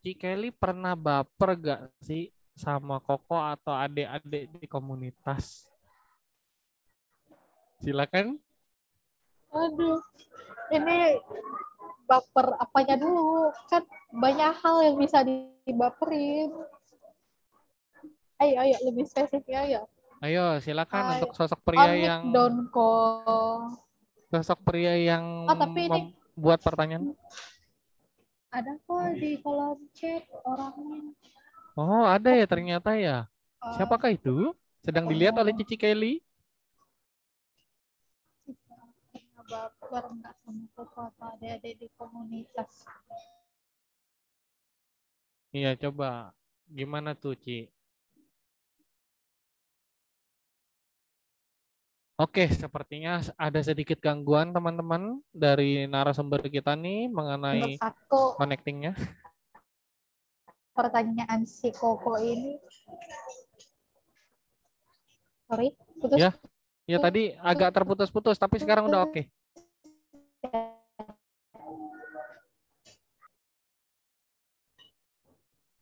Ci 0.04 0.14
Kelly 0.14 0.54
pernah 0.54 0.94
baper 0.94 1.50
gak 1.58 1.80
sih 2.04 2.35
sama 2.56 2.98
Koko 2.98 3.36
atau 3.36 3.70
adik-adik 3.70 4.48
di 4.50 4.66
komunitas? 4.66 5.68
Silakan. 7.78 8.40
aduh 9.46 9.96
ini 10.68 11.16
baper 12.04 12.58
apanya 12.58 12.92
dulu 12.94 13.48
kan 13.66 13.80
banyak 14.10 14.52
hal 14.54 14.76
yang 14.84 14.96
bisa 14.96 15.24
dibaperin 15.64 16.52
ayo 18.36 18.54
ayo 18.58 18.76
lebih 18.84 19.04
spesifik 19.06 19.54
ayo 19.58 19.88
Ayo, 20.18 20.56
silakan 20.58 21.12
untuk 21.14 21.32
sosok 21.32 21.60
pria 21.62 21.92
yang 21.94 22.32
Donko 22.32 22.92
sosok 24.28 24.60
pria 24.62 24.92
yang 24.92 25.44
Oh, 25.44 25.52
tapi 25.54 25.88
ini- 25.88 26.12
membuat 26.34 26.60
pertanyaan. 26.60 27.12
ada 28.50 28.76
kok 28.78 29.00
di 29.14 29.40
kolom 29.40 29.80
chat 29.92 30.24
orangnya 30.42 31.16
Oh, 31.76 32.08
ada 32.08 32.32
ya 32.32 32.46
ternyata 32.48 32.96
ya. 32.96 33.28
Siapakah 33.76 34.16
itu? 34.16 34.56
Sedang 34.80 35.04
dilihat 35.04 35.36
oleh 35.36 35.52
Cici 35.52 35.76
Kelly. 35.76 36.24
baper 39.46 40.04
nggak 40.18 40.34
sama 40.42 40.66
Koko 40.74 41.00
atau 41.06 41.26
adik-adik 41.38 41.74
di 41.78 41.88
komunitas. 41.94 42.70
Iya, 45.54 45.78
coba. 45.78 46.34
Gimana 46.66 47.14
tuh, 47.14 47.38
Ci? 47.38 47.70
Oke, 52.16 52.48
sepertinya 52.48 53.20
ada 53.36 53.60
sedikit 53.60 54.00
gangguan 54.00 54.48
teman-teman 54.50 55.20
dari 55.30 55.84
narasumber 55.84 56.48
kita 56.48 56.72
nih 56.72 57.12
mengenai 57.12 57.76
connectingnya. 58.40 58.96
Pertanyaan 60.76 61.48
si 61.48 61.72
Koko 61.72 62.20
ini 62.20 62.60
sorry 65.48 65.72
putus 65.96 66.20
Ya. 66.20 66.30
Ya 66.86 67.02
tadi 67.02 67.34
agak 67.42 67.74
terputus-putus, 67.74 68.38
tapi 68.38 68.62
sekarang 68.62 68.86
udah 68.86 69.10
oke. 69.10 69.26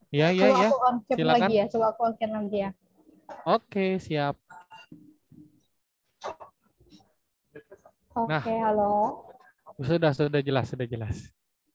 Ya, 0.09 0.33
ya, 0.33 0.49
coba 0.49 0.57
ya. 0.57 0.69
aku 0.71 0.77
on 0.81 0.95
cam 1.05 1.15
Silakan. 1.19 1.39
lagi 1.45 1.53
ya 1.59 1.65
coba 1.69 1.85
aku 1.93 2.01
on 2.07 2.13
lagi 2.17 2.57
ya 2.57 2.69
Oke, 3.45 3.85
siap. 4.01 4.33
oke 8.15 8.25
Nah. 8.31 8.41
halo 8.41 9.27
Sudah, 9.75 10.15
sudah 10.15 10.39
jelas, 10.41 10.71
sudah 10.71 10.87
jelas. 10.87 11.29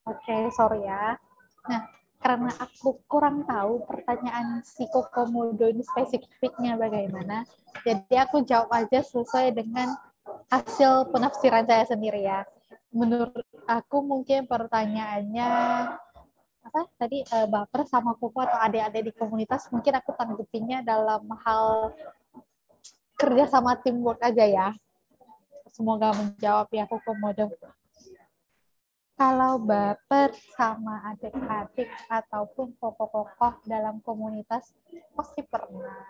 oke 0.08 0.36
sorry 0.56 0.88
ya 0.88 1.14
nah 1.68 1.99
karena 2.20 2.52
aku 2.60 3.00
kurang 3.08 3.48
tahu 3.48 3.80
pertanyaan 3.88 4.60
si 4.60 4.84
Kokomodo 4.92 5.64
ini 5.64 5.80
spesifiknya 5.80 6.76
bagaimana. 6.76 7.48
Jadi 7.80 8.14
aku 8.20 8.44
jawab 8.44 8.68
aja 8.76 9.00
sesuai 9.00 9.56
dengan 9.56 9.96
hasil 10.52 11.08
penafsiran 11.08 11.64
saya 11.64 11.88
sendiri 11.88 12.28
ya. 12.28 12.44
Menurut 12.92 13.40
aku 13.64 14.04
mungkin 14.04 14.44
pertanyaannya 14.44 15.48
apa 16.60 16.80
tadi 17.00 17.24
eh, 17.24 17.48
baper 17.48 17.88
sama 17.88 18.12
koko 18.20 18.44
atau 18.44 18.60
adik-adik 18.68 19.10
di 19.10 19.12
komunitas 19.16 19.66
mungkin 19.72 19.96
aku 19.96 20.12
tanggepinnya 20.12 20.84
dalam 20.84 21.24
hal 21.40 21.96
kerja 23.16 23.48
sama 23.48 23.80
teamwork 23.80 24.20
aja 24.20 24.44
ya. 24.44 24.68
Semoga 25.72 26.12
menjawab 26.12 26.68
ya 26.68 26.84
kokomodo 26.84 27.48
kalau 29.20 29.60
baper 29.60 30.32
sama 30.56 31.12
adik-adik 31.12 31.92
ataupun 32.08 32.72
kokoh-kokoh 32.80 33.60
dalam 33.68 34.00
komunitas 34.00 34.72
pasti 35.12 35.44
pernah. 35.44 36.08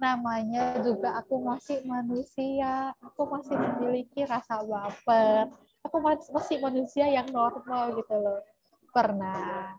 Namanya 0.00 0.80
juga 0.80 1.20
aku 1.20 1.36
masih 1.36 1.84
manusia 1.84 2.96
aku 3.04 3.28
masih 3.28 3.52
memiliki 3.60 4.24
rasa 4.24 4.64
baper 4.64 5.52
aku 5.84 6.00
mas- 6.00 6.32
masih 6.32 6.56
manusia 6.64 7.12
yang 7.12 7.28
normal 7.28 7.92
gitu 8.00 8.16
loh. 8.16 8.40
Pernah 8.88 9.76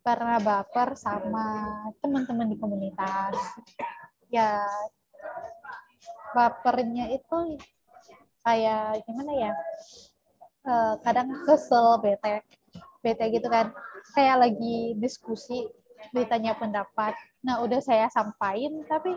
pernah 0.00 0.40
baper 0.40 0.96
sama 0.96 1.68
teman-teman 2.00 2.48
di 2.48 2.56
komunitas. 2.56 3.36
Ya 4.32 4.64
bapernya 6.32 7.12
itu 7.12 7.60
kayak 8.40 9.04
gimana 9.04 9.32
ya 9.36 9.52
Eh, 10.66 10.94
kadang 11.06 11.28
kesel 11.46 12.02
bete 12.02 12.42
bete 13.00 13.24
gitu 13.30 13.46
kan. 13.46 13.70
Kayak 14.12 14.36
lagi 14.48 14.98
diskusi 14.98 15.64
ditanya 16.10 16.52
pendapat. 16.58 17.14
Nah 17.46 17.62
udah 17.62 17.78
saya 17.78 18.10
sampaikan 18.10 18.82
tapi 18.90 19.14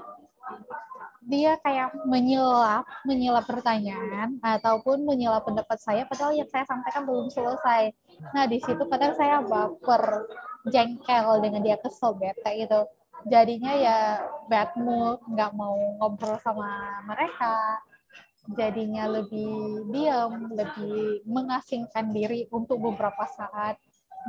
dia 1.22 1.54
kayak 1.62 1.94
menyelap 2.10 2.84
menyelap 3.06 3.46
pertanyaan 3.46 4.42
ataupun 4.42 5.06
menyelap 5.06 5.46
pendapat 5.46 5.78
saya 5.78 6.02
padahal 6.10 6.34
yang 6.34 6.50
saya 6.50 6.66
sampaikan 6.66 7.06
belum 7.06 7.28
selesai. 7.30 7.94
Nah 8.34 8.46
di 8.48 8.58
situ 8.62 8.84
kadang 8.90 9.14
saya 9.18 9.42
baper 9.44 10.30
jengkel 10.70 11.42
dengan 11.42 11.62
dia 11.62 11.78
kesel 11.82 12.16
bete 12.16 12.64
gitu. 12.64 12.86
Jadinya 13.30 13.74
ya 13.78 13.98
bad 14.50 14.74
mood 14.82 15.22
nggak 15.30 15.52
mau 15.54 15.78
ngobrol 16.02 16.42
sama 16.42 17.02
mereka 17.06 17.82
jadinya 18.58 19.08
lebih 19.08 19.88
diam 19.90 20.52
lebih 20.52 21.26
mengasingkan 21.28 22.12
diri 22.12 22.48
untuk 22.52 22.80
beberapa 22.80 23.26
saat. 23.30 23.80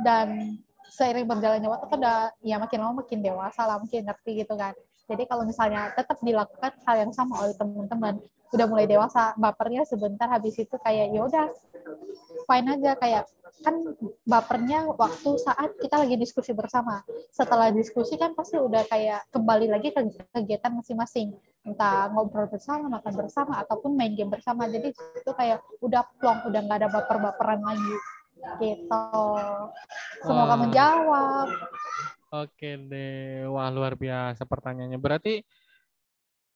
Dan 0.01 0.57
seiring 0.89 1.25
berjalannya 1.25 1.69
waktu 1.69 1.85
kan 1.89 1.97
udah 2.01 2.19
ya 2.41 2.57
makin 2.57 2.79
lama 2.81 3.05
makin 3.05 3.19
dewasa 3.21 3.65
lah 3.65 3.77
makin 3.81 4.05
ngerti 4.05 4.45
gitu 4.45 4.53
kan. 4.57 4.73
Jadi 5.09 5.23
kalau 5.27 5.43
misalnya 5.43 5.91
tetap 5.91 6.17
dilakukan 6.23 6.71
hal 6.87 6.95
yang 7.07 7.11
sama 7.11 7.43
oleh 7.43 7.55
teman-teman 7.59 8.23
udah 8.53 8.65
mulai 8.69 8.85
dewasa 8.85 9.33
bapernya 9.33 9.81
sebentar 9.83 10.29
habis 10.29 10.53
itu 10.61 10.77
kayak 10.77 11.09
ya 11.09 11.21
udah 11.25 11.45
fine 12.45 12.67
aja. 12.69 12.93
Kayak 13.01 13.23
kan 13.65 13.75
bapernya 14.25 14.89
waktu 14.93 15.29
saat 15.41 15.73
kita 15.81 16.05
lagi 16.05 16.15
diskusi 16.21 16.53
bersama. 16.53 17.01
Setelah 17.33 17.73
diskusi 17.73 18.13
kan 18.15 18.37
pasti 18.37 18.61
udah 18.61 18.85
kayak 18.85 19.25
kembali 19.33 19.67
lagi 19.73 19.89
ke 19.89 20.01
kegiatan 20.29 20.71
masing-masing. 20.77 21.33
Entah 21.65 22.13
ngobrol 22.13 22.45
bersama 22.45 22.91
makan 23.01 23.13
bersama 23.17 23.57
ataupun 23.65 23.97
main 23.97 24.13
game 24.13 24.29
bersama. 24.29 24.69
Jadi 24.69 24.93
itu 24.93 25.31
kayak 25.33 25.65
udah 25.81 26.05
plong 26.21 26.45
udah 26.45 26.59
nggak 26.61 26.79
ada 26.85 26.89
baper-baperan 26.93 27.61
lagi. 27.65 27.95
Gitu. 28.59 29.05
Semoga 30.21 30.55
menjawab. 30.59 31.47
Oke 32.33 32.81
deh, 32.89 33.45
wah 33.45 33.69
luar 33.69 33.93
biasa 33.93 34.41
pertanyaannya. 34.49 34.97
Berarti 34.97 35.45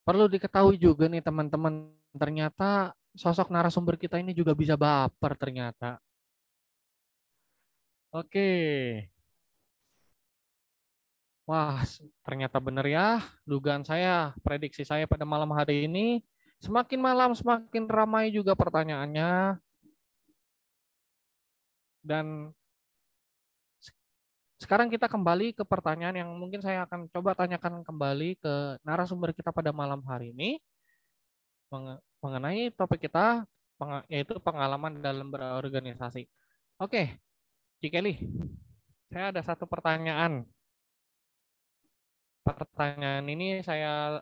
perlu 0.08 0.26
diketahui 0.32 0.80
juga 0.80 1.06
nih 1.12 1.20
teman-teman, 1.28 1.92
ternyata 2.16 2.96
sosok 3.12 3.52
narasumber 3.52 3.96
kita 4.00 4.16
ini 4.24 4.32
juga 4.32 4.56
bisa 4.56 4.80
baper 4.80 5.34
ternyata. 5.36 6.00
Oke. 8.12 8.48
Wah, 11.48 11.80
ternyata 12.28 12.60
benar 12.60 12.84
ya 12.88 13.24
dugaan 13.48 13.84
saya, 13.88 14.36
prediksi 14.44 14.84
saya 14.84 15.08
pada 15.08 15.24
malam 15.24 15.52
hari 15.56 15.88
ini. 15.88 16.20
Semakin 16.60 17.00
malam 17.00 17.32
semakin 17.36 17.88
ramai 17.88 18.32
juga 18.32 18.52
pertanyaannya. 18.56 19.60
Dan 22.04 22.52
sekarang 24.58 24.90
kita 24.90 25.06
kembali 25.06 25.54
ke 25.54 25.64
pertanyaan 25.66 26.18
yang 26.26 26.30
mungkin 26.34 26.62
saya 26.66 26.86
akan 26.90 27.10
coba 27.14 27.38
tanyakan 27.38 27.86
kembali 27.86 28.42
ke 28.42 28.54
narasumber 28.82 29.30
kita 29.34 29.54
pada 29.54 29.70
malam 29.70 30.02
hari 30.10 30.34
ini 30.34 30.58
menge- 31.72 32.02
mengenai 32.24 32.74
topik 32.74 33.06
kita 33.06 33.46
yaitu 34.10 34.34
pengalaman 34.42 34.98
dalam 34.98 35.30
berorganisasi. 35.30 36.26
Oke, 36.82 37.22
Cikeli, 37.78 38.18
saya 39.14 39.30
ada 39.30 39.42
satu 39.46 39.70
pertanyaan. 39.70 40.42
Pertanyaan 42.42 43.26
ini 43.30 43.62
saya 43.62 44.18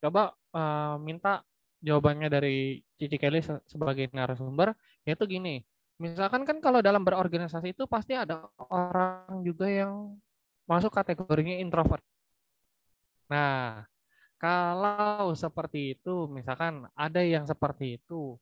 coba 0.00 0.32
eh, 0.56 0.96
minta 1.04 1.44
jawabannya 1.84 2.28
dari 2.32 2.80
Cici 2.96 3.20
Kelly 3.20 3.44
se- 3.44 3.60
sebagai 3.68 4.08
narasumber, 4.16 4.72
yaitu 5.04 5.28
gini. 5.28 5.60
Misalkan 6.02 6.42
kan 6.42 6.58
kalau 6.58 6.82
dalam 6.82 7.06
berorganisasi 7.06 7.70
itu 7.70 7.86
pasti 7.86 8.18
ada 8.18 8.50
orang 8.58 9.46
juga 9.46 9.70
yang 9.70 10.18
masuk 10.66 10.90
kategorinya 10.90 11.54
introvert. 11.62 12.02
Nah, 13.30 13.86
kalau 14.36 15.32
seperti 15.38 15.94
itu, 15.96 16.26
misalkan 16.28 16.84
ada 16.98 17.22
yang 17.22 17.46
seperti 17.46 18.02
itu, 18.02 18.36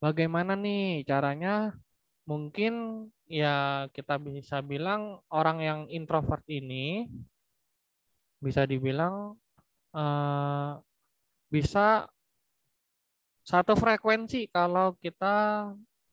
bagaimana 0.00 0.56
nih 0.56 1.04
caranya? 1.04 1.76
Mungkin 2.24 3.06
ya 3.26 3.86
kita 3.90 4.16
bisa 4.22 4.62
bilang 4.62 5.18
orang 5.30 5.58
yang 5.62 5.80
introvert 5.90 6.42
ini 6.46 7.10
bisa 8.40 8.64
dibilang 8.64 9.34
eh, 9.94 10.72
bisa 11.50 12.06
satu 13.42 13.74
frekuensi 13.74 14.46
kalau 14.48 14.94
kita 15.02 15.68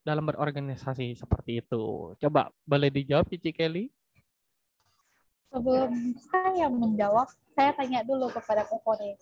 dalam 0.07 0.23
berorganisasi 0.23 1.19
seperti 1.19 1.59
itu. 1.59 2.15
Coba 2.15 2.47
boleh 2.63 2.87
dijawab 2.87 3.27
Cici 3.27 3.51
Kelly? 3.51 3.91
sebelum 5.51 5.91
saya 6.19 6.67
menjawab 6.67 7.27
saya 7.55 7.71
tanya 7.73 8.03
dulu 8.03 8.27
kepada 8.29 8.67
Koko 8.67 8.93
nih 8.99 9.15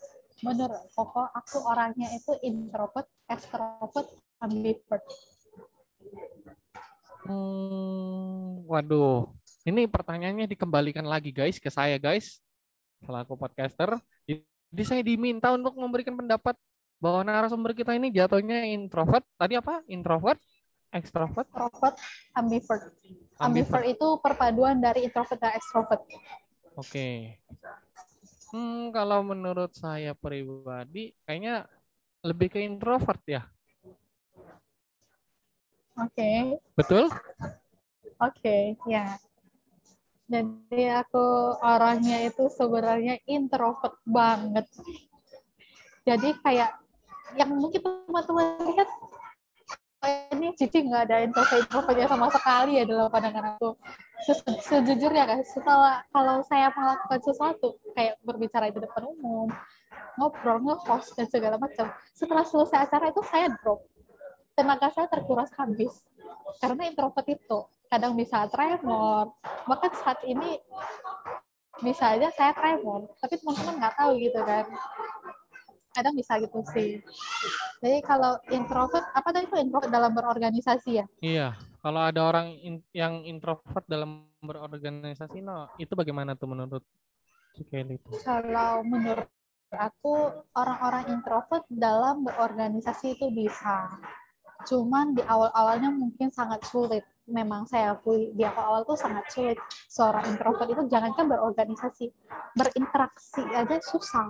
menurut 0.43 0.83
Koko 0.91 1.29
aku 1.31 1.57
orangnya 1.63 2.09
itu 2.11 2.33
introvert 2.43 3.07
extrovert 3.29 4.07
ambivert 4.41 5.03
Hmm, 7.25 8.61
waduh, 8.69 9.25
ini 9.65 9.89
pertanyaannya 9.89 10.45
dikembalikan 10.45 11.01
lagi 11.01 11.33
guys 11.33 11.57
ke 11.57 11.73
saya 11.73 11.97
guys, 11.97 12.37
selaku 13.01 13.33
podcaster. 13.33 13.97
Jadi 14.69 14.83
saya 14.85 15.01
diminta 15.01 15.49
untuk 15.49 15.73
memberikan 15.73 16.13
pendapat 16.13 16.53
bahwa 17.01 17.25
narasumber 17.25 17.73
kita 17.73 17.97
ini 17.97 18.13
jatuhnya 18.13 18.69
introvert. 18.69 19.25
Tadi 19.41 19.57
apa? 19.57 19.81
Introvert, 19.89 20.37
extrovert, 20.93 21.47
introvert 21.49 21.95
ambivert 22.35 22.83
ambivert. 22.83 23.41
ambivert 23.41 23.85
itu 23.89 24.07
perpaduan 24.21 24.77
dari 24.77 25.07
introvert 25.07 25.39
dan 25.39 25.53
extrovert 25.57 26.01
Oke. 26.75 27.39
Hmm, 28.51 28.91
kalau 28.91 29.23
menurut 29.23 29.71
saya 29.71 30.11
pribadi, 30.11 31.15
kayaknya 31.23 31.63
lebih 32.19 32.51
ke 32.51 32.59
introvert 32.59 33.23
ya. 33.23 33.47
Oke. 35.95 36.59
Betul? 36.75 37.07
Oke, 38.19 38.75
ya. 38.91 39.15
Jadi 40.27 40.83
aku 40.91 41.55
orangnya 41.63 42.27
itu 42.27 42.43
sebenarnya 42.51 43.23
introvert 43.23 43.95
banget. 44.03 44.67
Jadi 46.03 46.35
kayak 46.43 46.75
yang 47.39 47.55
mungkin 47.55 47.81
teman-teman 47.81 48.67
lihat 48.67 48.89
ini 50.33 50.53
Cici 50.57 50.85
nggak 50.85 51.03
ada 51.09 51.17
introvert 51.25 51.65
introvertnya 51.65 52.07
sama 52.09 52.27
sekali 52.31 52.79
ya 52.79 52.83
dalam 52.87 53.09
pandangan 53.09 53.57
aku. 53.57 53.75
Se- 54.25 54.61
Sejujurnya 54.63 55.25
kan, 55.27 55.39
setelah 55.43 56.01
kalau 56.09 56.41
saya 56.47 56.71
melakukan 56.71 57.19
sesuatu 57.21 57.77
kayak 57.93 58.17
berbicara 58.23 58.71
di 58.71 58.79
depan 58.79 59.03
umum, 59.11 59.49
ngobrol, 60.17 60.57
nge-host 60.63 61.13
dan 61.19 61.27
segala 61.27 61.59
macam, 61.59 61.91
setelah 62.15 62.45
selesai 62.47 62.89
acara 62.89 63.11
itu 63.11 63.21
saya 63.27 63.51
drop. 63.61 63.83
Tenaga 64.55 64.87
saya 64.93 65.11
terkuras 65.11 65.51
habis 65.59 65.91
karena 66.63 66.87
introvert 66.87 67.27
itu. 67.27 67.59
Kadang 67.85 68.17
bisa 68.17 68.47
tremor. 68.49 69.35
Bahkan 69.67 69.91
saat 69.99 70.23
ini 70.25 70.57
bisa 71.83 72.15
aja 72.15 72.31
saya 72.31 72.55
tremor 72.55 73.11
tapi 73.19 73.35
teman-teman 73.35 73.75
nggak 73.83 73.95
tahu 73.99 74.11
gitu 74.15 74.39
kan 74.47 74.63
kadang 75.95 76.13
bisa 76.19 76.35
gitu 76.43 76.59
sih. 76.75 76.99
Jadi 77.79 78.03
kalau 78.03 78.35
introvert 78.51 79.07
apa 79.15 79.29
tadi 79.31 79.47
itu 79.47 79.55
introvert 79.55 79.87
dalam 79.87 80.11
berorganisasi 80.11 80.91
ya? 80.99 81.05
Iya. 81.23 81.47
Kalau 81.79 82.01
ada 82.01 82.21
orang 82.25 82.49
in- 82.65 82.89
yang 82.91 83.23
introvert 83.23 83.85
dalam 83.85 84.25
berorganisasi, 84.41 85.39
no, 85.39 85.69
itu 85.77 85.93
bagaimana 85.93 86.33
tuh 86.33 86.49
menurut 86.49 86.83
itu? 87.55 88.09
kalau 88.25 88.83
menurut 88.83 89.29
aku 89.71 90.43
orang-orang 90.57 91.13
introvert 91.13 91.63
dalam 91.71 92.27
berorganisasi 92.27 93.15
itu 93.15 93.31
bisa. 93.31 93.87
Cuman 94.65 95.13
di 95.13 95.21
awal-awalnya 95.23 95.93
mungkin 95.93 96.33
sangat 96.33 96.65
sulit. 96.65 97.05
Memang 97.25 97.65
saya 97.65 97.97
akui 97.97 98.33
di 98.33 98.45
awal-awal 98.45 98.85
tuh 98.85 98.97
sangat 98.97 99.25
sulit. 99.29 99.57
Seorang 99.89 100.25
introvert 100.25 100.69
itu 100.73 100.83
jangankan 100.89 101.25
berorganisasi 101.29 102.05
berinteraksi 102.57 103.45
aja 103.53 103.77
susah 103.81 104.29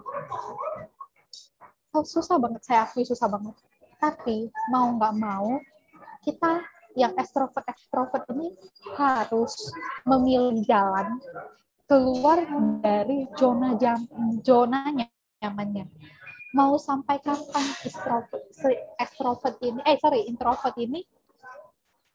susah 2.03 2.35
banget 2.41 2.61
saya 2.65 2.83
akui 2.83 3.07
susah 3.07 3.29
banget. 3.29 3.55
Tapi 4.01 4.51
mau 4.73 4.91
nggak 4.97 5.15
mau 5.15 5.55
kita 6.25 6.65
yang 6.95 7.13
extrovert 7.19 7.63
extrovert 7.69 8.25
ini 8.33 8.55
harus 8.95 9.71
memilih 10.07 10.63
jalan 10.65 11.19
keluar 11.85 12.41
dari 12.81 13.29
zona 13.37 13.77
jam 13.77 13.99
zona 14.41 14.89
nyamannya. 15.39 15.85
Mau 16.55 16.79
sampai 16.79 17.19
kapan 17.21 17.65
extrovert 17.83 18.43
si 18.49 18.71
extrovert 18.97 19.55
ini 19.61 19.79
eh 19.85 19.99
sorry 19.99 20.25
introvert 20.25 20.75
ini 20.79 21.03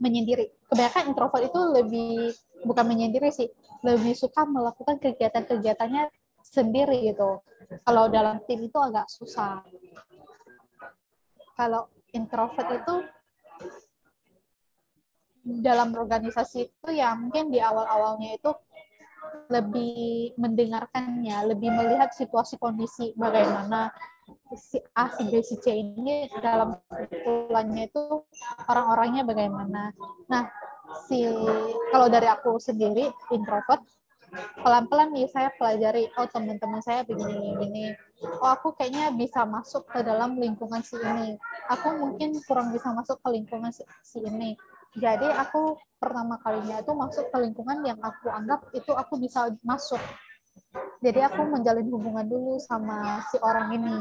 menyendiri? 0.00 0.48
Kebanyakan 0.66 1.12
introvert 1.12 1.44
itu 1.44 1.60
lebih 1.60 2.32
bukan 2.64 2.84
menyendiri 2.88 3.28
sih 3.32 3.48
lebih 3.84 4.12
suka 4.16 4.44
melakukan 4.44 5.00
kegiatan-kegiatannya 5.00 6.08
sendiri 6.51 7.14
gitu 7.14 7.38
kalau 7.86 8.11
dalam 8.11 8.42
tim 8.44 8.66
itu 8.66 8.74
agak 8.76 9.07
susah 9.07 9.62
kalau 11.55 11.86
introvert 12.11 12.66
itu 12.74 12.94
dalam 15.62 15.94
organisasi 15.94 16.68
itu 16.68 16.88
ya 16.90 17.14
mungkin 17.14 17.48
di 17.48 17.62
awal-awalnya 17.62 18.36
itu 18.36 18.51
lebih 19.51 20.34
mendengarkannya, 20.38 21.55
lebih 21.55 21.70
melihat 21.74 22.11
situasi 22.14 22.57
kondisi 22.57 23.12
bagaimana 23.18 23.90
si 24.55 24.78
A, 24.94 25.11
si 25.11 25.26
B, 25.26 25.42
si 25.42 25.59
C 25.59 25.74
ini 25.74 26.30
dalam 26.38 26.78
kumpulannya 26.86 27.90
itu 27.90 28.22
orang-orangnya 28.70 29.26
bagaimana. 29.26 29.90
Nah, 30.30 30.46
si 31.07 31.26
kalau 31.90 32.07
dari 32.07 32.30
aku 32.30 32.59
sendiri 32.62 33.11
introvert, 33.34 33.82
pelan-pelan 34.60 35.10
nih 35.14 35.26
saya 35.30 35.50
pelajari, 35.58 36.08
oh 36.16 36.26
teman-teman 36.30 36.80
saya 36.82 37.02
begini-begini, 37.06 37.94
oh 38.40 38.50
aku 38.50 38.74
kayaknya 38.76 39.10
bisa 39.14 39.42
masuk 39.44 39.86
ke 39.90 40.00
dalam 40.02 40.38
lingkungan 40.38 40.80
si 40.82 40.96
ini, 40.98 41.36
aku 41.68 41.98
mungkin 41.98 42.36
kurang 42.46 42.70
bisa 42.70 42.90
masuk 42.94 43.18
ke 43.22 43.28
lingkungan 43.30 43.70
si, 43.74 43.82
si 44.02 44.18
ini. 44.22 44.54
Jadi 44.98 45.26
aku 45.30 45.78
pertama 46.02 46.34
kalinya 46.42 46.82
itu 46.82 46.90
masuk 46.90 47.30
ke 47.30 47.36
lingkungan 47.38 47.78
yang 47.86 47.98
aku 48.02 48.26
anggap 48.26 48.66
itu 48.74 48.90
aku 48.90 49.22
bisa 49.22 49.46
masuk. 49.62 50.02
Jadi 50.98 51.20
aku 51.22 51.46
menjalin 51.46 51.86
hubungan 51.88 52.26
dulu 52.26 52.58
sama 52.58 53.22
si 53.30 53.38
orang 53.38 53.70
ini. 53.74 53.96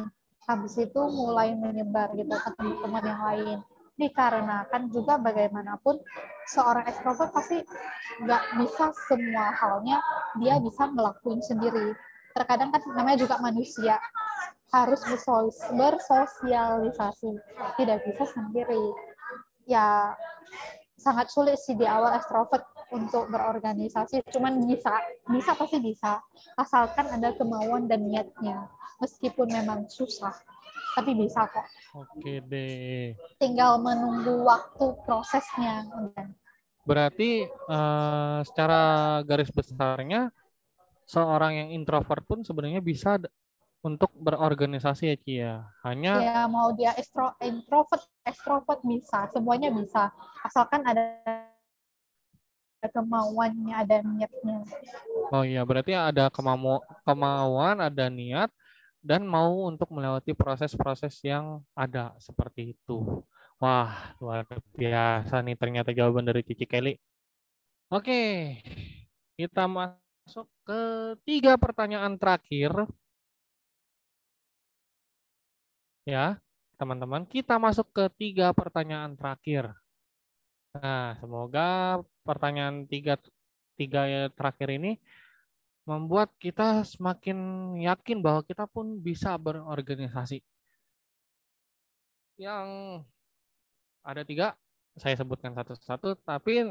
Habis 0.49 0.81
itu 0.81 1.01
mulai 1.13 1.53
menyebar 1.53 2.09
gitu 2.17 2.33
ke 2.33 2.49
teman-teman 2.57 3.03
yang 3.05 3.21
lain. 3.21 3.57
Dikarenakan 4.01 4.89
juga 4.89 5.21
bagaimanapun 5.21 6.01
seorang 6.49 6.89
ekstrovert 6.89 7.29
pasti 7.35 7.61
nggak 8.25 8.43
bisa 8.57 8.89
semua 9.05 9.53
halnya 9.53 10.01
dia 10.37 10.61
bisa 10.61 10.85
ngelakuin 10.85 11.41
sendiri. 11.41 11.97
Terkadang 12.37 12.69
kan 12.69 12.81
namanya 12.93 13.17
juga 13.25 13.41
manusia 13.41 13.97
harus 14.69 15.01
bersos- 15.01 15.65
bersosialisasi, 15.73 17.31
tidak 17.81 18.05
bisa 18.05 18.23
sendiri. 18.29 18.93
Ya 19.65 20.13
sangat 20.99 21.31
sulit 21.33 21.57
sih 21.57 21.73
di 21.73 21.87
awal 21.87 22.13
ekstrovert 22.19 22.67
untuk 22.91 23.31
berorganisasi, 23.31 24.25
cuman 24.29 24.65
bisa, 24.67 24.99
bisa 25.29 25.55
pasti 25.55 25.79
bisa, 25.79 26.19
asalkan 26.59 27.07
ada 27.07 27.31
kemauan 27.37 27.87
dan 27.87 28.03
niatnya, 28.03 28.67
meskipun 28.99 29.47
memang 29.47 29.87
susah, 29.87 30.33
tapi 30.97 31.15
bisa 31.15 31.47
kok. 31.47 31.65
Oke 31.95 32.43
deh. 32.43 33.15
Tinggal 33.39 33.79
menunggu 33.79 34.43
waktu 34.43 34.85
prosesnya. 35.05 35.87
Berarti 36.89 37.45
eh, 37.45 38.39
secara 38.49 38.81
garis 39.21 39.53
besarnya 39.53 40.33
seorang 41.05 41.53
yang 41.53 41.69
introvert 41.77 42.25
pun 42.25 42.41
sebenarnya 42.41 42.81
bisa 42.81 43.21
untuk 43.85 44.09
berorganisasi 44.17 45.13
ya 45.13 45.17
Ci 45.21 45.33
ya. 45.37 45.55
Hanya 45.85 46.13
Ya 46.17 46.41
mau 46.49 46.73
dia 46.73 46.97
extro, 46.97 47.37
introvert, 47.45 48.03
extrovert 48.25 48.81
bisa, 48.81 49.29
semuanya 49.29 49.69
bisa, 49.69 50.09
asalkan 50.41 50.81
ada 50.81 51.21
kemauannya, 52.89 53.75
ada 53.75 53.99
niatnya. 53.99 54.63
oh 55.35 55.43
iya 55.43 55.67
berarti 55.67 55.91
ada 55.93 56.31
kemau 56.31 56.79
kemauan, 57.03 57.83
ada 57.83 58.07
niat 58.07 58.49
dan 58.99 59.23
mau 59.23 59.67
untuk 59.67 59.91
melewati 59.91 60.31
proses-proses 60.35 61.15
yang 61.23 61.63
ada 61.75 62.15
seperti 62.19 62.75
itu. 62.75 63.23
Wah, 63.59 64.15
luar 64.23 64.47
biasa 64.71 65.43
nih 65.43 65.55
ternyata 65.59 65.91
jawaban 65.91 66.23
dari 66.23 66.47
Cici 66.47 66.63
Kelly. 66.63 66.95
Oke, 67.91 68.55
kita 69.35 69.67
masuk 69.67 70.47
ke 70.63 70.81
tiga 71.27 71.59
pertanyaan 71.59 72.15
terakhir. 72.15 72.71
Ya, 76.07 76.39
teman-teman, 76.79 77.27
kita 77.27 77.59
masuk 77.59 77.91
ke 77.91 78.07
tiga 78.15 78.55
pertanyaan 78.55 79.19
terakhir. 79.19 79.75
Nah, 80.79 81.19
semoga 81.19 81.99
pertanyaan 82.23 82.87
tiga, 82.87 83.19
tiga 83.75 84.31
terakhir 84.39 84.69
ini 84.71 85.03
membuat 85.83 86.31
kita 86.39 86.87
semakin 86.87 87.37
yakin 87.83 88.23
bahwa 88.23 88.39
kita 88.47 88.63
pun 88.71 89.03
bisa 89.03 89.35
berorganisasi. 89.35 90.39
Yang 92.39 92.67
ada 94.03 94.21
tiga, 94.25 94.55
saya 94.97 95.15
sebutkan 95.15 95.53
satu-satu, 95.55 96.19
tapi 96.25 96.67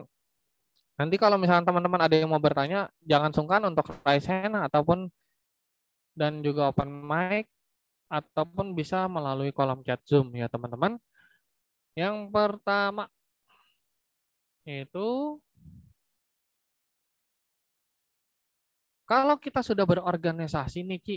nanti 0.99 1.17
kalau 1.17 1.39
misalnya 1.39 1.69
teman-teman 1.69 2.01
ada 2.03 2.15
yang 2.19 2.31
mau 2.31 2.43
bertanya, 2.43 2.91
jangan 3.07 3.31
sungkan 3.31 3.63
untuk 3.69 3.89
raise 4.03 4.27
hand 4.27 4.59
ataupun 4.59 5.09
dan 6.19 6.43
juga 6.43 6.75
open 6.75 6.91
mic 7.07 7.47
ataupun 8.11 8.75
bisa 8.75 9.07
melalui 9.07 9.55
kolom 9.55 9.85
chat 9.87 10.03
Zoom 10.03 10.35
ya 10.35 10.51
teman-teman. 10.51 10.99
Yang 11.95 12.17
pertama 12.35 13.07
itu 14.67 15.39
kalau 19.09 19.37
kita 19.41 19.65
sudah 19.65 19.85
berorganisasi 19.89 20.85
nih 20.85 21.01
Ci. 21.01 21.17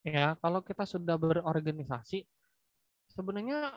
Ya, 0.00 0.32
kalau 0.40 0.64
kita 0.64 0.88
sudah 0.88 1.20
berorganisasi 1.20 2.24
sebenarnya 3.12 3.76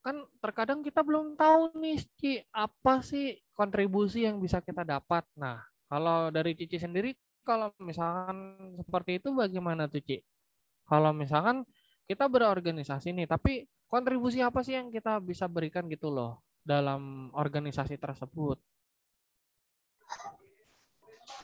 kan 0.00 0.24
terkadang 0.40 0.80
kita 0.80 1.04
belum 1.04 1.36
tahu 1.36 1.76
nih 1.76 2.00
Ci 2.16 2.32
apa 2.52 3.04
sih 3.04 3.36
kontribusi 3.52 4.24
yang 4.24 4.40
bisa 4.40 4.64
kita 4.64 4.80
dapat. 4.84 5.28
Nah, 5.36 5.60
kalau 5.88 6.32
dari 6.32 6.56
Cici 6.56 6.80
sendiri 6.80 7.12
kalau 7.44 7.72
misalkan 7.80 8.56
seperti 8.80 9.20
itu 9.20 9.32
bagaimana 9.32 9.88
tuh 9.88 10.00
Ci? 10.00 10.24
Kalau 10.88 11.12
misalkan 11.12 11.68
kita 12.08 12.26
berorganisasi 12.26 13.14
nih, 13.14 13.28
tapi 13.30 13.68
kontribusi 13.86 14.42
apa 14.42 14.64
sih 14.66 14.74
yang 14.74 14.90
kita 14.90 15.22
bisa 15.22 15.46
berikan 15.46 15.86
gitu 15.86 16.10
loh 16.10 16.42
dalam 16.64 17.30
organisasi 17.36 18.00
tersebut? 18.00 18.58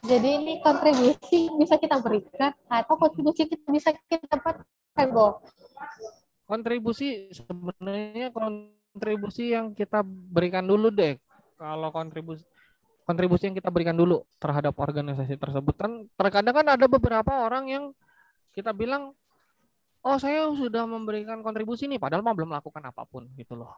Jadi 0.03 0.29
ini 0.43 0.53
kontribusi 0.61 1.51
bisa 1.57 1.79
kita 1.79 1.99
berikan 2.03 2.53
atau 2.67 2.95
kontribusi 2.99 3.47
kita 3.47 3.67
bisa 3.71 3.91
kita 4.11 4.27
dapatkan, 4.29 5.07
Bo? 5.15 5.41
Kontribusi 6.47 7.35
sebenarnya 7.35 8.31
kontribusi 8.31 9.51
yang 9.51 9.75
kita 9.75 10.07
berikan 10.07 10.63
dulu 10.63 10.95
deh. 10.95 11.19
Kalau 11.59 11.91
kontribusi 11.91 12.47
kontribusi 13.07 13.47
yang 13.47 13.57
kita 13.57 13.71
berikan 13.71 13.95
dulu 13.95 14.27
terhadap 14.43 14.75
organisasi 14.75 15.39
tersebut 15.39 15.75
kan 15.79 16.11
terkadang 16.19 16.55
kan 16.59 16.67
ada 16.75 16.87
beberapa 16.91 17.47
orang 17.47 17.71
yang 17.71 17.85
kita 18.51 18.75
bilang 18.75 19.15
oh 20.03 20.19
saya 20.19 20.51
sudah 20.51 20.91
memberikan 20.91 21.39
kontribusi 21.39 21.87
nih 21.87 22.03
padahal 22.03 22.27
mah 22.27 22.35
belum 22.35 22.51
melakukan 22.51 22.83
apa 22.83 23.07
pun 23.07 23.31
gitu 23.39 23.55
loh. 23.55 23.71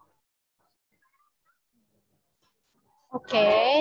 Oke. 3.12 3.36
Okay. 3.36 3.72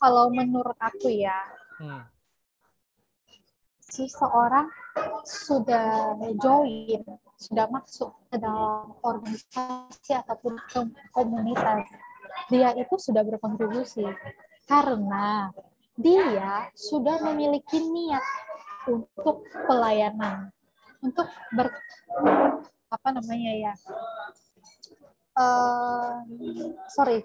Kalau 0.00 0.32
menurut 0.32 0.74
aku 0.80 1.12
ya, 1.12 1.36
hmm. 1.76 2.02
seseorang 3.84 4.66
sudah 5.28 6.16
join, 6.40 7.04
sudah 7.40 7.66
masuk 7.72 8.12
ke 8.28 8.36
dalam 8.36 8.92
organisasi 9.00 10.12
ataupun 10.12 10.60
komunitas, 11.16 11.88
dia 12.52 12.76
itu 12.76 13.00
sudah 13.00 13.24
berkontribusi 13.24 14.04
karena 14.68 15.48
dia 15.96 16.68
sudah 16.76 17.16
memiliki 17.24 17.80
niat 17.80 18.22
untuk 18.92 19.48
pelayanan, 19.64 20.52
untuk 21.00 21.26
ber 21.56 21.72
apa 22.90 23.08
namanya 23.16 23.52
ya, 23.56 23.72
uh, 25.40 26.20
sorry 26.92 27.24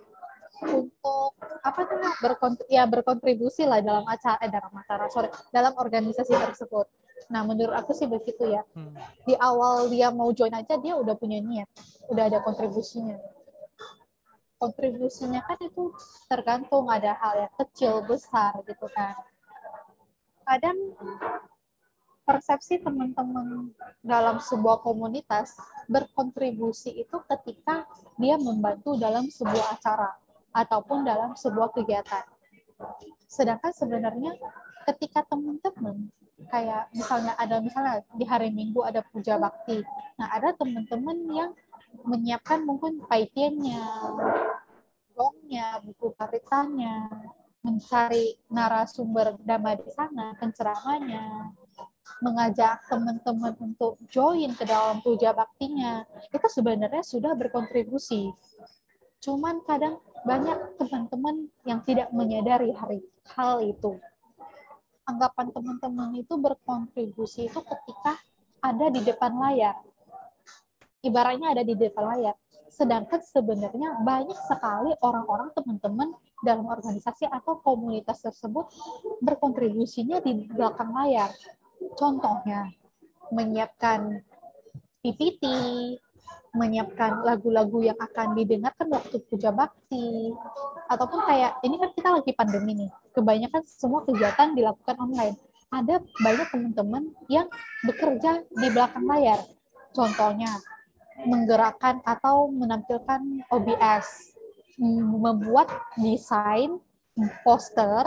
untuk 0.64 1.36
apa 1.60 1.84
tuh 1.84 2.00
berkont 2.24 2.58
ya 2.72 2.88
berkontribusi 2.88 3.68
lah 3.68 3.84
dalam 3.84 4.08
acara 4.08 4.40
eh 4.40 4.48
dalam 4.48 4.72
acara 4.72 5.12
sorry 5.12 5.28
dalam 5.52 5.76
organisasi 5.76 6.32
tersebut. 6.32 6.88
Nah 7.30 7.42
menurut 7.42 7.74
aku 7.74 7.92
sih 7.96 8.06
begitu 8.06 8.46
ya. 8.50 8.62
Hmm. 8.78 8.94
Di 9.26 9.34
awal 9.38 9.90
dia 9.90 10.14
mau 10.14 10.30
join 10.32 10.54
aja 10.54 10.78
dia 10.78 10.94
udah 10.98 11.16
punya 11.18 11.42
niat, 11.42 11.70
udah 12.12 12.24
ada 12.30 12.40
kontribusinya. 12.46 13.18
Kontribusinya 14.56 15.44
kan 15.44 15.60
itu 15.60 15.92
tergantung 16.32 16.88
ada 16.88 17.18
hal 17.18 17.48
yang 17.48 17.54
kecil 17.60 18.06
besar 18.06 18.56
gitu 18.64 18.88
kan. 18.94 19.18
Kadang 20.46 20.78
persepsi 22.26 22.82
teman-teman 22.82 23.70
dalam 24.02 24.42
sebuah 24.42 24.82
komunitas 24.82 25.54
berkontribusi 25.86 26.98
itu 26.98 27.18
ketika 27.30 27.86
dia 28.18 28.38
membantu 28.42 28.98
dalam 28.98 29.30
sebuah 29.30 29.78
acara 29.78 30.10
ataupun 30.50 31.06
dalam 31.06 31.38
sebuah 31.38 31.70
kegiatan. 31.76 32.26
Sedangkan 33.30 33.72
sebenarnya 33.76 34.34
ketika 34.90 35.22
teman-teman 35.30 36.10
kayak 36.52 36.92
misalnya 36.92 37.34
ada 37.40 37.64
misalnya 37.64 38.04
di 38.12 38.26
hari 38.28 38.52
Minggu 38.52 38.84
ada 38.84 39.02
puja 39.02 39.40
bakti. 39.40 39.80
Nah, 40.20 40.28
ada 40.36 40.52
teman-teman 40.52 41.18
yang 41.32 41.52
menyiapkan 42.04 42.68
mungkin 42.68 43.00
paitiannya, 43.08 43.84
gongnya, 45.16 45.80
buku 45.80 46.12
karitanya, 46.20 47.08
mencari 47.64 48.36
narasumber 48.52 49.40
dhamma 49.42 49.80
di 49.80 49.90
sana, 49.90 50.36
penceramanya, 50.38 51.56
mengajak 52.20 52.84
teman-teman 52.86 53.56
untuk 53.58 53.98
join 54.12 54.52
ke 54.54 54.64
dalam 54.68 55.00
puja 55.02 55.34
baktinya, 55.34 56.06
itu 56.30 56.48
sebenarnya 56.52 57.02
sudah 57.02 57.34
berkontribusi. 57.34 58.30
Cuman 59.24 59.66
kadang 59.66 59.98
banyak 60.22 60.78
teman-teman 60.78 61.50
yang 61.66 61.82
tidak 61.82 62.14
menyadari 62.14 62.70
hari 62.76 63.02
hal 63.34 63.64
itu. 63.66 63.98
Anggapan 65.06 65.54
teman-teman 65.54 66.10
itu 66.18 66.34
berkontribusi 66.34 67.46
itu 67.46 67.60
ketika 67.62 68.18
ada 68.62 68.90
di 68.90 69.06
depan 69.06 69.38
layar. 69.38 69.78
Ibaratnya 71.06 71.54
ada 71.54 71.62
di 71.62 71.78
depan 71.78 72.10
layar. 72.10 72.36
Sedangkan 72.74 73.22
sebenarnya 73.22 74.02
banyak 74.02 74.36
sekali 74.50 74.92
orang-orang 75.00 75.54
teman-teman 75.54 76.12
dalam 76.42 76.66
organisasi 76.66 77.30
atau 77.30 77.62
komunitas 77.62 78.26
tersebut 78.26 78.68
berkontribusinya 79.22 80.20
di 80.20 80.50
belakang 80.50 80.92
layar. 80.92 81.30
Contohnya, 81.96 82.74
menyiapkan 83.30 84.26
PPT, 85.06 85.44
menyiapkan 86.56 87.28
lagu-lagu 87.28 87.84
yang 87.84 88.00
akan 88.00 88.34
didengarkan 88.34 88.88
waktu 88.88 89.20
puja 89.28 89.52
bakti. 89.52 90.32
Ataupun 90.88 91.20
kayak 91.28 91.60
ini 91.66 91.76
kan 91.82 91.92
kita 91.92 92.10
lagi 92.16 92.32
pandemi 92.32 92.74
nih 92.86 92.92
kebanyakan 93.12 93.64
semua 93.68 94.04
kegiatan 94.08 94.56
dilakukan 94.56 94.96
online. 95.00 95.36
Ada 95.74 96.00
banyak 96.00 96.48
teman-teman 96.54 97.04
yang 97.28 97.48
bekerja 97.84 98.46
di 98.48 98.68
belakang 98.72 99.04
layar. 99.04 99.42
Contohnya 99.92 100.52
menggerakkan 101.24 102.04
atau 102.04 102.52
menampilkan 102.52 103.48
OBS 103.52 104.36
membuat 105.16 105.72
desain 105.96 106.80
poster 107.48 108.04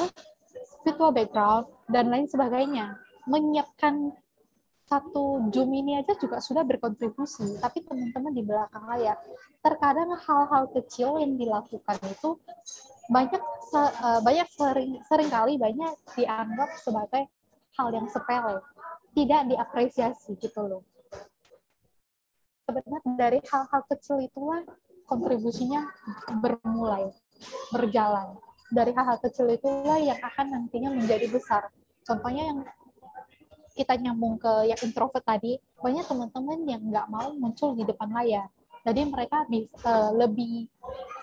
virtual 0.85 1.12
background 1.12 1.64
dan 1.89 2.12
lain 2.12 2.29
sebagainya. 2.29 2.97
Menyiapkan 3.29 4.12
satu 4.89 5.53
Zoom 5.53 5.70
ini 5.76 6.01
aja 6.01 6.16
juga 6.16 6.41
sudah 6.41 6.64
berkontribusi, 6.64 7.61
tapi 7.61 7.84
teman-teman 7.84 8.32
di 8.32 8.41
belakang 8.41 8.89
layar, 8.89 9.20
terkadang 9.61 10.16
hal-hal 10.16 10.64
kecil 10.72 11.20
yang 11.20 11.36
dilakukan 11.36 11.97
itu 12.09 12.41
banyak 13.12 13.41
uh, 13.76 14.20
banyak 14.24 14.49
sering 14.53 15.01
sering 15.05 15.28
kali 15.28 15.61
banyak 15.61 15.93
dianggap 16.16 16.72
sebagai 16.80 17.28
hal 17.76 17.89
yang 17.93 18.09
sepele, 18.09 18.64
tidak 19.12 19.45
diapresiasi 19.49 20.41
gitu 20.41 20.61
loh. 20.64 20.82
Sebenarnya 22.64 23.01
dari 23.16 23.41
hal-hal 23.45 23.82
kecil 23.93 24.24
itulah 24.24 24.64
kontribusinya 25.09 25.89
bermulai, 26.41 27.12
berjalan. 27.72 28.36
Dari 28.68 28.93
hal-hal 28.93 29.16
kecil 29.24 29.49
itulah 29.49 29.97
yang 29.97 30.20
akan 30.20 30.53
nantinya 30.53 30.93
menjadi 30.93 31.32
besar. 31.32 31.72
Contohnya 32.05 32.53
yang 32.53 32.61
kita 33.79 33.95
nyambung 33.95 34.43
ke 34.43 34.66
yang 34.66 34.81
introvert 34.83 35.22
tadi, 35.22 35.55
banyak 35.79 36.03
teman-teman 36.03 36.59
yang 36.66 36.83
nggak 36.83 37.07
mau 37.07 37.31
muncul 37.39 37.79
di 37.79 37.87
depan 37.87 38.11
layar. 38.11 38.51
Jadi 38.83 39.07
mereka 39.07 39.47
bisa, 39.47 39.79
uh, 39.87 40.11
lebih 40.11 40.66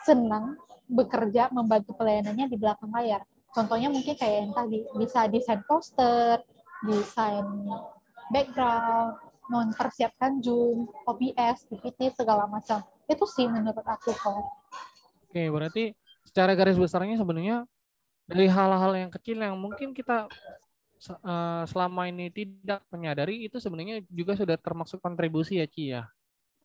senang 0.07 0.55
bekerja 0.87 1.51
membantu 1.51 1.91
pelayanannya 1.99 2.47
di 2.47 2.55
belakang 2.55 2.95
layar. 2.95 3.27
Contohnya 3.51 3.91
mungkin 3.91 4.15
kayak 4.15 4.47
yang 4.47 4.53
tadi, 4.55 4.87
bisa 4.95 5.27
desain 5.27 5.59
poster, 5.67 6.39
desain 6.87 7.43
background, 8.31 9.19
mempersiapkan 9.51 10.41
Zoom, 10.41 10.89
OBS, 11.05 11.67
PPT, 11.69 12.15
segala 12.15 12.47
macam. 12.47 12.81
Itu 13.05 13.27
sih 13.29 13.45
menurut 13.45 13.85
aku 13.85 14.15
kok. 14.15 14.45
Oke, 15.29 15.43
berarti 15.51 15.83
secara 16.25 16.57
garis 16.57 16.79
besarnya 16.79 17.19
sebenarnya 17.21 17.67
dari 18.25 18.49
hal-hal 18.49 18.91
yang 18.97 19.11
kecil 19.13 19.37
yang 19.37 19.55
mungkin 19.55 19.93
kita 19.93 20.25
uh, 21.09 21.63
selama 21.69 22.09
ini 22.09 22.31
tidak 22.33 22.81
menyadari 22.89 23.45
itu 23.45 23.57
sebenarnya 23.61 24.01
juga 24.09 24.33
sudah 24.37 24.57
termasuk 24.57 24.99
kontribusi 24.99 25.61
ya 25.61 25.67
Ci 25.69 25.83
ya? 25.93 26.03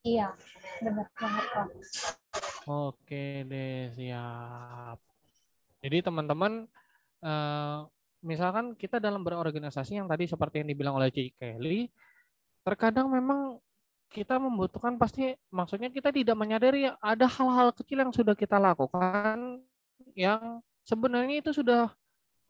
Iya, 0.00 0.32
benar 0.80 1.08
banget 1.12 1.44
Pak. 1.52 1.66
Oke 2.68 3.44
deh, 3.44 3.92
siap. 3.92 4.98
Jadi 5.80 5.96
teman-teman, 6.04 6.68
uh, 7.24 7.88
misalkan 8.20 8.76
kita 8.76 9.00
dalam 9.00 9.24
berorganisasi 9.24 9.96
yang 10.00 10.08
tadi 10.08 10.28
seperti 10.28 10.64
yang 10.64 10.68
dibilang 10.72 10.96
oleh 10.96 11.12
Ci 11.12 11.32
Kelly, 11.36 11.88
terkadang 12.64 13.08
memang 13.08 13.60
kita 14.10 14.42
membutuhkan 14.42 14.98
pasti 14.98 15.38
maksudnya 15.54 15.86
kita 15.86 16.10
tidak 16.10 16.34
menyadari 16.34 16.90
ada 16.98 17.26
hal-hal 17.30 17.70
kecil 17.70 18.02
yang 18.02 18.10
sudah 18.10 18.34
kita 18.34 18.58
lakukan 18.58 19.62
yang 20.18 20.58
sebenarnya 20.82 21.38
itu 21.38 21.54
sudah 21.54 21.94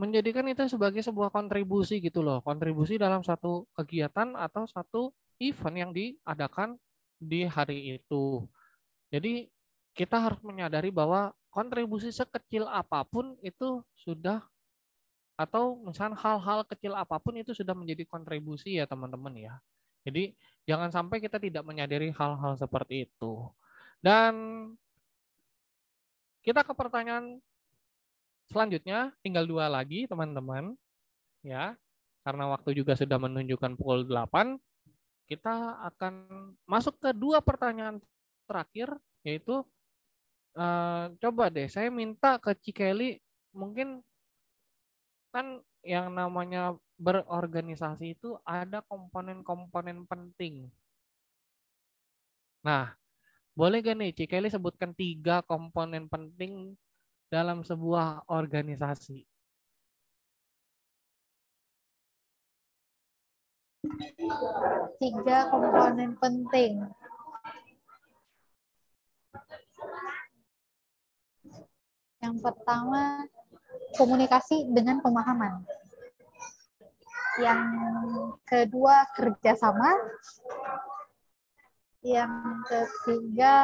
menjadikan 0.01 0.49
itu 0.49 0.65
sebagai 0.65 1.05
sebuah 1.05 1.29
kontribusi 1.29 2.01
gitu 2.01 2.25
loh, 2.25 2.41
kontribusi 2.41 2.97
dalam 2.97 3.21
satu 3.21 3.69
kegiatan 3.77 4.33
atau 4.33 4.65
satu 4.65 5.13
event 5.37 5.77
yang 5.77 5.91
diadakan 5.93 6.81
di 7.21 7.45
hari 7.45 8.01
itu. 8.01 8.49
Jadi 9.13 9.53
kita 9.93 10.17
harus 10.17 10.41
menyadari 10.41 10.89
bahwa 10.89 11.37
kontribusi 11.53 12.09
sekecil 12.09 12.65
apa 12.65 13.05
pun 13.05 13.37
itu 13.45 13.85
sudah 14.01 14.41
atau 15.37 15.77
misalnya 15.85 16.17
hal-hal 16.17 16.65
kecil 16.65 16.97
apa 16.97 17.21
pun 17.21 17.37
itu 17.37 17.53
sudah 17.53 17.77
menjadi 17.77 18.09
kontribusi 18.09 18.81
ya 18.81 18.89
teman-teman 18.89 19.37
ya. 19.37 19.55
Jadi 20.09 20.33
jangan 20.65 20.89
sampai 20.89 21.21
kita 21.21 21.37
tidak 21.37 21.61
menyadari 21.69 22.09
hal-hal 22.09 22.57
seperti 22.57 23.05
itu. 23.05 23.53
Dan 24.01 24.33
kita 26.41 26.65
ke 26.65 26.73
pertanyaan 26.73 27.37
Selanjutnya 28.51 29.15
tinggal 29.23 29.47
dua 29.47 29.71
lagi 29.71 30.11
teman-teman. 30.11 30.75
Ya. 31.47 31.79
Karena 32.21 32.53
waktu 32.53 32.77
juga 32.77 32.93
sudah 32.99 33.17
menunjukkan 33.17 33.81
pukul 33.81 34.05
8, 34.05 34.61
kita 35.25 35.81
akan 35.89 36.15
masuk 36.69 37.01
ke 37.01 37.17
dua 37.17 37.41
pertanyaan 37.41 37.97
terakhir 38.45 38.93
yaitu 39.25 39.63
uh, 40.59 41.07
coba 41.17 41.49
deh 41.49 41.71
saya 41.71 41.89
minta 41.89 42.37
ke 42.37 42.51
Cikeli 42.59 43.23
mungkin 43.55 44.03
kan 45.31 45.63
yang 45.87 46.13
namanya 46.13 46.77
berorganisasi 46.99 48.19
itu 48.19 48.37
ada 48.45 48.85
komponen-komponen 48.85 50.05
penting. 50.05 50.69
Nah, 52.61 52.93
Boleh 53.61 53.83
gak 53.85 53.99
nih 53.99 54.17
Cikeli 54.17 54.49
sebutkan 54.49 54.97
tiga 54.97 55.43
komponen 55.43 56.07
penting 56.07 56.79
dalam 57.31 57.63
sebuah 57.63 58.27
organisasi? 58.27 59.23
Tiga 65.01 65.49
komponen 65.49 66.19
penting. 66.19 66.85
Yang 72.21 72.37
pertama, 72.45 73.25
komunikasi 73.97 74.69
dengan 74.69 75.01
pemahaman. 75.01 75.65
Yang 77.41 77.63
kedua, 78.45 79.09
kerjasama. 79.17 79.89
Yang 82.01 82.33
ketiga, 82.65 83.57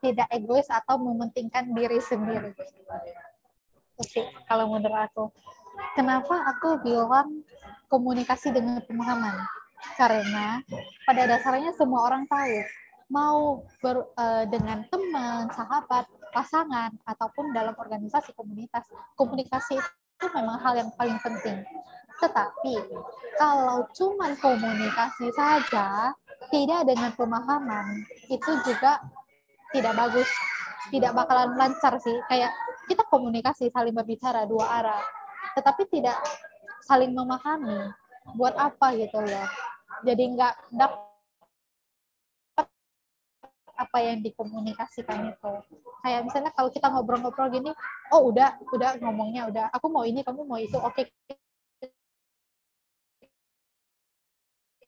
tidak 0.00 0.28
egois 0.32 0.68
atau 0.72 0.96
mementingkan 0.96 1.68
diri 1.76 2.00
sendiri. 2.00 2.56
Oke, 3.98 4.22
kalau 4.48 4.72
menurut 4.72 5.10
aku. 5.10 5.24
Kenapa 5.94 6.42
aku 6.48 6.80
bilang 6.82 7.44
komunikasi 7.92 8.50
dengan 8.50 8.80
pemahaman? 8.82 9.36
Karena 9.94 10.62
pada 11.06 11.22
dasarnya 11.26 11.70
semua 11.74 12.06
orang 12.06 12.26
tahu 12.26 12.62
mau 13.08 13.64
ber, 13.80 14.04
uh, 14.16 14.44
dengan 14.46 14.84
teman, 14.92 15.48
sahabat, 15.52 16.04
pasangan, 16.30 16.92
ataupun 17.08 17.56
dalam 17.56 17.72
organisasi 17.72 18.36
komunitas, 18.36 18.84
komunikasi 19.16 19.80
itu 19.80 20.26
memang 20.36 20.60
hal 20.60 20.76
yang 20.76 20.90
paling 20.94 21.16
penting. 21.24 21.64
Tetapi 22.20 22.74
kalau 23.38 23.86
cuma 23.96 24.34
komunikasi 24.36 25.32
saja, 25.32 26.12
tidak 26.48 26.80
dengan 26.88 27.10
pemahaman, 27.14 28.04
itu 28.28 28.52
juga 28.64 29.00
tidak 29.72 29.94
bagus, 29.96 30.28
tidak 30.88 31.12
bakalan 31.12 31.52
lancar 31.56 31.96
sih. 32.00 32.16
Kayak 32.28 32.52
kita 32.88 33.04
komunikasi, 33.08 33.68
saling 33.68 33.92
berbicara 33.92 34.48
dua 34.48 34.66
arah, 34.80 35.02
tetapi 35.56 35.84
tidak 35.92 36.16
saling 36.84 37.12
memahami. 37.12 37.92
Buat 38.36 38.60
apa 38.60 38.92
gitu 38.92 39.24
loh. 39.24 39.48
Jadi 40.04 40.22
nggak 40.36 40.54
dapat 40.76 41.08
apa 43.78 43.98
yang 44.02 44.18
dikomunikasikan 44.20 45.32
itu. 45.32 45.52
Kayak 46.02 46.20
misalnya 46.26 46.52
kalau 46.52 46.68
kita 46.68 46.90
ngobrol-ngobrol 46.90 47.48
gini, 47.48 47.70
oh 48.10 48.28
udah, 48.28 48.58
udah 48.74 48.98
ngomongnya 49.00 49.46
udah, 49.48 49.64
aku 49.70 49.86
mau 49.88 50.02
ini, 50.02 50.26
kamu 50.26 50.42
mau 50.44 50.58
itu, 50.58 50.74
oke 50.76 51.08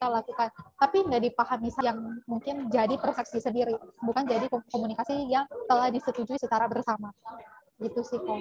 kita 0.00 0.16
lakukan. 0.16 0.48
Tapi 0.80 0.96
nggak 1.04 1.22
dipahami 1.28 1.68
yang 1.84 2.00
mungkin 2.24 2.72
jadi 2.72 2.96
persepsi 2.96 3.36
sendiri, 3.36 3.76
bukan 4.00 4.24
jadi 4.24 4.48
komunikasi 4.48 5.28
yang 5.28 5.44
telah 5.68 5.92
disetujui 5.92 6.40
secara 6.40 6.64
bersama. 6.72 7.12
Gitu 7.76 8.00
sih 8.00 8.16
kok. 8.16 8.40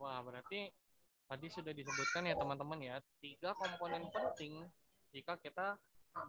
Wah, 0.00 0.24
berarti 0.24 0.72
tadi 1.28 1.46
sudah 1.52 1.76
disebutkan 1.76 2.32
ya 2.32 2.34
teman-teman 2.40 2.80
ya, 2.80 2.96
tiga 3.20 3.52
komponen 3.52 4.08
penting 4.08 4.64
jika 5.12 5.36
kita 5.36 5.76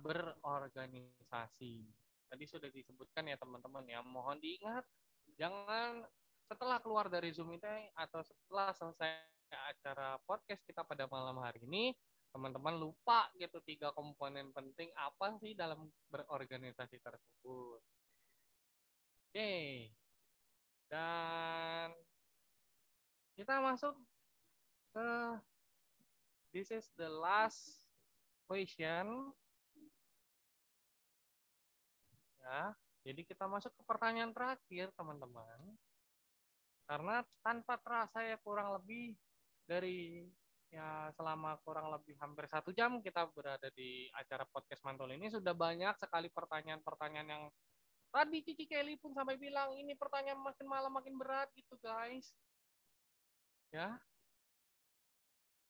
berorganisasi. 0.03 1.79
Tadi 2.27 2.43
sudah 2.43 2.67
disebutkan 2.75 3.23
ya 3.31 3.39
teman-teman 3.39 3.87
ya. 3.87 4.03
Mohon 4.03 4.43
diingat 4.43 4.83
jangan 5.39 6.03
setelah 6.51 6.75
keluar 6.83 7.07
dari 7.07 7.31
Zoom 7.31 7.55
itu 7.55 7.71
atau 7.95 8.19
setelah 8.19 8.75
selesai 8.75 9.15
acara 9.71 10.19
podcast 10.27 10.59
kita 10.67 10.83
pada 10.83 11.07
malam 11.07 11.39
hari 11.39 11.63
ini, 11.63 11.95
teman-teman 12.33 12.81
lupa 12.81 13.29
gitu 13.37 13.61
tiga 13.61 13.93
komponen 13.93 14.49
penting 14.49 14.89
apa 14.97 15.37
sih 15.37 15.53
dalam 15.53 15.85
berorganisasi 16.09 16.97
tersebut. 16.97 17.81
Oke. 19.29 19.53
Dan 20.89 21.93
kita 23.37 23.61
masuk 23.61 23.93
ke 24.93 25.09
this 26.53 26.73
is 26.73 26.89
the 26.97 27.09
last 27.09 27.89
question 28.49 29.33
Ya, 32.43 32.75
jadi 33.07 33.23
kita 33.23 33.47
masuk 33.47 33.71
ke 33.71 33.81
pertanyaan 33.87 34.35
terakhir, 34.35 34.91
teman-teman. 34.99 35.79
Karena 36.83 37.23
tanpa 37.39 37.79
terasa 37.79 38.19
ya 38.19 38.35
kurang 38.43 38.75
lebih 38.75 39.15
dari 39.63 40.27
ya 40.73 41.13
selama 41.13 41.61
kurang 41.61 41.93
lebih 41.93 42.17
hampir 42.17 42.49
satu 42.49 42.73
jam 42.73 42.97
kita 42.97 43.29
berada 43.29 43.69
di 43.77 44.09
acara 44.17 44.41
podcast 44.49 44.81
mantul 44.81 45.13
ini 45.13 45.29
sudah 45.29 45.53
banyak 45.53 45.93
sekali 46.01 46.33
pertanyaan-pertanyaan 46.33 47.29
yang 47.29 47.43
tadi 48.09 48.41
Cici 48.41 48.65
Kelly 48.65 48.97
pun 48.97 49.13
sampai 49.13 49.37
bilang 49.37 49.77
ini 49.77 49.93
pertanyaan 49.93 50.41
makin 50.41 50.65
malam 50.65 50.89
makin 50.89 51.13
berat 51.13 51.49
gitu 51.53 51.77
guys. 51.77 52.33
Ya, 53.73 53.97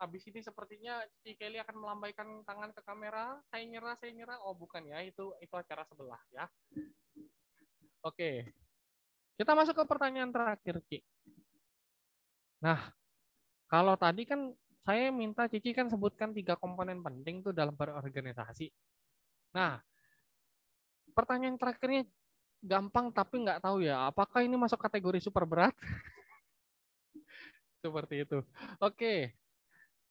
habis 0.03 0.27
ini 0.27 0.43
sepertinya 0.43 0.99
Cici 1.23 1.39
Kelly 1.39 1.63
akan 1.63 1.79
melambaikan 1.79 2.27
tangan 2.43 2.75
ke 2.75 2.83
kamera. 2.83 3.39
Saya 3.47 3.63
nyerah, 3.63 3.95
saya 3.95 4.11
nyerah. 4.11 4.39
Oh, 4.43 4.51
bukan 4.51 4.83
ya. 4.83 4.99
Itu 4.99 5.31
itu 5.39 5.55
acara 5.55 5.87
sebelah 5.87 6.19
ya. 6.35 6.45
Oke. 8.03 8.51
Kita 9.39 9.55
masuk 9.55 9.79
ke 9.79 9.83
pertanyaan 9.87 10.29
terakhir, 10.29 10.83
Ci. 10.91 10.99
Nah, 12.61 12.91
kalau 13.71 13.95
tadi 13.97 14.27
kan 14.27 14.53
saya 14.83 15.15
minta 15.15 15.47
Cici 15.47 15.71
kan 15.71 15.87
sebutkan 15.87 16.35
tiga 16.35 16.59
komponen 16.59 16.99
penting 16.99 17.39
tuh 17.39 17.55
dalam 17.55 17.71
berorganisasi. 17.71 18.67
Nah, 19.55 19.79
pertanyaan 21.15 21.55
terakhirnya 21.55 22.03
gampang 22.59 23.11
tapi 23.11 23.47
nggak 23.47 23.63
tahu 23.63 23.83
ya, 23.83 24.11
apakah 24.11 24.43
ini 24.43 24.59
masuk 24.59 24.79
kategori 24.79 25.23
super 25.23 25.47
berat? 25.47 25.75
Seperti 27.83 28.27
itu. 28.27 28.39
Oke, 28.79 29.35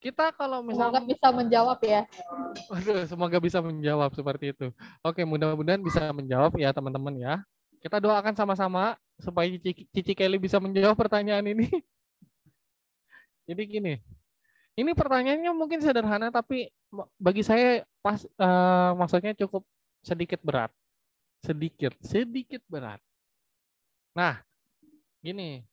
kita 0.03 0.35
kalau 0.35 0.67
misalnya 0.67 0.99
semoga 0.99 1.13
bisa 1.15 1.29
menjawab 1.31 1.79
ya. 1.85 2.03
Waduh, 2.69 3.05
semoga 3.07 3.39
bisa 3.39 3.59
menjawab 3.63 4.11
seperti 4.19 4.45
itu. 4.51 4.67
Oke, 4.99 5.23
mudah-mudahan 5.23 5.79
bisa 5.79 6.11
menjawab 6.11 6.59
ya 6.59 6.75
teman-teman 6.75 7.15
ya. 7.17 7.35
Kita 7.79 8.03
doakan 8.03 8.35
sama-sama 8.35 8.99
supaya 9.23 9.47
Cici, 9.47 9.87
Cici 9.95 10.13
Kelly 10.19 10.43
bisa 10.43 10.59
menjawab 10.59 10.99
pertanyaan 10.99 11.47
ini. 11.47 11.71
Jadi 13.49 13.63
gini, 13.63 13.95
ini 14.77 14.97
pertanyaannya 14.97 15.53
mungkin 15.53 15.85
sederhana 15.85 16.33
tapi 16.33 16.73
bagi 17.21 17.45
saya 17.45 17.85
pas 18.01 18.25
uh, 18.25 18.93
maksudnya 18.97 19.37
cukup 19.37 19.65
sedikit 20.01 20.41
berat. 20.41 20.73
Sedikit, 21.43 21.93
sedikit 22.01 22.63
berat. 22.71 23.03
Nah, 24.15 24.41
gini, 25.25 25.65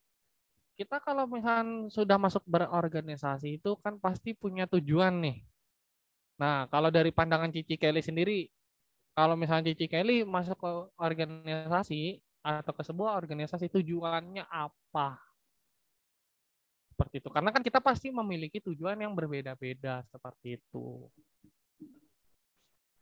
kita 0.80 1.04
kalau 1.04 1.28
misalnya 1.28 1.92
sudah 1.92 2.18
masuk 2.18 2.42
berorganisasi 2.48 3.60
itu 3.60 3.76
kan 3.84 4.00
pasti 4.00 4.34
punya 4.34 4.66
tujuan 4.66 5.20
nih. 5.22 5.38
Nah, 6.40 6.72
kalau 6.72 6.88
dari 6.88 7.12
pandangan 7.12 7.52
Cici 7.52 7.76
Kelly 7.76 8.00
sendiri, 8.00 8.48
kalau 9.12 9.36
misalnya 9.36 9.76
Cici 9.76 9.92
Kelly 9.92 10.24
masuk 10.24 10.56
ke 10.56 10.72
organisasi 10.96 12.24
atau 12.40 12.72
ke 12.72 12.84
sebuah 12.88 13.20
organisasi 13.20 13.68
tujuannya 13.68 14.48
apa? 14.48 15.29
Seperti 17.00 17.24
itu. 17.24 17.32
Karena 17.32 17.56
kan 17.56 17.64
kita 17.64 17.80
pasti 17.80 18.12
memiliki 18.12 18.60
tujuan 18.60 19.00
yang 19.00 19.16
berbeda-beda 19.16 20.04
seperti 20.12 20.60
itu. 20.60 21.08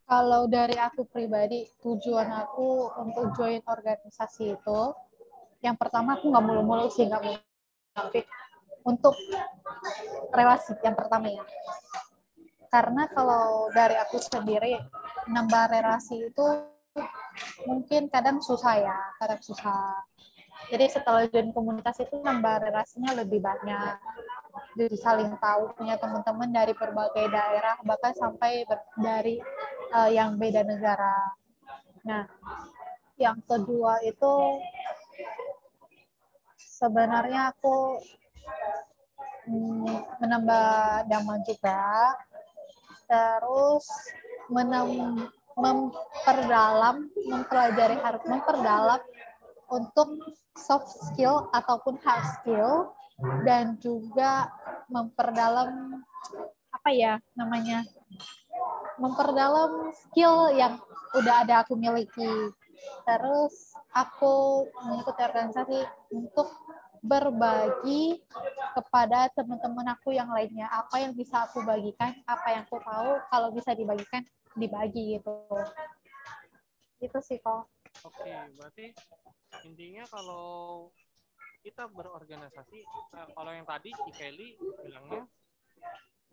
Kalau 0.05 0.45
dari 0.45 0.77
aku 0.77 1.09
pribadi, 1.09 1.65
tujuan 1.81 2.29
aku 2.29 2.93
untuk 3.01 3.33
join 3.33 3.57
organisasi 3.65 4.53
itu, 4.53 4.79
yang 5.65 5.73
pertama 5.73 6.13
aku 6.13 6.29
nggak 6.29 6.45
mulu-mulu 6.45 6.93
sih, 6.93 7.09
nggak 7.09 7.25
mulu 7.25 7.41
untuk 8.85 9.17
relasi 10.29 10.77
yang 10.85 10.93
pertama 10.93 11.33
ya. 11.33 11.43
Karena 12.69 13.09
kalau 13.09 13.73
dari 13.73 13.97
aku 13.97 14.21
sendiri 14.21 14.77
nambah 15.25 15.73
relasi 15.73 16.29
itu 16.29 16.45
mungkin 17.65 18.07
kadang 18.13 18.39
susah 18.45 18.77
ya, 18.77 18.97
kadang 19.17 19.41
susah. 19.41 20.05
Jadi 20.68 20.86
setelah 20.91 21.24
join 21.32 21.55
komunitas 21.55 21.97
itu 22.03 22.20
nambah 22.20 22.68
relasinya 22.68 23.16
lebih 23.16 23.39
banyak. 23.39 23.95
Jadi 24.78 24.95
saling 24.99 25.32
tahu 25.39 25.74
punya 25.78 25.95
teman-teman 25.95 26.49
dari 26.51 26.74
berbagai 26.76 27.30
daerah 27.30 27.78
bahkan 27.86 28.14
sampai 28.14 28.68
dari 28.99 29.39
uh, 29.95 30.10
yang 30.12 30.36
beda 30.36 30.66
negara. 30.68 31.34
Nah, 32.03 32.26
yang 33.18 33.39
kedua 33.47 34.01
itu 34.05 34.34
sebenarnya 36.58 37.55
aku 37.55 37.97
mm, 39.49 40.22
menambah 40.22 40.68
daman 41.10 41.41
juga 41.41 42.14
terus 43.08 43.88
menem, 44.51 45.26
memperdalam 45.58 47.10
mempelajari 47.26 47.97
harus 47.97 48.24
memperdalam 48.30 49.01
untuk 49.68 50.36
soft 50.55 50.89
skill 51.11 51.51
ataupun 51.51 51.99
hard 52.01 52.26
skill 52.39 52.91
dan 53.43 53.76
juga 53.82 54.51
memperdalam 54.88 56.01
apa 56.72 56.89
ya 56.93 57.13
namanya 57.34 57.84
memperdalam 59.01 59.91
skill 59.93 60.53
yang 60.53 60.78
udah 61.18 61.43
ada 61.43 61.65
aku 61.65 61.74
miliki 61.74 62.53
Terus 63.07 63.74
aku 63.95 64.68
mengikuti 64.84 65.22
organisasi 65.24 65.80
untuk 66.13 66.47
berbagi 67.01 68.20
kepada 68.76 69.32
teman-teman 69.34 69.95
aku 69.95 70.11
yang 70.11 70.30
lainnya. 70.30 70.68
Apa 70.70 71.01
yang 71.01 71.15
bisa 71.15 71.47
aku 71.47 71.63
bagikan, 71.63 72.13
apa 72.28 72.47
yang 72.53 72.63
aku 72.68 72.78
tahu, 72.84 73.11
kalau 73.32 73.49
bisa 73.53 73.72
dibagikan, 73.74 74.26
dibagi 74.57 75.18
gitu. 75.18 75.36
Itu 76.99 77.18
sih 77.24 77.39
kok. 77.39 77.70
Oke, 78.05 78.33
berarti 78.57 78.85
intinya 79.65 80.05
kalau 80.11 80.89
kita 81.65 81.89
berorganisasi, 81.89 82.79
uh, 83.17 83.27
kalau 83.33 83.51
yang 83.51 83.65
tadi 83.65 83.89
si 83.91 84.11
Kelly 84.13 84.55
bilangnya 84.85 85.25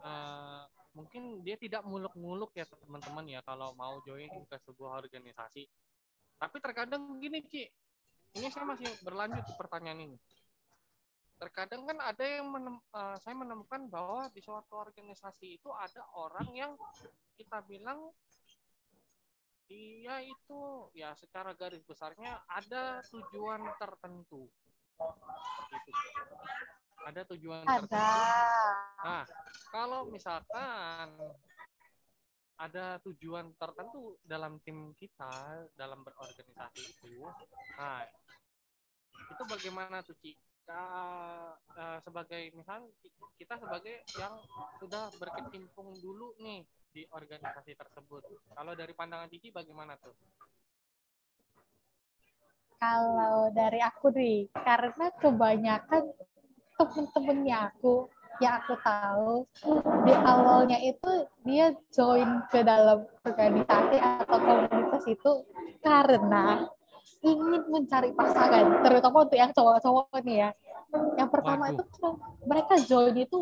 uh, 0.04 0.62
mungkin 0.94 1.42
dia 1.42 1.58
tidak 1.58 1.82
muluk-muluk 1.82 2.54
ya 2.54 2.68
teman-teman 2.68 3.26
ya 3.26 3.40
kalau 3.42 3.74
mau 3.74 3.98
join 4.04 4.30
ke 4.30 4.56
sebuah 4.62 5.02
organisasi. 5.02 5.66
Tapi 6.38 6.56
terkadang 6.60 7.18
gini 7.18 7.40
Ci, 7.48 7.64
ini 8.36 8.46
saya 8.52 8.68
masih 8.68 8.90
berlanjut 9.02 9.42
pertanyaan 9.56 10.10
ini. 10.10 10.18
Terkadang 11.34 11.82
kan 11.82 11.98
ada 11.98 12.22
yang 12.22 12.46
menem, 12.46 12.78
uh, 12.94 13.16
saya 13.18 13.34
menemukan 13.34 13.90
bahwa 13.90 14.30
di 14.30 14.38
suatu 14.38 14.78
organisasi 14.78 15.58
itu 15.58 15.68
ada 15.74 16.04
orang 16.14 16.48
yang 16.54 16.72
kita 17.34 17.58
bilang 17.66 18.14
dia 19.64 20.20
itu 20.20 20.62
ya 20.92 21.16
secara 21.16 21.56
garis 21.56 21.80
besarnya 21.84 22.40
ada 22.48 23.00
tujuan 23.08 23.64
tertentu. 23.80 24.48
Gitu. 25.72 25.90
Ada 27.04 27.22
tujuan 27.34 27.64
ada. 27.64 27.84
tertentu. 27.84 28.00
Nah, 29.04 29.24
kalau 29.72 30.00
misalkan 30.08 31.08
ada 32.54 33.02
tujuan 33.02 33.50
tertentu 33.58 34.14
dalam 34.22 34.62
tim 34.62 34.94
kita 34.94 35.66
dalam 35.74 36.06
berorganisasi 36.06 36.82
itu, 36.86 37.26
nah 37.74 38.06
itu 39.14 39.42
bagaimana 39.48 40.04
tuh 40.06 40.14
Ci? 40.22 40.38
Uh, 40.64 41.52
uh, 41.76 42.00
sebagai 42.00 42.48
misal 42.56 42.88
kita 43.36 43.60
sebagai 43.60 44.00
yang 44.16 44.32
sudah 44.80 45.12
berkecimpung 45.20 45.92
dulu 46.00 46.32
nih 46.40 46.64
di 46.94 47.02
organisasi 47.10 47.74
tersebut. 47.74 48.22
Kalau 48.54 48.72
dari 48.78 48.94
pandangan 48.94 49.26
Cici 49.26 49.50
bagaimana 49.50 49.98
tuh? 49.98 50.14
Kalau 52.78 53.50
dari 53.50 53.82
aku 53.82 54.14
nih, 54.14 54.46
karena 54.54 55.10
kebanyakan 55.18 56.14
temen-temennya 56.78 57.74
aku 57.74 58.06
yang 58.42 58.58
aku 58.62 58.74
tahu 58.82 59.46
di 60.06 60.14
awalnya 60.26 60.78
itu 60.82 61.10
dia 61.46 61.70
join 61.94 62.42
ke 62.50 62.66
dalam 62.66 63.06
organisasi 63.22 63.96
atau 63.98 64.38
komunitas 64.42 65.04
itu 65.06 65.32
karena 65.82 66.66
ingin 67.22 67.62
mencari 67.70 68.10
pasangan, 68.12 68.84
terutama 68.84 69.24
untuk 69.24 69.38
yang 69.38 69.54
cowok-cowok 69.54 70.18
nih 70.26 70.46
ya. 70.46 70.50
Yang 71.18 71.30
pertama 71.30 71.72
Waduh. 71.72 71.82
itu 71.82 72.08
mereka 72.44 72.74
join 72.84 73.16
itu 73.16 73.38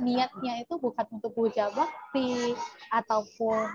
niatnya 0.00 0.62
itu 0.62 0.74
bukan 0.78 1.06
untuk 1.10 1.32
puja 1.34 1.68
bakti 1.74 2.54
ataupun 2.88 3.66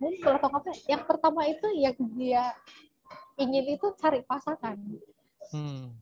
mungkin 0.00 0.32
atau 0.40 0.48
apa 0.48 0.72
yang 0.88 1.04
pertama 1.04 1.44
itu 1.44 1.68
yang 1.76 1.96
dia 2.16 2.56
ingin 3.36 3.76
itu 3.76 3.86
cari 4.00 4.24
pasangan 4.24 4.80
hmm. 5.52 5.92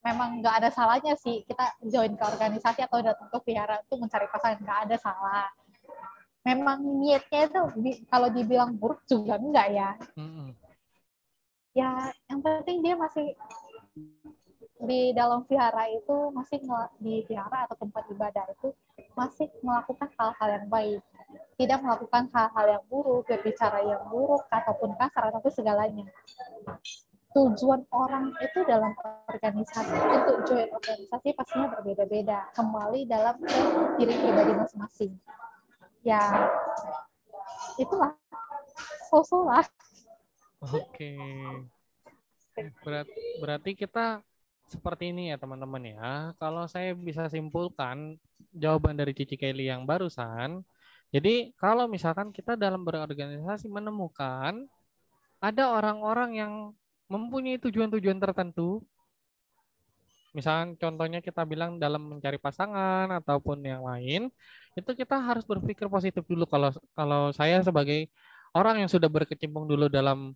memang 0.00 0.40
nggak 0.40 0.64
ada 0.64 0.70
salahnya 0.72 1.14
sih 1.20 1.44
kita 1.44 1.76
join 1.84 2.16
ke 2.16 2.24
organisasi 2.24 2.80
atau 2.80 3.04
datang 3.04 3.28
ke 3.28 3.38
vihara 3.44 3.80
itu 3.84 3.94
mencari 4.00 4.26
pasangan 4.32 4.60
nggak 4.64 4.80
ada 4.88 4.96
salah 4.96 5.48
memang 6.44 6.80
niatnya 7.00 7.48
itu 7.48 7.60
kalau 8.08 8.28
dibilang 8.32 8.72
buruk 8.76 9.04
juga 9.04 9.36
enggak 9.36 9.68
ya 9.72 9.90
hmm. 10.16 10.48
ya 11.76 12.08
yang 12.32 12.40
penting 12.40 12.80
dia 12.80 12.96
masih 12.96 13.36
di 14.84 15.16
dalam 15.16 15.42
vihara 15.48 15.88
itu 15.88 16.30
masih 16.30 16.60
di 17.00 17.24
vihara 17.24 17.64
atau 17.68 17.76
tempat 17.80 18.04
ibadah 18.12 18.44
itu 18.52 18.72
masih 19.16 19.48
melakukan 19.64 20.08
hal-hal 20.16 20.48
yang 20.60 20.66
baik. 20.68 21.00
Tidak 21.58 21.78
melakukan 21.80 22.30
hal-hal 22.30 22.66
yang 22.78 22.84
buruk 22.86 23.26
berbicara 23.26 23.80
yang 23.82 24.04
buruk 24.12 24.44
ataupun 24.52 24.94
kasar 25.00 25.32
ataupun 25.32 25.52
segalanya. 25.52 26.06
Tujuan 27.34 27.82
orang 27.90 28.30
itu 28.38 28.62
dalam 28.62 28.94
organisasi 29.26 29.96
untuk 29.98 30.46
join 30.46 30.70
organisasi 30.70 31.34
pastinya 31.34 31.68
berbeda-beda 31.74 32.46
kembali 32.54 33.10
dalam 33.10 33.34
diri 33.98 34.14
pribadi 34.14 34.52
masing-masing. 34.54 35.12
Ya 36.06 36.22
itulah. 37.80 38.14
Sosok 39.10 39.42
lah. 39.50 39.66
Oke. 40.62 41.18
Berat, 42.86 43.10
berarti 43.42 43.74
kita 43.74 44.22
seperti 44.68 45.12
ini 45.12 45.32
ya 45.32 45.36
teman-teman 45.36 45.82
ya. 45.84 46.10
Kalau 46.40 46.64
saya 46.68 46.96
bisa 46.96 47.28
simpulkan 47.28 48.16
jawaban 48.54 48.96
dari 48.96 49.12
Cici 49.12 49.36
Kelly 49.36 49.68
yang 49.68 49.84
barusan, 49.84 50.64
jadi 51.14 51.54
kalau 51.60 51.86
misalkan 51.86 52.34
kita 52.34 52.58
dalam 52.58 52.82
berorganisasi 52.82 53.70
menemukan 53.70 54.66
ada 55.38 55.64
orang-orang 55.70 56.30
yang 56.40 56.52
mempunyai 57.06 57.60
tujuan-tujuan 57.60 58.18
tertentu, 58.18 58.80
misalkan 60.34 60.74
contohnya 60.80 61.20
kita 61.22 61.46
bilang 61.46 61.78
dalam 61.78 62.16
mencari 62.16 62.40
pasangan 62.40 63.06
ataupun 63.22 63.62
yang 63.62 63.86
lain, 63.86 64.32
itu 64.74 64.90
kita 64.96 65.20
harus 65.20 65.46
berpikir 65.46 65.86
positif 65.86 66.26
dulu 66.26 66.48
kalau 66.48 66.74
kalau 66.96 67.30
saya 67.30 67.62
sebagai 67.62 68.10
orang 68.56 68.82
yang 68.82 68.90
sudah 68.90 69.06
berkecimpung 69.06 69.70
dulu 69.70 69.86
dalam 69.86 70.34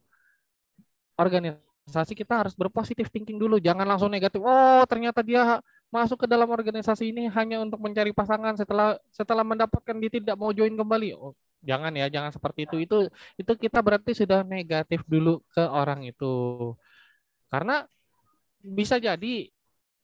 organisasi 1.18 1.67
organisasi 1.88 2.12
kita 2.12 2.44
harus 2.44 2.52
berpositif 2.52 3.08
thinking 3.08 3.40
dulu, 3.40 3.56
jangan 3.56 3.88
langsung 3.88 4.12
negatif. 4.12 4.44
Oh, 4.44 4.84
ternyata 4.84 5.24
dia 5.24 5.64
masuk 5.88 6.20
ke 6.20 6.26
dalam 6.28 6.44
organisasi 6.44 7.16
ini 7.16 7.32
hanya 7.32 7.64
untuk 7.64 7.80
mencari 7.80 8.12
pasangan 8.12 8.52
setelah 8.60 9.00
setelah 9.08 9.40
mendapatkan 9.40 9.96
dia 9.96 10.12
tidak 10.20 10.36
mau 10.36 10.52
join 10.52 10.76
kembali. 10.76 11.16
Oh, 11.16 11.32
jangan 11.64 11.96
ya, 11.96 12.12
jangan 12.12 12.28
seperti 12.28 12.68
itu. 12.68 12.76
Itu 12.84 12.96
itu 13.40 13.52
kita 13.56 13.80
berarti 13.80 14.12
sudah 14.12 14.44
negatif 14.44 15.00
dulu 15.08 15.40
ke 15.48 15.64
orang 15.64 16.04
itu. 16.04 16.76
Karena 17.48 17.88
bisa 18.60 19.00
jadi 19.00 19.48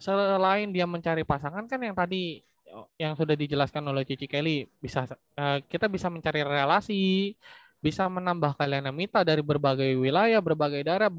selain 0.00 0.72
dia 0.72 0.88
mencari 0.88 1.20
pasangan 1.28 1.68
kan 1.68 1.80
yang 1.84 1.92
tadi 1.92 2.40
yang 2.98 3.12
sudah 3.14 3.36
dijelaskan 3.36 3.84
oleh 3.86 4.02
Cici 4.08 4.26
Kelly 4.26 4.66
bisa 4.82 5.06
uh, 5.38 5.62
kita 5.68 5.86
bisa 5.86 6.10
mencari 6.10 6.42
relasi 6.42 7.36
bisa 7.84 8.08
menambah 8.08 8.56
kalian 8.56 8.88
mita 8.96 9.20
dari 9.20 9.44
berbagai 9.44 9.92
wilayah, 10.00 10.40
berbagai 10.40 10.80
daerah, 10.80 11.12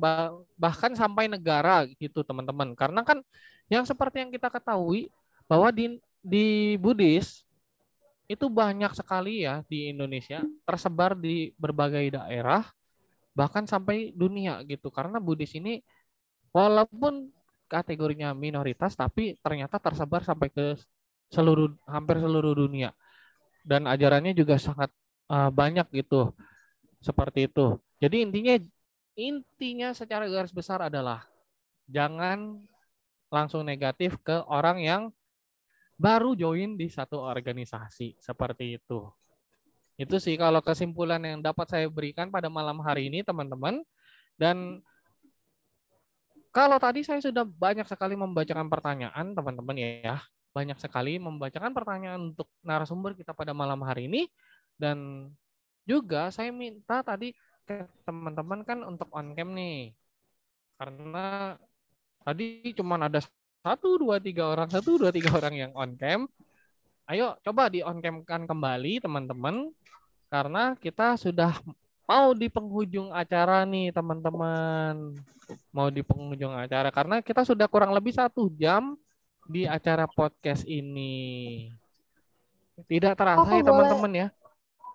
bahkan 0.58 0.98
sampai 0.98 1.30
negara 1.30 1.86
gitu 2.02 2.26
teman-teman. 2.26 2.74
Karena 2.74 3.06
kan 3.06 3.22
yang 3.70 3.86
seperti 3.86 4.26
yang 4.26 4.34
kita 4.34 4.50
ketahui 4.50 5.14
bahwa 5.46 5.70
di 5.70 6.02
di 6.26 6.74
Buddhis 6.82 7.46
itu 8.26 8.50
banyak 8.50 8.98
sekali 8.98 9.46
ya 9.46 9.62
di 9.70 9.94
Indonesia 9.94 10.42
tersebar 10.66 11.14
di 11.14 11.54
berbagai 11.62 12.18
daerah 12.18 12.66
bahkan 13.38 13.70
sampai 13.70 14.10
dunia 14.18 14.66
gitu. 14.66 14.90
Karena 14.90 15.22
Buddhis 15.22 15.54
ini 15.54 15.86
walaupun 16.50 17.30
kategorinya 17.70 18.34
minoritas 18.34 18.98
tapi 18.98 19.38
ternyata 19.38 19.78
tersebar 19.78 20.26
sampai 20.26 20.50
ke 20.50 20.82
seluruh 21.30 21.78
hampir 21.86 22.18
seluruh 22.18 22.58
dunia. 22.58 22.90
Dan 23.62 23.86
ajarannya 23.86 24.34
juga 24.34 24.58
sangat 24.58 24.90
uh, 25.30 25.54
banyak 25.54 25.86
gitu 25.94 26.34
seperti 27.06 27.46
itu. 27.46 27.78
Jadi 28.02 28.26
intinya 28.26 28.56
intinya 29.14 29.90
secara 29.94 30.26
garis 30.26 30.50
besar 30.50 30.82
adalah 30.90 31.30
jangan 31.86 32.66
langsung 33.30 33.62
negatif 33.62 34.18
ke 34.26 34.42
orang 34.50 34.82
yang 34.82 35.02
baru 35.96 36.34
join 36.34 36.76
di 36.76 36.90
satu 36.90 37.22
organisasi 37.22 38.18
seperti 38.18 38.82
itu. 38.82 39.06
Itu 39.96 40.20
sih 40.20 40.36
kalau 40.36 40.60
kesimpulan 40.60 41.24
yang 41.24 41.40
dapat 41.40 41.72
saya 41.72 41.88
berikan 41.88 42.28
pada 42.28 42.52
malam 42.52 42.84
hari 42.84 43.08
ini 43.08 43.24
teman-teman. 43.24 43.80
Dan 44.36 44.84
kalau 46.52 46.76
tadi 46.76 47.08
saya 47.08 47.24
sudah 47.24 47.48
banyak 47.48 47.88
sekali 47.88 48.20
membacakan 48.20 48.68
pertanyaan 48.68 49.32
teman-teman 49.32 49.76
ya, 49.80 50.20
banyak 50.52 50.76
sekali 50.80 51.16
membacakan 51.16 51.72
pertanyaan 51.72 52.36
untuk 52.36 52.52
narasumber 52.60 53.16
kita 53.16 53.32
pada 53.32 53.56
malam 53.56 53.80
hari 53.88 54.12
ini 54.12 54.28
dan 54.76 55.32
juga 55.86 56.34
saya 56.34 56.50
minta 56.50 57.06
tadi 57.06 57.32
ke 57.66 57.86
teman-teman 58.06 58.62
kan 58.66 58.82
untuk 58.86 59.10
on 59.14 59.34
cam 59.38 59.54
nih. 59.54 59.94
Karena 60.76 61.56
tadi 62.26 62.74
cuma 62.74 62.98
ada 62.98 63.22
satu 63.66 64.02
dua 64.02 64.22
tiga 64.22 64.50
orang 64.50 64.70
satu 64.70 65.02
dua 65.02 65.14
tiga 65.14 65.34
orang 65.34 65.54
yang 65.54 65.72
on 65.78 65.94
cam. 65.98 66.26
Ayo 67.06 67.38
coba 67.46 67.70
di 67.70 67.86
on 67.86 68.02
cam 68.02 68.26
kan 68.26 68.50
kembali 68.50 69.02
teman-teman. 69.02 69.70
Karena 70.30 70.74
kita 70.78 71.18
sudah 71.22 71.54
mau 72.10 72.34
di 72.34 72.50
penghujung 72.50 73.14
acara 73.14 73.66
nih 73.66 73.94
teman-teman. 73.94 75.14
Mau 75.70 75.88
di 75.94 76.02
penghujung 76.02 76.54
acara. 76.54 76.90
Karena 76.90 77.22
kita 77.22 77.46
sudah 77.46 77.70
kurang 77.70 77.94
lebih 77.94 78.14
satu 78.14 78.50
jam 78.58 78.98
di 79.46 79.70
acara 79.70 80.10
podcast 80.10 80.66
ini. 80.66 81.70
Tidak 82.90 83.14
terasa 83.14 83.46
oh, 83.46 83.54
ya 83.54 83.64
teman-teman 83.64 84.14
ya 84.14 84.28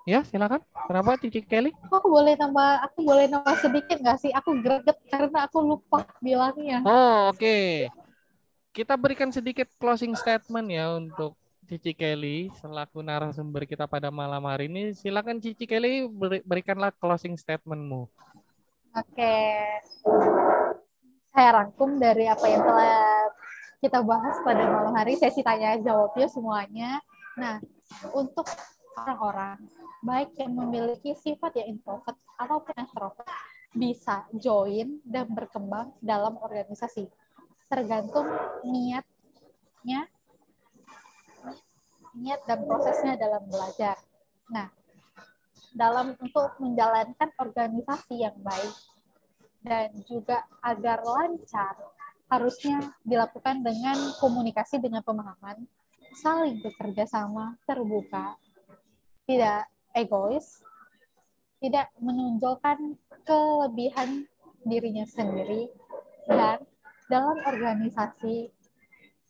Ya, 0.08 0.24
silakan. 0.24 0.64
Kenapa 0.88 1.20
Cici 1.20 1.44
Kelly? 1.44 1.76
Aku 1.92 2.08
boleh 2.08 2.32
tambah, 2.34 2.80
aku 2.82 3.04
boleh 3.04 3.28
nambah 3.28 3.56
sedikit 3.60 4.00
nggak 4.00 4.18
sih? 4.18 4.32
Aku 4.32 4.56
greget 4.58 4.96
karena 5.12 5.44
aku 5.44 5.60
lupa 5.60 6.08
bilangnya. 6.24 6.80
Oh, 6.88 7.28
oke. 7.30 7.36
Okay. 7.36 7.92
Kita 8.72 8.96
berikan 8.96 9.28
sedikit 9.28 9.68
closing 9.76 10.16
statement 10.16 10.66
ya 10.72 10.96
untuk 10.96 11.36
Cici 11.70 11.94
Kelly 11.94 12.50
selaku 12.58 12.98
narasumber 13.04 13.62
kita 13.68 13.84
pada 13.86 14.10
malam 14.10 14.42
hari 14.48 14.66
ini. 14.66 14.96
Silakan 14.96 15.38
Cici 15.38 15.68
Kelly 15.68 16.08
berikanlah 16.42 16.90
closing 16.96 17.38
statementmu. 17.38 18.08
Oke. 18.96 19.36
Saya 21.30 21.48
rangkum 21.62 22.00
dari 22.02 22.26
apa 22.26 22.42
yang 22.50 22.66
telah 22.66 23.30
kita 23.78 24.02
bahas 24.02 24.36
pada 24.42 24.66
malam 24.66 24.92
hari, 24.98 25.14
sesi 25.14 25.46
tanya 25.46 25.78
jawabnya 25.78 26.26
semuanya. 26.26 26.90
Nah, 27.38 27.62
untuk 28.12 28.50
orang-orang 29.00 29.56
baik 30.00 30.32
yang 30.40 30.52
memiliki 30.56 31.12
sifat 31.12 31.60
yang 31.60 31.76
introvert 31.76 32.16
ataupun 32.40 32.74
extrovert 32.76 33.28
bisa 33.70 34.26
join 34.34 34.98
dan 35.06 35.30
berkembang 35.30 35.94
dalam 36.02 36.34
organisasi. 36.40 37.06
Tergantung 37.70 38.26
niatnya, 38.66 40.10
niat 42.16 42.40
dan 42.48 42.66
prosesnya 42.66 43.14
dalam 43.14 43.46
belajar. 43.46 43.94
Nah, 44.50 44.66
dalam 45.70 46.18
untuk 46.18 46.58
menjalankan 46.58 47.30
organisasi 47.38 48.26
yang 48.26 48.34
baik 48.42 48.74
dan 49.62 49.94
juga 50.08 50.42
agar 50.64 51.04
lancar 51.04 51.78
harusnya 52.26 52.94
dilakukan 53.06 53.62
dengan 53.62 53.98
komunikasi 54.18 54.82
dengan 54.82 55.02
pemahaman, 55.02 55.62
saling 56.18 56.58
bekerja 56.62 57.06
sama, 57.06 57.54
terbuka, 57.66 58.34
tidak 59.30 59.70
egois, 59.94 60.66
tidak 61.62 61.86
menonjolkan 62.02 62.98
kelebihan 63.22 64.26
dirinya 64.66 65.06
sendiri, 65.06 65.70
dan 66.26 66.58
dalam 67.06 67.38
organisasi 67.46 68.50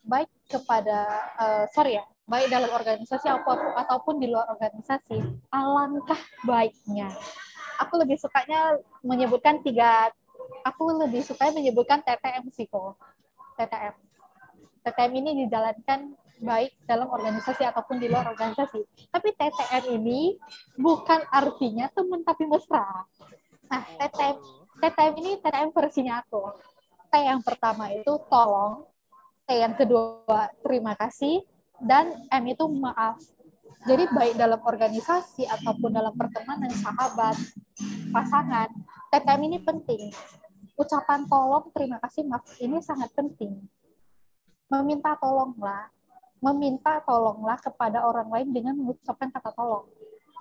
baik 0.01 0.29
kepada 0.49 1.05
uh, 1.37 1.65
sorry 1.69 2.01
ya 2.01 2.05
baik 2.25 2.49
dalam 2.49 2.73
organisasi 2.73 3.29
ataupun 3.77 4.17
di 4.17 4.33
luar 4.33 4.49
organisasi 4.49 5.21
alangkah 5.53 6.17
baiknya. 6.49 7.13
Aku 7.85 8.01
lebih 8.01 8.17
sukanya 8.17 8.77
menyebutkan 9.05 9.61
tiga 9.61 10.09
aku 10.65 10.83
lebih 11.01 11.21
suka 11.25 11.49
menyebutkan 11.53 12.01
TTM 12.01 12.49
siko 12.53 12.97
TTM 13.57 13.95
TTM 14.81 15.11
ini 15.21 15.31
dijalankan 15.45 16.13
baik 16.41 16.73
dalam 16.89 17.07
organisasi 17.07 17.61
ataupun 17.69 18.01
di 18.01 18.09
luar 18.09 18.33
organisasi. 18.33 18.81
Tapi 19.13 19.29
TTM 19.37 20.01
ini 20.01 20.35
bukan 20.75 21.21
artinya 21.29 21.87
teman 21.93 22.25
tapi 22.25 22.49
mesra. 22.49 23.05
Nah, 23.69 23.81
TTM 24.01 24.35
TTM 24.81 25.13
ini 25.21 25.31
TTM 25.37 25.69
versinya 25.69 26.25
aku. 26.25 26.41
T 27.11 27.13
yang 27.21 27.45
pertama 27.45 27.93
itu 27.93 28.17
tolong, 28.25 28.89
T 29.45 29.53
yang 29.53 29.77
kedua 29.77 30.49
terima 30.65 30.97
kasih, 30.97 31.45
dan 31.77 32.09
M 32.33 32.43
itu 32.49 32.65
maaf. 32.65 33.21
Jadi 33.85 34.09
baik 34.13 34.37
dalam 34.37 34.61
organisasi 34.61 35.45
ataupun 35.45 35.93
dalam 35.93 36.13
pertemanan, 36.13 36.69
sahabat, 36.73 37.37
pasangan, 38.09 38.69
TTM 39.13 39.41
ini 39.53 39.57
penting. 39.61 40.09
Ucapan 40.77 41.29
tolong, 41.29 41.69
terima 41.73 42.01
kasih, 42.01 42.25
maaf 42.25 42.45
ini 42.57 42.81
sangat 42.81 43.13
penting. 43.13 43.61
Meminta 44.71 45.13
tolonglah 45.19 45.91
meminta 46.41 46.99
tolonglah 47.05 47.61
kepada 47.61 48.01
orang 48.01 48.27
lain 48.27 48.49
dengan 48.49 48.73
mengucapkan 48.75 49.29
kata 49.29 49.53
tolong. 49.53 49.85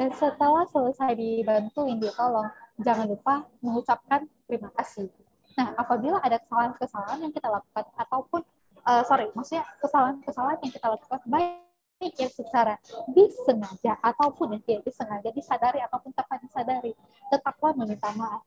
Dan 0.01 0.09
setelah 0.17 0.65
selesai 0.73 1.13
dibantuin 1.13 2.01
dia 2.01 2.11
tolong, 2.17 2.49
jangan 2.81 3.05
lupa 3.05 3.45
mengucapkan 3.61 4.25
terima 4.49 4.73
kasih. 4.81 5.13
Nah, 5.61 5.77
apabila 5.77 6.25
ada 6.25 6.41
kesalahan-kesalahan 6.41 7.21
yang 7.21 7.33
kita 7.37 7.53
lakukan 7.53 7.85
ataupun 8.01 8.41
uh, 8.89 9.05
sorry, 9.05 9.29
maksudnya 9.37 9.69
kesalahan-kesalahan 9.77 10.59
yang 10.65 10.73
kita 10.73 10.87
lakukan 10.89 11.21
baik 11.29 12.17
yang 12.17 12.33
secara 12.33 12.81
disengaja 13.13 14.01
ataupun 14.01 14.57
yang 14.57 14.63
tidak 14.65 14.89
disengaja 14.89 15.29
disadari 15.37 15.85
ataupun 15.85 16.17
tanpa 16.17 16.41
disadari, 16.41 16.97
tetaplah 17.29 17.77
meminta 17.77 18.09
maaf. 18.17 18.41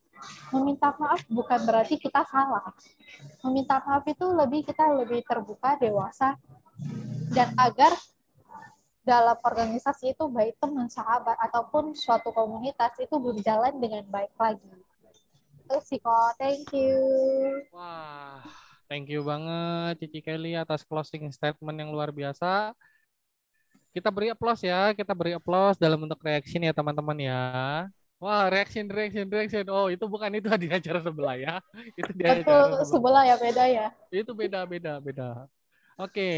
Meminta 0.50 0.90
maaf 0.98 1.22
bukan 1.30 1.60
berarti 1.70 2.02
kita 2.02 2.26
salah. 2.26 2.74
Meminta 3.46 3.78
maaf 3.86 4.02
itu 4.10 4.26
lebih 4.26 4.66
kita 4.66 4.90
lebih 4.98 5.22
terbuka, 5.22 5.78
dewasa, 5.78 6.34
dan 7.32 7.56
agar 7.56 7.94
dalam 9.04 9.36
organisasi 9.44 10.16
itu 10.16 10.26
baik 10.32 10.56
teman, 10.64 10.88
sahabat 10.88 11.36
ataupun 11.40 11.92
suatu 11.92 12.32
komunitas 12.32 12.96
itu 13.00 13.16
berjalan 13.20 13.76
dengan 13.80 14.04
baik 14.08 14.32
lagi. 14.40 14.72
Itu 15.64 15.78
sih 15.84 16.00
kok. 16.00 16.40
Thank 16.40 16.72
you. 16.72 17.00
Wah, 17.76 18.40
thank 18.88 19.12
you 19.12 19.24
banget 19.28 20.08
Cici 20.08 20.24
Kelly 20.24 20.56
atas 20.56 20.88
closing 20.88 21.28
statement 21.36 21.76
yang 21.76 21.92
luar 21.92 22.16
biasa. 22.16 22.72
Kita 23.94 24.10
beri 24.10 24.34
aplaus 24.34 24.64
ya, 24.66 24.90
kita 24.96 25.14
beri 25.14 25.38
aplaus 25.38 25.78
dalam 25.78 26.02
bentuk 26.02 26.24
reaction 26.24 26.66
ya 26.66 26.74
teman-teman 26.74 27.20
ya. 27.20 27.44
Wah, 28.24 28.48
reaction, 28.48 28.88
reaction, 28.88 29.28
reaction. 29.28 29.68
Oh, 29.68 29.92
itu 29.92 30.08
bukan 30.08 30.32
itu 30.32 30.48
di 30.56 30.72
acara 30.72 31.04
sebelah 31.04 31.36
ya. 31.36 31.54
Itu 32.00 32.12
di 32.16 32.24
acara 32.24 32.72
sebelah. 32.72 32.88
sebelah 32.88 33.24
ya, 33.28 33.36
beda 33.36 33.64
ya. 33.68 33.88
Itu 34.08 34.32
beda, 34.32 34.64
beda, 34.64 35.04
beda. 35.04 35.44
Oke, 35.94 36.30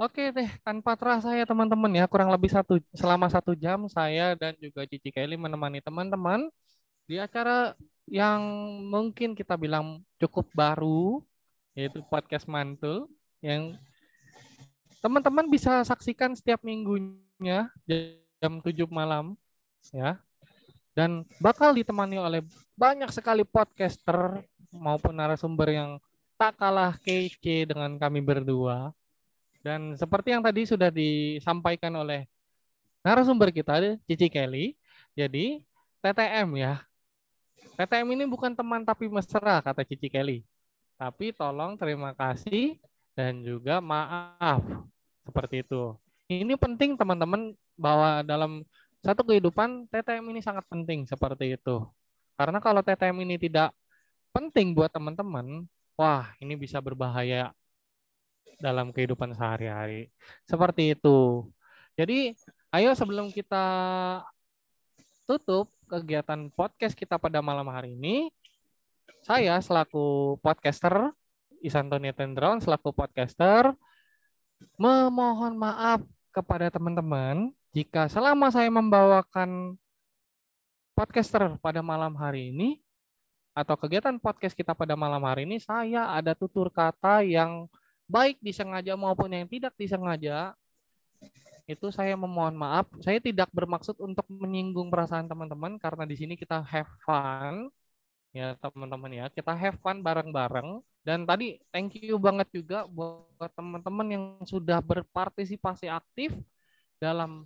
oke 0.00 0.22
deh. 0.32 0.48
Tanpa 0.64 0.96
terasa 0.96 1.36
ya 1.36 1.44
teman-teman 1.44 1.92
ya, 1.92 2.08
kurang 2.08 2.32
lebih 2.32 2.48
satu 2.48 2.80
selama 2.96 3.28
satu 3.28 3.52
jam 3.52 3.84
saya 3.92 4.32
dan 4.32 4.56
juga 4.56 4.88
Cici 4.88 5.12
Kelly 5.12 5.36
menemani 5.36 5.84
teman-teman 5.84 6.48
di 7.04 7.20
acara 7.20 7.76
yang 8.08 8.40
mungkin 8.88 9.36
kita 9.36 9.60
bilang 9.60 10.00
cukup 10.16 10.48
baru, 10.56 11.20
yaitu 11.76 12.00
podcast 12.08 12.48
mantul 12.48 13.06
yang 13.44 13.76
teman-teman 15.04 15.48
bisa 15.52 15.84
saksikan 15.84 16.32
setiap 16.32 16.64
minggunya 16.64 17.68
jam 18.40 18.64
7 18.64 18.88
malam 18.88 19.36
ya. 19.92 20.16
Dan 20.96 21.22
bakal 21.38 21.76
ditemani 21.76 22.16
oleh 22.16 22.40
banyak 22.74 23.12
sekali 23.12 23.44
podcaster 23.44 24.40
maupun 24.72 25.14
narasumber 25.14 25.68
yang 25.68 25.90
tak 26.40 26.56
kalah 26.56 26.96
kece 27.04 27.68
dengan 27.68 28.00
kami 28.00 28.24
berdua. 28.24 28.96
Dan 29.60 29.92
seperti 29.92 30.32
yang 30.32 30.40
tadi 30.40 30.64
sudah 30.64 30.88
disampaikan 30.88 31.92
oleh 32.00 32.24
narasumber 33.04 33.52
kita, 33.52 34.00
Cici 34.08 34.32
Kelly, 34.32 34.72
jadi 35.12 35.60
TTM 36.00 36.48
ya. 36.56 36.80
TTM 37.76 38.16
ini 38.16 38.24
bukan 38.24 38.56
teman 38.56 38.88
tapi 38.88 39.04
mesra, 39.12 39.60
kata 39.60 39.84
Cici 39.84 40.08
Kelly. 40.08 40.40
Tapi 40.96 41.36
tolong 41.36 41.76
terima 41.76 42.16
kasih 42.16 42.80
dan 43.12 43.44
juga 43.44 43.84
maaf. 43.84 44.64
Seperti 45.28 45.60
itu. 45.60 45.92
Ini 46.32 46.56
penting 46.56 46.96
teman-teman 46.96 47.52
bahwa 47.76 48.24
dalam 48.24 48.64
satu 49.04 49.28
kehidupan 49.28 49.92
TTM 49.92 50.24
ini 50.32 50.40
sangat 50.40 50.64
penting 50.72 51.04
seperti 51.04 51.60
itu. 51.60 51.84
Karena 52.40 52.64
kalau 52.64 52.80
TTM 52.80 53.28
ini 53.28 53.36
tidak 53.36 53.76
penting 54.32 54.72
buat 54.72 54.88
teman-teman, 54.88 55.68
wah 56.00 56.32
ini 56.40 56.56
bisa 56.56 56.80
berbahaya 56.80 57.52
dalam 58.56 58.88
kehidupan 58.88 59.36
sehari-hari. 59.36 60.08
Seperti 60.48 60.96
itu. 60.96 61.48
Jadi, 61.92 62.32
ayo 62.72 62.96
sebelum 62.96 63.28
kita 63.28 63.64
tutup 65.28 65.68
kegiatan 65.84 66.48
podcast 66.56 66.96
kita 66.96 67.20
pada 67.20 67.44
malam 67.44 67.68
hari 67.68 67.92
ini, 68.00 68.32
saya 69.20 69.60
selaku 69.60 70.40
podcaster, 70.40 71.12
Isantoni 71.60 72.16
Tendron 72.16 72.64
selaku 72.64 72.96
podcaster, 72.96 73.76
memohon 74.80 75.60
maaf 75.60 76.00
kepada 76.32 76.72
teman-teman 76.72 77.52
jika 77.76 78.08
selama 78.08 78.48
saya 78.48 78.72
membawakan 78.72 79.76
podcaster 80.96 81.60
pada 81.60 81.84
malam 81.84 82.16
hari 82.16 82.48
ini, 82.48 82.80
atau 83.60 83.76
kegiatan 83.76 84.16
podcast 84.16 84.56
kita 84.56 84.72
pada 84.72 84.96
malam 84.96 85.20
hari 85.20 85.44
ini 85.44 85.60
saya 85.60 86.08
ada 86.16 86.32
tutur 86.32 86.72
kata 86.72 87.20
yang 87.20 87.68
baik 88.08 88.40
disengaja 88.40 88.96
maupun 88.96 89.28
yang 89.28 89.44
tidak 89.44 89.76
disengaja. 89.76 90.56
Itu 91.68 91.92
saya 91.92 92.16
memohon 92.16 92.56
maaf. 92.56 92.88
Saya 93.04 93.20
tidak 93.20 93.52
bermaksud 93.52 94.00
untuk 94.00 94.24
menyinggung 94.26 94.88
perasaan 94.88 95.28
teman-teman 95.28 95.76
karena 95.76 96.08
di 96.08 96.16
sini 96.16 96.34
kita 96.34 96.64
have 96.64 96.90
fun. 97.04 97.68
Ya 98.32 98.56
teman-teman 98.58 99.12
ya 99.12 99.24
kita 99.28 99.52
have 99.52 99.78
fun 99.78 100.00
bareng-bareng. 100.00 100.80
Dan 101.04 101.28
tadi 101.28 101.60
thank 101.70 102.00
you 102.00 102.16
banget 102.16 102.48
juga 102.50 102.88
buat 102.88 103.52
teman-teman 103.52 104.08
yang 104.08 104.24
sudah 104.48 104.80
berpartisipasi 104.80 105.86
aktif 105.86 106.34
dalam 106.96 107.44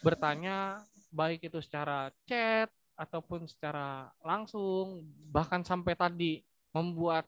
bertanya 0.00 0.80
baik 1.12 1.46
itu 1.46 1.58
secara 1.60 2.08
chat 2.24 2.72
ataupun 3.00 3.48
secara 3.48 4.12
langsung 4.20 5.00
bahkan 5.32 5.64
sampai 5.64 5.96
tadi 5.96 6.44
membuat 6.76 7.24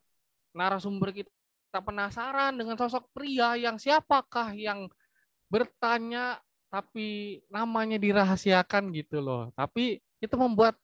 narasumber 0.52 1.16
kita 1.16 1.80
penasaran 1.80 2.52
dengan 2.52 2.76
sosok 2.76 3.08
pria 3.16 3.56
yang 3.56 3.80
siapakah 3.80 4.52
yang 4.52 4.92
bertanya 5.48 6.44
tapi 6.68 7.40
namanya 7.48 7.96
dirahasiakan 7.96 8.92
gitu 8.92 9.24
loh. 9.24 9.48
Tapi 9.56 10.00
itu 10.20 10.34
membuat 10.36 10.76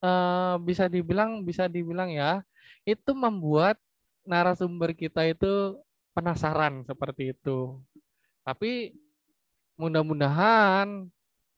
uh, 0.00 0.56
bisa 0.64 0.88
dibilang 0.88 1.44
bisa 1.44 1.68
dibilang 1.68 2.08
ya, 2.08 2.40
itu 2.88 3.12
membuat 3.12 3.76
narasumber 4.24 4.96
kita 4.96 5.28
itu 5.28 5.76
penasaran 6.16 6.84
seperti 6.88 7.36
itu. 7.36 7.80
Tapi 8.44 8.96
mudah-mudahan 9.76 11.08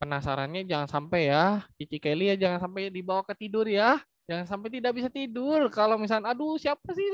penasarannya 0.01 0.65
jangan 0.65 0.89
sampai 0.89 1.29
ya, 1.29 1.61
Cici 1.77 2.01
Kelly 2.01 2.33
ya 2.33 2.49
jangan 2.49 2.65
sampai 2.65 2.89
dibawa 2.89 3.21
ke 3.21 3.37
tidur 3.37 3.69
ya. 3.69 4.01
Jangan 4.25 4.47
sampai 4.47 4.71
tidak 4.71 4.95
bisa 4.95 5.11
tidur. 5.11 5.67
Kalau 5.75 5.99
misalnya, 5.99 6.31
aduh 6.33 6.55
siapa 6.55 6.95
sih 6.95 7.05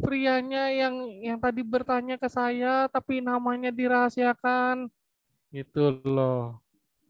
prianya 0.00 0.72
yang 0.72 0.96
yang 1.20 1.38
tadi 1.38 1.60
bertanya 1.60 2.16
ke 2.16 2.26
saya 2.26 2.88
tapi 2.88 3.20
namanya 3.22 3.68
dirahasiakan. 3.70 4.88
Gitu 5.52 6.02
loh. 6.02 6.58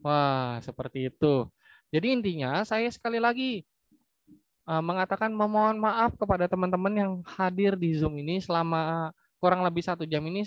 Wah, 0.03 0.59
seperti 0.61 1.09
itu. 1.09 1.47
Jadi 1.89 2.07
intinya 2.11 2.61
saya 2.67 2.91
sekali 2.91 3.17
lagi 3.17 3.63
uh, 4.67 4.83
mengatakan 4.83 5.31
memohon 5.31 5.79
maaf 5.79 6.13
kepada 6.19 6.51
teman-teman 6.51 6.93
yang 6.93 7.11
hadir 7.23 7.79
di 7.79 7.95
Zoom 7.95 8.19
ini 8.19 8.43
selama 8.43 9.09
kurang 9.39 9.63
lebih 9.63 9.81
satu 9.81 10.03
jam 10.03 10.21
ini 10.27 10.43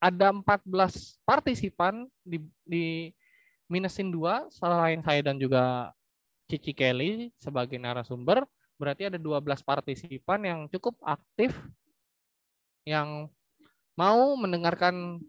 ada 0.00 0.30
14 0.30 0.64
partisipan 1.26 2.06
di, 2.24 2.40
di 2.64 3.10
minusin 3.68 4.10
dua 4.10 4.48
selain 4.50 5.00
saya 5.04 5.20
dan 5.22 5.36
juga 5.36 5.92
Cici 6.48 6.72
Kelly 6.72 7.28
sebagai 7.36 7.76
narasumber, 7.76 8.48
berarti 8.80 9.12
ada 9.12 9.20
12 9.20 9.60
partisipan 9.60 10.40
yang 10.40 10.60
cukup 10.72 10.96
aktif 11.04 11.52
yang 12.88 13.28
mau 13.92 14.32
mendengarkan 14.40 15.20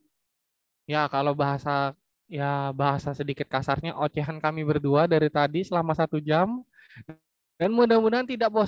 ya 0.88 1.12
kalau 1.12 1.36
bahasa 1.36 1.92
ya 2.30 2.72
bahasa 2.72 3.12
sedikit 3.12 3.50
kasarnya 3.50 3.98
ocehan 4.00 4.40
kami 4.40 4.64
berdua 4.64 5.10
dari 5.10 5.28
tadi 5.28 5.66
selama 5.66 5.92
satu 5.92 6.22
jam. 6.24 6.64
Dan 7.60 7.76
mudah-mudahan 7.76 8.24
tidak 8.24 8.48
bosan 8.48 8.58